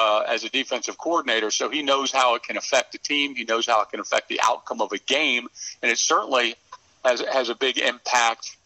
Uh, 0.00 0.22
as 0.28 0.44
a 0.44 0.48
defensive 0.50 0.96
coordinator, 0.96 1.50
so 1.50 1.68
he 1.68 1.82
knows 1.82 2.12
how 2.12 2.36
it 2.36 2.44
can 2.44 2.56
affect 2.56 2.92
the 2.92 2.98
team. 2.98 3.34
He 3.34 3.42
knows 3.42 3.66
how 3.66 3.82
it 3.82 3.88
can 3.88 3.98
affect 3.98 4.28
the 4.28 4.40
outcome 4.44 4.80
of 4.80 4.92
a 4.92 4.98
game, 4.98 5.48
and 5.82 5.90
it 5.90 5.98
certainly 5.98 6.54
has 7.04 7.20
has 7.20 7.48
a 7.48 7.54
big 7.56 7.78
impact 7.78 8.57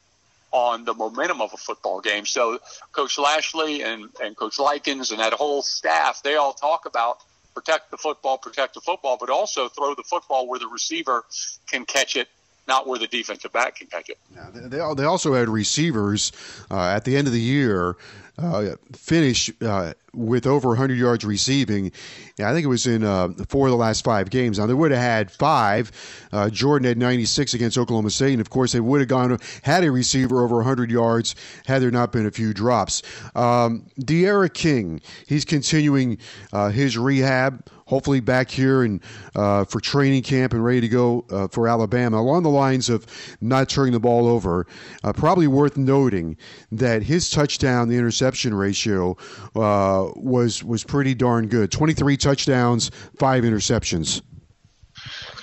on 0.52 0.84
the 0.84 0.94
momentum 0.94 1.40
of 1.40 1.52
a 1.52 1.56
football 1.56 2.00
game. 2.00 2.26
So 2.26 2.58
Coach 2.92 3.18
Lashlee 3.18 3.82
and, 3.82 4.08
and 4.22 4.36
Coach 4.36 4.58
Likens 4.58 5.10
and 5.10 5.20
that 5.20 5.32
whole 5.32 5.62
staff, 5.62 6.22
they 6.22 6.36
all 6.36 6.52
talk 6.52 6.86
about 6.86 7.18
protect 7.54 7.90
the 7.90 7.98
football, 7.98 8.38
protect 8.38 8.74
the 8.74 8.80
football, 8.80 9.16
but 9.18 9.28
also 9.28 9.68
throw 9.68 9.94
the 9.94 10.02
football 10.02 10.46
where 10.46 10.58
the 10.58 10.68
receiver 10.68 11.24
can 11.66 11.84
catch 11.84 12.16
it 12.16 12.28
not 12.68 12.86
where 12.86 12.98
the 12.98 13.06
defensive 13.06 13.52
back 13.52 13.76
can 13.76 13.88
catch 13.88 14.08
it. 14.08 14.18
Yeah, 14.34 14.46
they, 14.52 14.94
they 14.94 15.04
also 15.04 15.34
had 15.34 15.48
receivers 15.48 16.32
uh, 16.70 16.80
at 16.80 17.04
the 17.04 17.16
end 17.16 17.26
of 17.26 17.32
the 17.32 17.40
year 17.40 17.96
uh, 18.38 18.76
finish 18.92 19.50
uh, 19.60 19.92
with 20.14 20.46
over 20.46 20.68
100 20.68 20.98
yards 20.98 21.24
receiving. 21.24 21.92
I 22.38 22.52
think 22.52 22.64
it 22.64 22.68
was 22.68 22.86
in 22.86 23.04
uh, 23.04 23.28
four 23.48 23.66
of 23.66 23.70
the 23.70 23.76
last 23.76 24.04
five 24.04 24.30
games. 24.30 24.58
Now 24.58 24.66
they 24.66 24.74
would 24.74 24.90
have 24.90 25.00
had 25.00 25.30
five. 25.30 25.90
Uh, 26.32 26.50
Jordan 26.50 26.86
had 26.86 26.98
96 26.98 27.54
against 27.54 27.78
Oklahoma 27.78 28.10
State, 28.10 28.32
and 28.32 28.40
of 28.40 28.50
course 28.50 28.72
they 28.72 28.80
would 28.80 29.00
have 29.00 29.08
gone 29.08 29.38
had 29.62 29.84
a 29.84 29.90
receiver 29.90 30.42
over 30.42 30.56
100 30.56 30.90
yards 30.90 31.34
had 31.66 31.82
there 31.82 31.90
not 31.90 32.12
been 32.12 32.26
a 32.26 32.30
few 32.30 32.52
drops. 32.52 33.02
Um, 33.34 33.86
D'Eriq 33.98 34.54
King, 34.54 35.00
he's 35.26 35.44
continuing 35.44 36.18
uh, 36.52 36.70
his 36.70 36.98
rehab 36.98 37.66
hopefully 37.92 38.20
back 38.20 38.50
here 38.50 38.84
and 38.84 39.02
uh, 39.36 39.66
for 39.66 39.78
training 39.78 40.22
camp 40.22 40.54
and 40.54 40.64
ready 40.64 40.80
to 40.80 40.88
go 40.88 41.26
uh, 41.30 41.46
for 41.48 41.68
Alabama. 41.68 42.18
Along 42.18 42.42
the 42.42 42.48
lines 42.48 42.88
of 42.88 43.06
not 43.42 43.68
turning 43.68 43.92
the 43.92 44.00
ball 44.00 44.26
over, 44.26 44.66
uh, 45.04 45.12
probably 45.12 45.46
worth 45.46 45.76
noting 45.76 46.38
that 46.70 47.02
his 47.02 47.28
touchdown 47.28 47.88
the 47.88 47.98
interception 47.98 48.54
ratio 48.54 49.14
uh, 49.54 50.10
was 50.16 50.64
was 50.64 50.84
pretty 50.84 51.14
darn 51.14 51.48
good. 51.48 51.70
Twenty 51.70 51.92
three 51.92 52.16
touchdowns, 52.16 52.90
five 53.18 53.44
interceptions. 53.44 54.22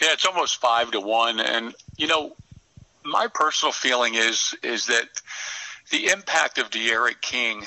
Yeah, 0.02 0.14
it's 0.14 0.26
almost 0.26 0.60
five 0.60 0.90
to 0.92 1.00
one, 1.00 1.40
and 1.40 1.76
you 1.98 2.08
know, 2.08 2.36
my 3.06 3.28
personal 3.32 3.72
feeling 3.72 4.16
is 4.16 4.56
is 4.64 4.88
that 4.88 5.08
the 5.92 6.08
impact 6.08 6.58
of 6.58 6.72
D'Eriq 6.72 7.22
King 7.22 7.64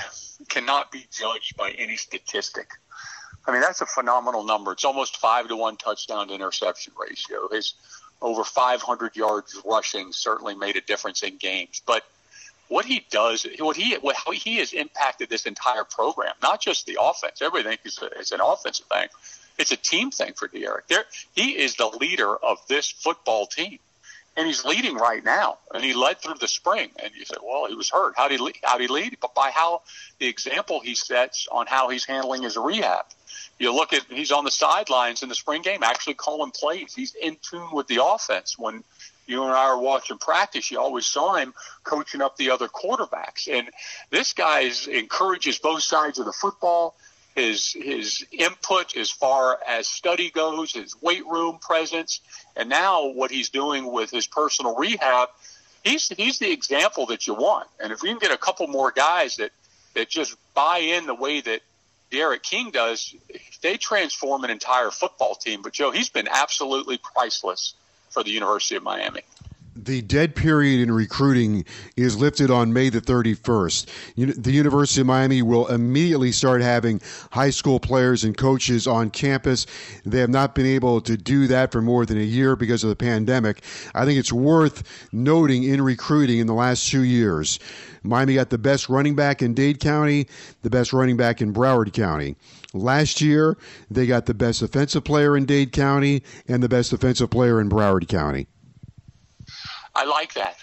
cannot 0.49 0.91
be 0.91 1.07
judged 1.13 1.57
by 1.57 1.71
any 1.71 1.97
statistic. 1.97 2.69
I 3.47 3.53
mean, 3.53 3.61
that's 3.61 3.81
a 3.81 3.87
phenomenal 3.87 4.45
number. 4.45 4.73
It's 4.73 4.85
almost 4.85 5.17
five 5.17 5.49
to 5.49 5.57
one 5.57 5.77
touchdown 5.77 6.29
to 6.29 6.35
interception 6.35 6.93
ratio. 6.99 7.49
His 7.51 7.75
over 8.21 8.45
500 8.45 9.17
yards 9.17 9.61
rushing 9.65 10.13
certainly 10.13 10.55
made 10.55 10.77
a 10.77 10.81
difference 10.81 11.23
in 11.23 11.39
games. 11.39 11.83
But 11.85 12.05
what 12.69 12.85
he 12.85 13.05
does, 13.11 13.47
what 13.59 13.77
he, 13.77 13.95
what, 13.97 14.17
how 14.17 14.31
he 14.31 14.57
has 14.57 14.73
impacted 14.73 15.29
this 15.29 15.45
entire 15.45 15.85
program, 15.85 16.33
not 16.43 16.61
just 16.61 16.87
the 16.87 16.99
offense. 17.01 17.43
Everything 17.43 17.79
is, 17.85 17.99
is 18.19 18.33
an 18.33 18.41
offensive 18.41 18.87
thing. 18.87 19.09
It's 19.59 19.73
a 19.73 19.77
team 19.77 20.11
thing 20.11 20.33
for 20.35 20.49
D'Eriq. 20.49 20.87
There, 20.89 21.05
he 21.35 21.59
is 21.59 21.77
the 21.77 21.89
leader 21.89 22.35
of 22.37 22.59
this 22.69 22.91
football 22.91 23.47
team, 23.47 23.79
and 24.37 24.47
he's 24.47 24.65
leading 24.65 24.97
right 24.97 25.23
now. 25.23 25.59
And 25.75 25.85
he 25.85 25.93
led 25.93 26.21
through 26.21 26.39
the 26.41 26.49
spring. 26.49 26.91
And 27.03 27.13
you 27.15 27.25
say, 27.27 27.37
well, 27.43 27.67
he 27.67 27.75
was 27.75 27.91
hurt. 27.91 28.15
How 28.17 28.29
did 28.29 28.39
he 28.39 28.47
lead? 28.47 28.57
How 28.63 28.79
did 28.79 28.89
he 28.89 28.95
lead? 28.95 29.19
But 29.21 29.35
by 29.35 29.51
how 29.51 29.83
the 30.21 30.29
example 30.29 30.81
he 30.81 30.95
sets 30.95 31.49
on 31.53 31.67
how 31.67 31.91
he's 31.91 32.07
handling 32.07 32.43
his 32.45 32.57
rehab 32.57 33.05
you 33.59 33.75
look 33.75 33.93
at 33.93 34.05
he's 34.11 34.33
on 34.33 34.45
the 34.45 34.51
sidelines 34.51 35.23
in 35.23 35.29
the 35.29 35.35
spring 35.35 35.63
game, 35.63 35.83
actually 35.83 36.15
calling 36.15 36.51
plays. 36.51 36.95
He's 36.95 37.15
in 37.15 37.37
tune 37.43 37.69
with 37.73 37.87
the 37.87 38.05
offense. 38.05 38.59
When 38.59 38.85
you 39.27 39.45
and 39.45 39.53
I 39.53 39.65
are 39.67 39.79
watching 39.79 40.19
practice, 40.19 40.71
you 40.71 40.81
always 40.81 41.07
saw 41.07 41.35
him 41.35 41.55
coaching 41.85 42.23
up 42.23 42.37
the 42.37 42.51
other 42.51 42.69
quarterbacks. 42.69 43.49
And 43.49 43.71
this 44.11 44.33
guy 44.33 44.61
is, 44.61 44.87
encourages 44.87 45.59
both 45.59 45.83
sides 45.83 46.19
of 46.19 46.27
the 46.27 46.33
football. 46.33 46.97
His 47.35 47.73
his 47.73 48.27
input 48.31 48.95
as 48.95 49.11
far 49.11 49.59
as 49.67 49.87
study 49.87 50.29
goes, 50.29 50.75
his 50.75 51.01
weight 51.01 51.27
room 51.27 51.59
presence, 51.59 52.21
and 52.57 52.69
now 52.69 53.07
what 53.07 53.31
he's 53.31 53.49
doing 53.49 53.91
with 53.91 54.11
his 54.11 54.27
personal 54.27 54.77
rehab, 54.77 55.31
he's 55.83 56.09
he's 56.09 56.39
the 56.39 56.53
example 56.53 57.07
that 57.07 57.27
you 57.27 57.33
want. 57.33 57.69
And 57.83 57.91
if 57.91 58.03
we 58.03 58.11
can 58.11 58.19
get 58.19 58.33
a 58.33 58.37
couple 58.37 58.67
more 58.67 58.91
guys 58.91 59.37
that 59.37 59.51
that 59.95 60.11
just 60.11 60.37
buy 60.53 60.79
in 60.79 61.07
the 61.07 61.15
way 61.15 61.41
that 61.41 61.63
D'Eriq 62.13 62.43
King 62.43 62.71
does, 62.71 63.15
they 63.63 63.79
transform 63.79 64.45
an 64.45 64.51
entire 64.51 64.91
football 64.91 65.35
team. 65.35 65.63
But 65.63 65.73
Joe, 65.73 65.91
he's 65.91 66.11
been 66.11 66.29
absolutely 66.31 66.99
priceless 66.99 67.75
for 68.11 68.23
the 68.23 68.31
University 68.31 68.77
of 68.77 68.83
Miami. 68.83 69.23
The 69.75 70.03
dead 70.03 70.37
period 70.37 70.81
in 70.81 70.93
recruiting 70.93 71.65
is 71.97 72.19
lifted 72.19 72.51
on 72.51 72.75
May 72.75 72.91
the 72.91 73.01
31st. 73.01 74.37
The 74.37 74.53
University 74.53 75.01
of 75.01 75.07
Miami 75.07 75.41
will 75.41 75.67
immediately 75.69 76.31
start 76.31 76.61
having 76.61 77.01
high 77.31 77.49
school 77.49 77.81
players 77.81 78.23
and 78.23 78.37
coaches 78.37 78.87
on 78.87 79.09
campus. 79.09 79.67
They 80.05 80.19
have 80.19 80.29
not 80.29 80.55
been 80.55 80.67
able 80.67 81.01
to 81.01 81.17
do 81.17 81.47
that 81.47 81.73
for 81.73 81.81
more 81.81 82.05
than 82.05 82.19
a 82.19 82.23
year 82.23 82.55
because 82.55 82.85
of 82.85 82.91
the 82.91 82.97
pandemic. 82.97 83.63
I 83.95 84.05
think 84.05 84.19
it's 84.19 84.33
worth 84.33 84.83
noting 85.11 85.63
in 85.63 85.81
recruiting 85.81 86.39
in 86.39 86.47
the 86.47 86.53
last 86.53 86.87
two 86.91 87.05
years. 87.05 87.59
Miami 88.03 88.35
got 88.35 88.51
the 88.51 88.59
best 88.59 88.91
running 88.91 89.15
back 89.17 89.41
in 89.41 89.55
Dade 89.55 89.81
County, 89.81 90.29
the 90.61 90.71
best 90.71 90.93
running 90.93 91.17
back 91.17 91.41
in 91.41 91.55
Broward 91.55 91.95
County. 91.95 92.37
Last 92.75 93.23
year, 93.23 93.57
they 93.91 94.07
got 94.07 94.27
the 94.27 94.35
best 94.35 94.61
offensive 94.61 95.05
player 95.05 95.35
in 95.35 95.47
Dade 95.47 95.73
County 95.73 96.23
and 96.47 96.63
the 96.63 96.69
best 96.69 96.93
offensive 96.93 97.31
player 97.31 97.59
in 97.59 97.71
Broward 97.71 98.07
County. 98.07 98.49
I 99.95 100.05
like 100.05 100.35
that. 100.35 100.57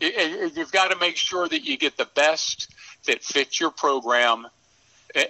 You've 0.00 0.72
got 0.72 0.90
to 0.90 0.96
make 0.98 1.16
sure 1.16 1.48
that 1.48 1.64
you 1.64 1.76
get 1.76 1.96
the 1.96 2.08
best 2.14 2.72
that 3.06 3.22
fits 3.22 3.58
your 3.58 3.70
program 3.70 4.46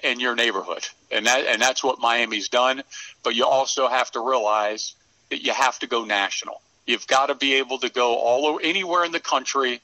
in 0.03 0.21
your 0.21 0.35
neighborhood, 0.35 0.87
and 1.11 1.27
that 1.27 1.47
and 1.47 1.63
that's 1.63 1.83
what 1.83 2.01
Miami's 2.01 2.49
done. 2.49 2.83
But 3.23 3.35
you 3.35 3.47
also 3.47 3.89
have 3.89 4.11
to 4.13 4.21
realize 4.21 4.95
that 5.31 5.43
you 5.43 5.53
have 5.53 5.79
to 5.79 5.87
go 5.87 6.05
national. 6.05 6.61
You've 6.87 7.07
got 7.07 7.27
to 7.27 7.35
be 7.35 7.55
able 7.55 7.79
to 7.79 7.89
go 7.89 8.17
all 8.17 8.47
over 8.47 8.61
anywhere 8.61 9.05
in 9.05 9.13
the 9.13 9.21
country 9.21 9.81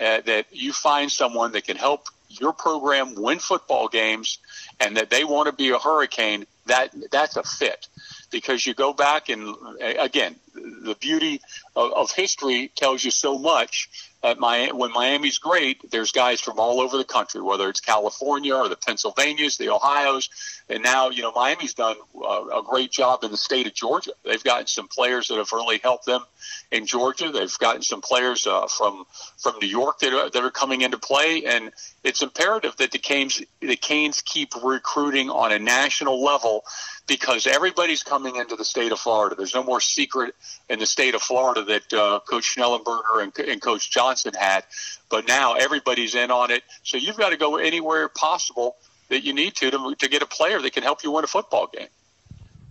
uh, 0.00 0.20
that 0.20 0.46
you 0.52 0.72
find 0.72 1.10
someone 1.10 1.52
that 1.52 1.64
can 1.64 1.76
help 1.76 2.06
your 2.28 2.52
program 2.52 3.14
win 3.14 3.38
football 3.38 3.88
games 3.88 4.38
and 4.78 4.96
that 4.96 5.10
they 5.10 5.24
want 5.24 5.46
to 5.46 5.52
be 5.52 5.70
a 5.70 5.78
hurricane 5.78 6.46
that 6.66 6.94
that's 7.10 7.36
a 7.36 7.42
fit 7.42 7.88
because 8.30 8.66
you 8.66 8.74
go 8.74 8.92
back 8.92 9.28
and 9.28 9.54
again 9.80 10.36
the 10.54 10.96
beauty 11.00 11.40
of, 11.76 11.92
of 11.92 12.10
history 12.12 12.70
tells 12.74 13.04
you 13.04 13.10
so 13.10 13.38
much 13.38 13.88
at 14.22 14.38
when 14.38 14.92
Miami's 14.92 15.38
great, 15.38 15.90
there's 15.90 16.12
guys 16.12 16.40
from 16.40 16.58
all 16.58 16.80
over 16.80 16.96
the 16.98 17.04
country, 17.04 17.40
whether 17.40 17.68
it's 17.68 17.80
California 17.80 18.54
or 18.54 18.68
the 18.68 18.76
Pennsylvanias, 18.76 19.56
the 19.56 19.70
Ohio's, 19.70 20.28
and 20.68 20.82
now 20.82 21.08
you 21.08 21.22
know 21.22 21.32
Miami's 21.32 21.74
done 21.74 21.96
uh, 22.14 22.58
a 22.58 22.62
great 22.62 22.90
job 22.90 23.24
in 23.24 23.30
the 23.30 23.36
state 23.36 23.66
of 23.66 23.74
Georgia. 23.74 24.12
They've 24.24 24.44
gotten 24.44 24.66
some 24.66 24.88
players 24.88 25.28
that 25.28 25.38
have 25.38 25.52
really 25.52 25.78
helped 25.78 26.04
them 26.04 26.22
in 26.70 26.86
Georgia. 26.86 27.30
They've 27.30 27.58
gotten 27.58 27.82
some 27.82 28.02
players 28.02 28.46
uh, 28.46 28.66
from 28.66 29.04
from 29.38 29.54
New 29.60 29.68
York 29.68 30.00
that 30.00 30.12
are, 30.12 30.28
that 30.28 30.44
are 30.44 30.50
coming 30.50 30.82
into 30.82 30.98
play, 30.98 31.44
and 31.46 31.72
it's 32.04 32.22
imperative 32.22 32.76
that 32.76 32.90
the 32.90 32.98
Canes 32.98 33.42
the 33.60 33.76
Canes 33.76 34.22
keep 34.22 34.54
recruiting 34.62 35.30
on 35.30 35.50
a 35.50 35.58
national 35.58 36.22
level 36.22 36.64
because 37.06 37.48
everybody's 37.48 38.04
coming 38.04 38.36
into 38.36 38.54
the 38.54 38.64
state 38.64 38.92
of 38.92 39.00
Florida. 39.00 39.34
There's 39.34 39.54
no 39.54 39.64
more 39.64 39.80
secret 39.80 40.34
in 40.68 40.78
the 40.78 40.86
state 40.86 41.16
of 41.16 41.22
Florida 41.22 41.64
that 41.64 41.92
uh, 41.92 42.20
Coach 42.20 42.54
Schnellenberger 42.54 43.22
and, 43.22 43.36
and 43.48 43.60
Coach 43.60 43.90
Johnson 43.90 44.09
had, 44.36 44.64
but 45.08 45.26
now 45.26 45.54
everybody's 45.54 46.14
in 46.14 46.30
on 46.30 46.50
it. 46.50 46.62
So 46.82 46.96
you've 46.96 47.16
got 47.16 47.30
to 47.30 47.36
go 47.36 47.56
anywhere 47.56 48.08
possible 48.08 48.76
that 49.08 49.24
you 49.24 49.32
need 49.32 49.54
to, 49.56 49.70
to 49.70 49.94
to 49.98 50.08
get 50.08 50.22
a 50.22 50.26
player 50.26 50.60
that 50.60 50.72
can 50.72 50.82
help 50.82 51.02
you 51.02 51.10
win 51.10 51.24
a 51.24 51.26
football 51.26 51.66
game. 51.66 51.88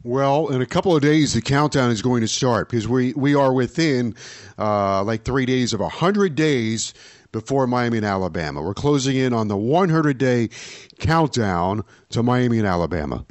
Well, 0.04 0.48
in 0.48 0.62
a 0.62 0.66
couple 0.66 0.96
of 0.96 1.02
days, 1.02 1.34
the 1.34 1.42
countdown 1.42 1.92
is 1.92 2.02
going 2.02 2.22
to 2.22 2.28
start 2.28 2.70
because 2.70 2.88
we, 2.88 3.12
we 3.14 3.36
are 3.36 3.52
within 3.52 4.16
uh, 4.58 5.04
like 5.04 5.24
three 5.24 5.46
days 5.46 5.74
of 5.74 5.82
100 5.82 6.36
days 6.36 6.94
before 7.34 7.68
Miami 7.68 7.98
and 7.98 8.06
Alabama. 8.06 8.62
We're 8.62 8.74
closing 8.74 9.18
in 9.18 9.34
on 9.34 9.50
the 9.50 9.58
100 9.58 10.18
day 10.18 10.50
countdown 11.00 11.84
to 12.12 12.24
Miami 12.24 12.60
and 12.60 12.68
Alabama. 12.68 13.26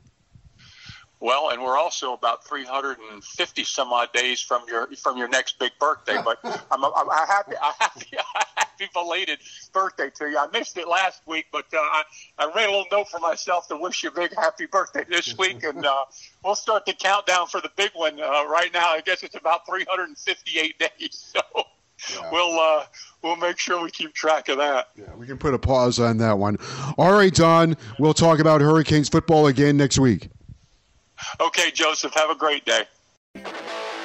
Well, 1.20 1.50
and 1.50 1.60
we're 1.60 1.76
also 1.76 2.12
about 2.12 2.46
350 2.46 3.64
some 3.64 3.92
odd 3.92 4.12
days 4.12 4.40
from 4.40 4.62
your 4.68 4.86
from 4.96 5.16
your 5.16 5.28
next 5.28 5.58
big 5.58 5.72
birthday. 5.80 6.18
But 6.24 6.38
I'm, 6.70 6.84
I'm, 6.84 6.92
I'm 6.94 7.26
happy, 7.26 7.54
I'm 7.60 7.74
happy, 7.78 8.16
happy 8.56 8.88
belated 8.94 9.38
birthday 9.72 10.10
to 10.10 10.30
you. 10.30 10.38
I 10.38 10.46
missed 10.52 10.78
it 10.78 10.86
last 10.86 11.22
week, 11.26 11.46
but 11.50 11.64
uh, 11.74 11.78
I, 11.78 12.02
I 12.38 12.52
ran 12.54 12.68
a 12.68 12.72
little 12.72 12.86
note 12.92 13.08
for 13.08 13.18
myself 13.18 13.66
to 13.68 13.76
wish 13.76 14.04
you 14.04 14.10
a 14.10 14.12
big 14.12 14.32
happy 14.36 14.66
birthday 14.66 15.04
this 15.08 15.36
week, 15.36 15.64
and 15.64 15.84
uh, 15.84 16.04
we'll 16.44 16.54
start 16.54 16.86
the 16.86 16.92
countdown 16.92 17.48
for 17.48 17.60
the 17.60 17.70
big 17.76 17.90
one 17.94 18.20
uh, 18.20 18.46
right 18.46 18.70
now. 18.72 18.90
I 18.90 19.00
guess 19.00 19.24
it's 19.24 19.34
about 19.34 19.66
358 19.66 20.78
days. 20.98 21.32
So. 21.34 21.40
Yeah. 22.14 22.30
We'll 22.30 22.60
uh, 22.60 22.84
we'll 23.22 23.34
make 23.34 23.58
sure 23.58 23.82
we 23.82 23.90
keep 23.90 24.14
track 24.14 24.48
of 24.48 24.58
that. 24.58 24.90
Yeah, 24.96 25.12
we 25.16 25.26
can 25.26 25.36
put 25.36 25.52
a 25.52 25.58
pause 25.58 25.98
on 25.98 26.18
that 26.18 26.38
one. 26.38 26.56
All 26.96 27.10
right, 27.10 27.34
Don. 27.34 27.76
We'll 27.98 28.14
talk 28.14 28.38
about 28.38 28.60
Hurricanes 28.60 29.08
football 29.08 29.48
again 29.48 29.76
next 29.76 29.98
week. 29.98 30.30
Okay, 31.40 31.70
Joseph, 31.70 32.14
have 32.14 32.30
a 32.30 32.34
great 32.34 32.64
day. 32.64 32.84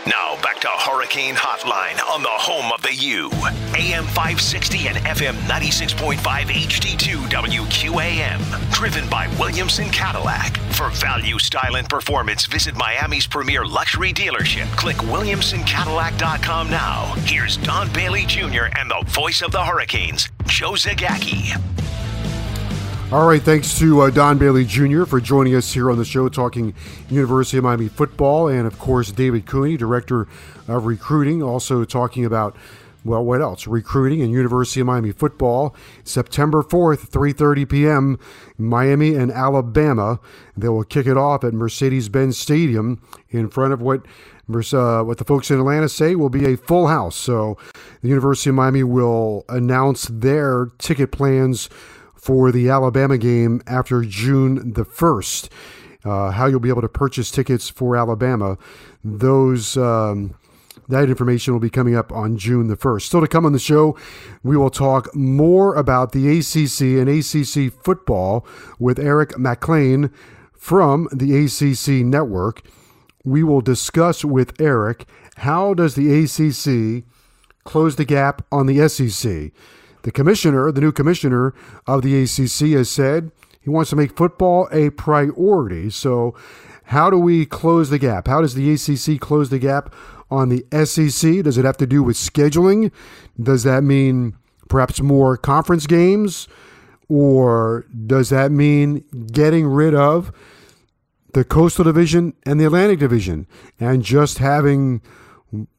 Now 0.06 0.36
back 0.42 0.60
to 0.60 0.68
Hurricane 0.68 1.36
Hotline 1.36 1.98
on 2.10 2.24
the 2.24 2.30
home 2.30 2.74
of 2.74 2.82
the 2.82 2.94
U. 2.94 3.30
AM 3.76 4.04
560 4.04 4.90
and 4.90 4.98
FM 4.98 5.34
96.5 5.48 6.18
HD2 6.18 7.30
WQAM. 7.30 8.72
Driven 8.74 9.10
by 9.10 9.28
Williamson 9.40 9.90
Cadillac. 9.90 10.58
For 10.74 10.90
value, 10.90 11.40
style, 11.40 11.78
and 11.78 11.88
performance, 11.88 12.46
visit 12.46 12.76
Miami's 12.76 13.28
premier 13.28 13.66
luxury 13.66 14.12
dealership. 14.12 14.70
Click 14.76 14.98
WilliamsonCadillac.com 14.98 16.70
now. 16.70 17.14
Here's 17.20 17.56
Don 17.58 17.92
Bailey 17.94 18.26
Jr. 18.26 18.66
and 18.78 18.92
the 18.92 19.06
voice 19.08 19.42
of 19.42 19.52
the 19.52 19.64
Hurricanes, 19.64 20.28
Joe 20.48 20.74
Zagacki. 20.74 21.58
All 23.14 23.28
right, 23.28 23.44
thanks 23.44 23.78
to 23.78 24.02
uh, 24.02 24.10
Don 24.10 24.40
Bailey 24.40 24.66
Jr. 24.66 25.06
for 25.06 25.22
joining 25.22 25.54
us 25.54 25.72
here 25.72 25.92
on 25.92 26.00
the 26.00 26.04
show, 26.04 26.28
talking 26.30 26.74
University 27.12 27.60
of 27.60 27.64
Miami 27.64 27.88
football, 27.88 28.48
and 28.48 28.66
of 28.66 28.80
course 28.80 29.12
David 29.12 29.46
Cooney, 29.46 29.78
director 29.78 30.28
of 30.68 30.88
recruiting, 30.88 31.44
also 31.44 31.86
talking 31.86 32.26
about 32.26 32.56
well, 33.06 33.24
what 33.24 33.40
else? 33.40 33.68
Recruiting 33.68 34.24
and 34.24 34.32
University 34.32 34.80
of 34.80 34.88
Miami 34.88 35.12
football, 35.12 35.76
September 36.04 36.64
4th, 36.64 37.12
3:30 37.12 37.70
p.m. 37.70 38.20
Miami 38.58 39.14
and 39.14 39.32
Alabama. 39.32 40.20
They 40.58 40.70
will 40.70 40.84
kick 40.84 41.06
it 41.06 41.16
off 41.16 41.44
at 41.44 41.54
Mercedes-Benz 41.54 42.36
Stadium 42.36 43.00
in 43.30 43.48
front 43.48 43.74
of 43.74 43.82
what 43.84 44.08
uh, 44.50 45.04
what 45.04 45.20
the 45.20 45.24
folks 45.24 45.52
in 45.52 45.60
Atlanta 45.60 45.88
say 45.88 46.16
will 46.16 46.30
be 46.30 46.52
a 46.52 46.58
full 46.58 46.88
house. 46.88 47.16
So, 47.16 47.60
the 48.02 48.10
University 48.10 48.50
of 48.50 48.56
Miami 48.56 48.82
will 48.82 49.46
announce 49.50 50.06
their 50.06 50.72
ticket 50.80 51.12
plans 51.12 51.70
for 52.24 52.54
the 52.54 52.70
Alabama 52.70 53.18
game 53.18 53.62
after 53.68 54.02
June 54.02 54.72
the 54.74 54.86
1st. 54.86 55.50
Uh, 56.06 56.32
how 56.32 56.46
you'll 56.46 56.62
be 56.62 56.70
able 56.70 56.82
to 56.82 56.88
purchase 56.88 57.30
tickets 57.30 57.70
for 57.70 57.98
Alabama. 57.98 58.58
Those 59.04 59.76
um, 59.76 60.34
that 60.88 61.10
information 61.10 61.54
will 61.54 61.60
be 61.60 61.70
coming 61.70 61.96
up 61.96 62.14
on 62.14 62.38
June 62.38 62.68
the 62.68 62.78
1st. 62.78 63.02
Still 63.02 63.22
to 63.22 63.28
come 63.28 63.46
on 63.46 63.52
the 63.52 63.60
show, 63.60 63.98
we 64.42 64.56
will 64.56 64.70
talk 64.70 65.14
more 65.14 65.76
about 65.76 66.14
the 66.14 66.40
ACC 66.40 66.82
and 66.82 67.10
ACC 67.10 67.74
football 67.84 68.48
with 68.80 69.00
Eric 69.00 69.38
Mac 69.38 69.68
Lain 69.68 70.10
from 70.54 71.10
the 71.12 71.46
ACC 71.46 72.06
network. 72.06 72.62
We 73.26 73.44
will 73.44 73.62
discuss 73.62 74.24
with 74.24 74.60
Eric 74.62 75.06
how 75.38 75.74
does 75.74 75.96
the 75.96 76.24
ACC 76.24 77.04
close 77.66 77.98
the 77.98 78.06
gap 78.06 78.46
on 78.50 78.66
the 78.66 78.88
SEC. 78.88 79.52
The 80.04 80.12
commissioner, 80.12 80.72
the 80.72 80.82
new 80.82 80.92
commissioner 80.92 81.54
of 81.88 82.02
the 82.02 82.24
ACC 82.24 82.78
has 82.78 82.90
said 82.90 83.32
he 83.60 83.70
wants 83.70 83.90
to 83.90 83.96
make 83.96 84.16
football 84.16 84.68
a 84.72 84.90
priority. 84.92 85.90
So, 85.90 86.36
how 86.88 87.10
do 87.10 87.18
we 87.18 87.46
close 87.46 87.90
the 87.90 87.98
gap? 88.00 88.28
How 88.28 88.42
does 88.42 88.56
the 88.56 88.74
ACC 88.74 89.20
close 89.20 89.50
the 89.50 89.60
gap 89.60 89.94
on 90.30 90.50
the 90.50 90.66
SEC? 90.86 91.44
Does 91.44 91.58
it 91.58 91.64
have 91.64 91.78
to 91.78 91.88
do 91.88 92.04
with 92.04 92.18
scheduling? 92.18 92.92
Does 93.42 93.64
that 93.64 93.84
mean 93.84 94.36
perhaps 94.68 95.02
more 95.02 95.38
conference 95.38 95.88
games? 95.88 96.50
Or 97.08 97.86
does 98.06 98.30
that 98.30 98.52
mean 98.52 99.06
getting 99.32 99.66
rid 99.68 99.96
of 99.96 100.34
the 101.34 101.46
Coastal 101.46 101.86
Division 101.86 102.34
and 102.46 102.60
the 102.60 102.66
Atlantic 102.66 103.00
Division 103.00 103.48
and 103.80 104.04
just 104.04 104.40
having 104.40 105.02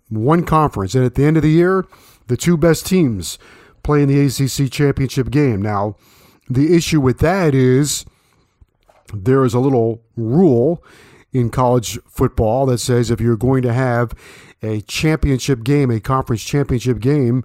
one 0.08 0.44
conference? 0.44 0.94
And 0.94 1.04
at 1.04 1.16
the 1.16 1.24
end 1.24 1.36
of 1.36 1.42
the 1.42 1.50
year, 1.50 1.86
the 2.28 2.36
two 2.38 2.56
best 2.56 2.86
teams 2.86 3.38
play 3.84 4.02
in 4.02 4.08
the 4.08 4.20
ACC 4.20 4.70
championship 4.70 5.30
game. 5.30 5.62
Now, 5.62 5.96
the 6.48 6.74
issue 6.74 7.00
with 7.00 7.18
that 7.20 7.54
is 7.54 8.04
there 9.12 9.44
is 9.44 9.54
a 9.54 9.60
little 9.60 10.02
rule 10.16 10.82
in 11.32 11.50
college 11.50 11.98
football 12.08 12.66
that 12.66 12.78
says 12.78 13.10
if 13.10 13.20
you're 13.20 13.36
going 13.36 13.62
to 13.62 13.72
have 13.72 14.12
a 14.62 14.80
championship 14.82 15.62
game, 15.62 15.90
a 15.90 16.00
conference 16.00 16.42
championship 16.42 17.00
game, 17.00 17.44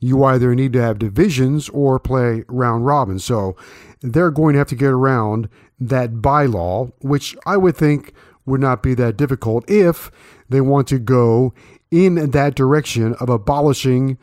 you 0.00 0.22
either 0.24 0.54
need 0.54 0.72
to 0.72 0.82
have 0.82 0.98
divisions 0.98 1.68
or 1.70 1.98
play 1.98 2.44
round 2.48 2.86
robin. 2.86 3.18
So 3.18 3.56
they're 4.00 4.30
going 4.30 4.52
to 4.52 4.58
have 4.58 4.68
to 4.68 4.76
get 4.76 4.90
around 4.90 5.48
that 5.80 6.14
bylaw, 6.14 6.92
which 7.00 7.36
I 7.46 7.56
would 7.56 7.76
think 7.76 8.12
would 8.46 8.60
not 8.60 8.82
be 8.82 8.94
that 8.94 9.16
difficult 9.16 9.68
if 9.68 10.10
they 10.48 10.60
want 10.60 10.88
to 10.88 10.98
go 10.98 11.52
in 11.90 12.30
that 12.30 12.54
direction 12.54 13.14
of 13.14 13.28
abolishing 13.28 14.18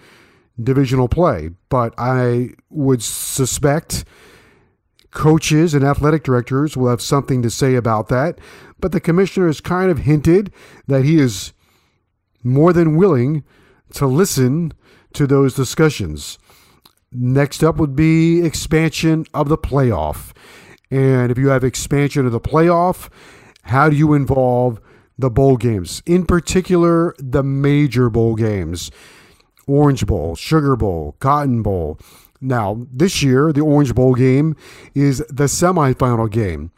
divisional 0.62 1.08
play. 1.08 1.50
But 1.70 1.94
I 1.98 2.52
would 2.70 3.04
suspect 3.04 4.06
coaches 5.12 5.74
and 5.74 5.86
athletic 5.86 6.24
directors 6.24 6.76
will 6.76 6.90
have 6.90 7.02
something 7.02 7.42
to 7.42 7.50
say 7.50 7.76
about 7.76 8.10
that 8.10 8.38
but 8.80 8.92
the 8.92 9.00
commissioner 9.00 9.48
has 9.48 9.62
kind 9.62 9.90
of 9.90 10.00
hinted 10.00 10.52
that 10.88 11.04
he 11.04 11.20
is 11.20 11.54
more 12.44 12.74
than 12.74 12.96
willing 12.96 13.44
to 13.94 14.06
listen 14.06 14.74
to 15.14 15.26
those 15.26 15.56
discussions. 15.56 16.38
Next 17.12 17.64
up 17.64 17.78
would 17.78 17.96
be 17.96 18.44
expansion 18.44 19.26
of 19.34 19.50
the 19.50 19.58
playoff. 19.58 20.34
And 20.92 21.32
if 21.32 21.38
you 21.38 21.48
have 21.50 21.64
expansion 21.64 22.26
of 22.26 22.32
the 22.32 22.40
playoff, 22.40 23.10
how 23.64 23.90
do 23.90 23.96
you 23.96 24.14
involve 24.14 24.80
the 25.18 25.30
bowl 25.30 25.58
games? 25.58 26.04
In 26.06 26.26
particular, 26.26 27.16
the 27.18 27.44
major 27.44 28.10
bowl 28.10 28.36
games 28.36 28.92
Orange 29.68 30.06
Bowl, 30.06 30.36
Sugar 30.36 30.76
Bowl, 30.76 31.16
Cotton 31.20 31.62
Bowl. 31.62 32.00
Now, 32.42 32.86
this 32.92 33.24
year, 33.24 33.52
the 33.52 33.62
Orange 33.62 33.96
Bowl 33.96 34.14
game 34.14 34.56
is 34.94 35.20
the 35.30 35.46
semifinal 35.46 36.30
game. 36.30 36.72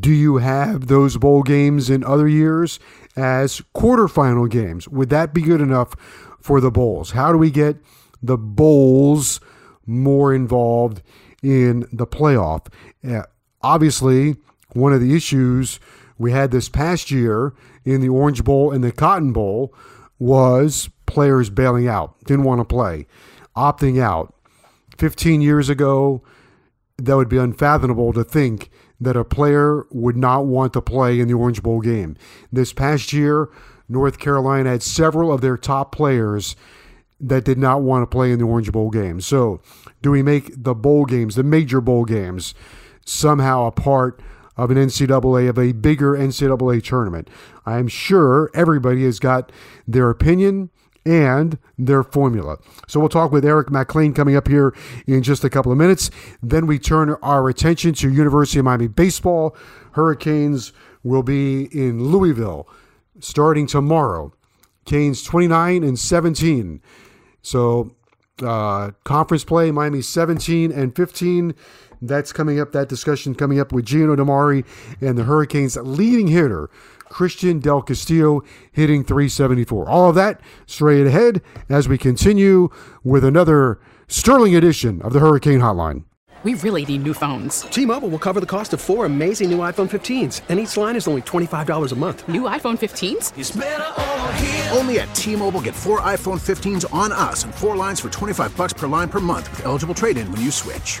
Do 0.00 0.10
you 0.10 0.38
have 0.38 0.86
those 0.86 1.18
bowl 1.18 1.42
games 1.42 1.90
in 1.90 2.02
other 2.04 2.26
years 2.26 2.80
as 3.16 3.60
quarterfinal 3.74 4.48
games? 4.48 4.88
Would 4.88 5.10
that 5.10 5.34
be 5.34 5.42
good 5.42 5.60
enough 5.60 5.94
for 6.40 6.60
the 6.60 6.70
bowls? 6.70 7.10
How 7.10 7.32
do 7.32 7.38
we 7.38 7.50
get 7.50 7.76
the 8.22 8.38
bowls 8.38 9.40
more 9.84 10.32
involved 10.32 11.02
in 11.42 11.86
the 11.92 12.06
playoff? 12.06 12.68
Obviously, 13.60 14.36
one 14.72 14.94
of 14.94 15.02
the 15.02 15.14
issues 15.14 15.78
we 16.16 16.32
had 16.32 16.50
this 16.50 16.70
past 16.70 17.10
year 17.10 17.52
in 17.84 18.00
the 18.00 18.08
Orange 18.08 18.42
Bowl 18.42 18.70
and 18.72 18.82
the 18.82 18.92
Cotton 18.92 19.34
Bowl 19.34 19.74
was 20.18 20.88
players 21.14 21.48
bailing 21.48 21.88
out, 21.88 22.16
didn't 22.24 22.44
want 22.44 22.60
to 22.60 22.64
play, 22.64 23.06
opting 23.56 24.00
out. 24.00 24.34
15 24.98 25.40
years 25.40 25.68
ago, 25.68 26.22
that 26.98 27.16
would 27.16 27.28
be 27.28 27.38
unfathomable 27.38 28.12
to 28.12 28.22
think 28.22 28.70
that 29.00 29.16
a 29.16 29.24
player 29.24 29.86
would 29.90 30.16
not 30.16 30.46
want 30.46 30.72
to 30.72 30.82
play 30.82 31.20
in 31.20 31.28
the 31.28 31.34
Orange 31.34 31.62
Bowl 31.62 31.80
game. 31.80 32.16
This 32.52 32.72
past 32.72 33.12
year, 33.12 33.48
North 33.88 34.18
Carolina 34.18 34.70
had 34.70 34.82
several 34.82 35.32
of 35.32 35.40
their 35.40 35.56
top 35.56 35.92
players 35.92 36.56
that 37.20 37.44
did 37.44 37.58
not 37.58 37.82
want 37.82 38.02
to 38.02 38.06
play 38.06 38.32
in 38.32 38.38
the 38.38 38.44
Orange 38.44 38.72
Bowl 38.72 38.90
game. 38.90 39.20
So, 39.20 39.60
do 40.02 40.10
we 40.10 40.22
make 40.22 40.52
the 40.56 40.74
bowl 40.74 41.04
games, 41.04 41.36
the 41.36 41.42
major 41.42 41.80
bowl 41.80 42.04
games, 42.04 42.54
somehow 43.04 43.66
a 43.66 43.72
part 43.72 44.20
of 44.56 44.70
an 44.70 44.76
NCAA, 44.76 45.48
of 45.48 45.58
a 45.58 45.72
bigger 45.72 46.12
NCAA 46.12 46.82
tournament? 46.82 47.28
I'm 47.66 47.88
sure 47.88 48.50
everybody 48.54 49.04
has 49.04 49.18
got 49.18 49.50
their 49.86 50.10
opinion 50.10 50.70
and 51.06 51.58
their 51.78 52.02
formula. 52.02 52.58
So 52.88 53.00
we'll 53.00 53.08
talk 53.08 53.30
with 53.32 53.44
Eric 53.44 53.70
Mac 53.70 53.94
Lain 53.94 54.14
coming 54.14 54.36
up 54.36 54.48
here 54.48 54.74
in 55.06 55.22
just 55.22 55.44
a 55.44 55.50
couple 55.50 55.70
of 55.70 55.78
minutes. 55.78 56.10
Then 56.42 56.66
we 56.66 56.78
turn 56.78 57.10
our 57.22 57.48
attention 57.48 57.94
to 57.94 58.10
University 58.10 58.58
of 58.58 58.64
Miami 58.64 58.88
baseball. 58.88 59.56
Hurricanes 59.92 60.72
will 61.02 61.22
be 61.22 61.64
in 61.66 62.04
Louisville 62.04 62.68
starting 63.20 63.66
tomorrow. 63.66 64.32
Canes 64.84 65.22
29 65.22 65.82
and 65.82 65.98
17. 65.98 66.80
So 67.42 67.94
uh, 68.42 68.90
conference 69.04 69.44
play, 69.44 69.70
Miami 69.70 70.02
17 70.02 70.72
and 70.72 70.94
15. 70.94 71.54
That's 72.02 72.32
coming 72.32 72.60
up, 72.60 72.72
that 72.72 72.88
discussion 72.88 73.34
coming 73.34 73.58
up 73.58 73.72
with 73.72 73.86
Gino 73.86 74.14
DiMare 74.14 74.64
and 75.00 75.16
the 75.16 75.24
Hurricanes 75.24 75.76
leading 75.76 76.28
hitter 76.28 76.68
Christian 77.08 77.60
Del 77.60 77.82
Castillo 77.82 78.42
hitting 78.72 79.04
374. 79.04 79.88
All 79.88 80.10
of 80.10 80.14
that 80.16 80.40
straight 80.66 81.06
ahead 81.06 81.42
as 81.68 81.88
we 81.88 81.98
continue 81.98 82.68
with 83.02 83.24
another 83.24 83.80
sterling 84.08 84.54
edition 84.54 85.00
of 85.02 85.12
the 85.12 85.20
Hurricane 85.20 85.60
Hotline. 85.60 86.04
We 86.44 86.54
really 86.56 86.84
need 86.84 87.04
new 87.04 87.14
phones. 87.14 87.62
T 87.62 87.86
Mobile 87.86 88.10
will 88.10 88.18
cover 88.18 88.38
the 88.38 88.44
cost 88.44 88.74
of 88.74 88.80
four 88.80 89.06
amazing 89.06 89.48
new 89.48 89.58
iPhone 89.58 89.88
15s, 89.88 90.42
and 90.50 90.60
each 90.60 90.76
line 90.76 90.94
is 90.94 91.08
only 91.08 91.22
$25 91.22 91.92
a 91.92 91.96
month. 91.96 92.28
New 92.28 92.42
iPhone 92.42 92.76
15s? 92.76 94.76
Only 94.76 95.00
at 95.00 95.14
T 95.14 95.36
Mobile 95.36 95.62
get 95.62 95.74
four 95.74 96.02
iPhone 96.02 96.38
15s 96.38 96.84
on 96.92 97.12
us 97.12 97.44
and 97.44 97.54
four 97.54 97.76
lines 97.76 97.98
for 97.98 98.10
25 98.10 98.54
bucks 98.58 98.74
per 98.74 98.86
line 98.86 99.08
per 99.08 99.20
month 99.20 99.50
with 99.52 99.64
eligible 99.64 99.94
trade 99.94 100.18
in 100.18 100.30
when 100.30 100.42
you 100.42 100.50
switch. 100.50 101.00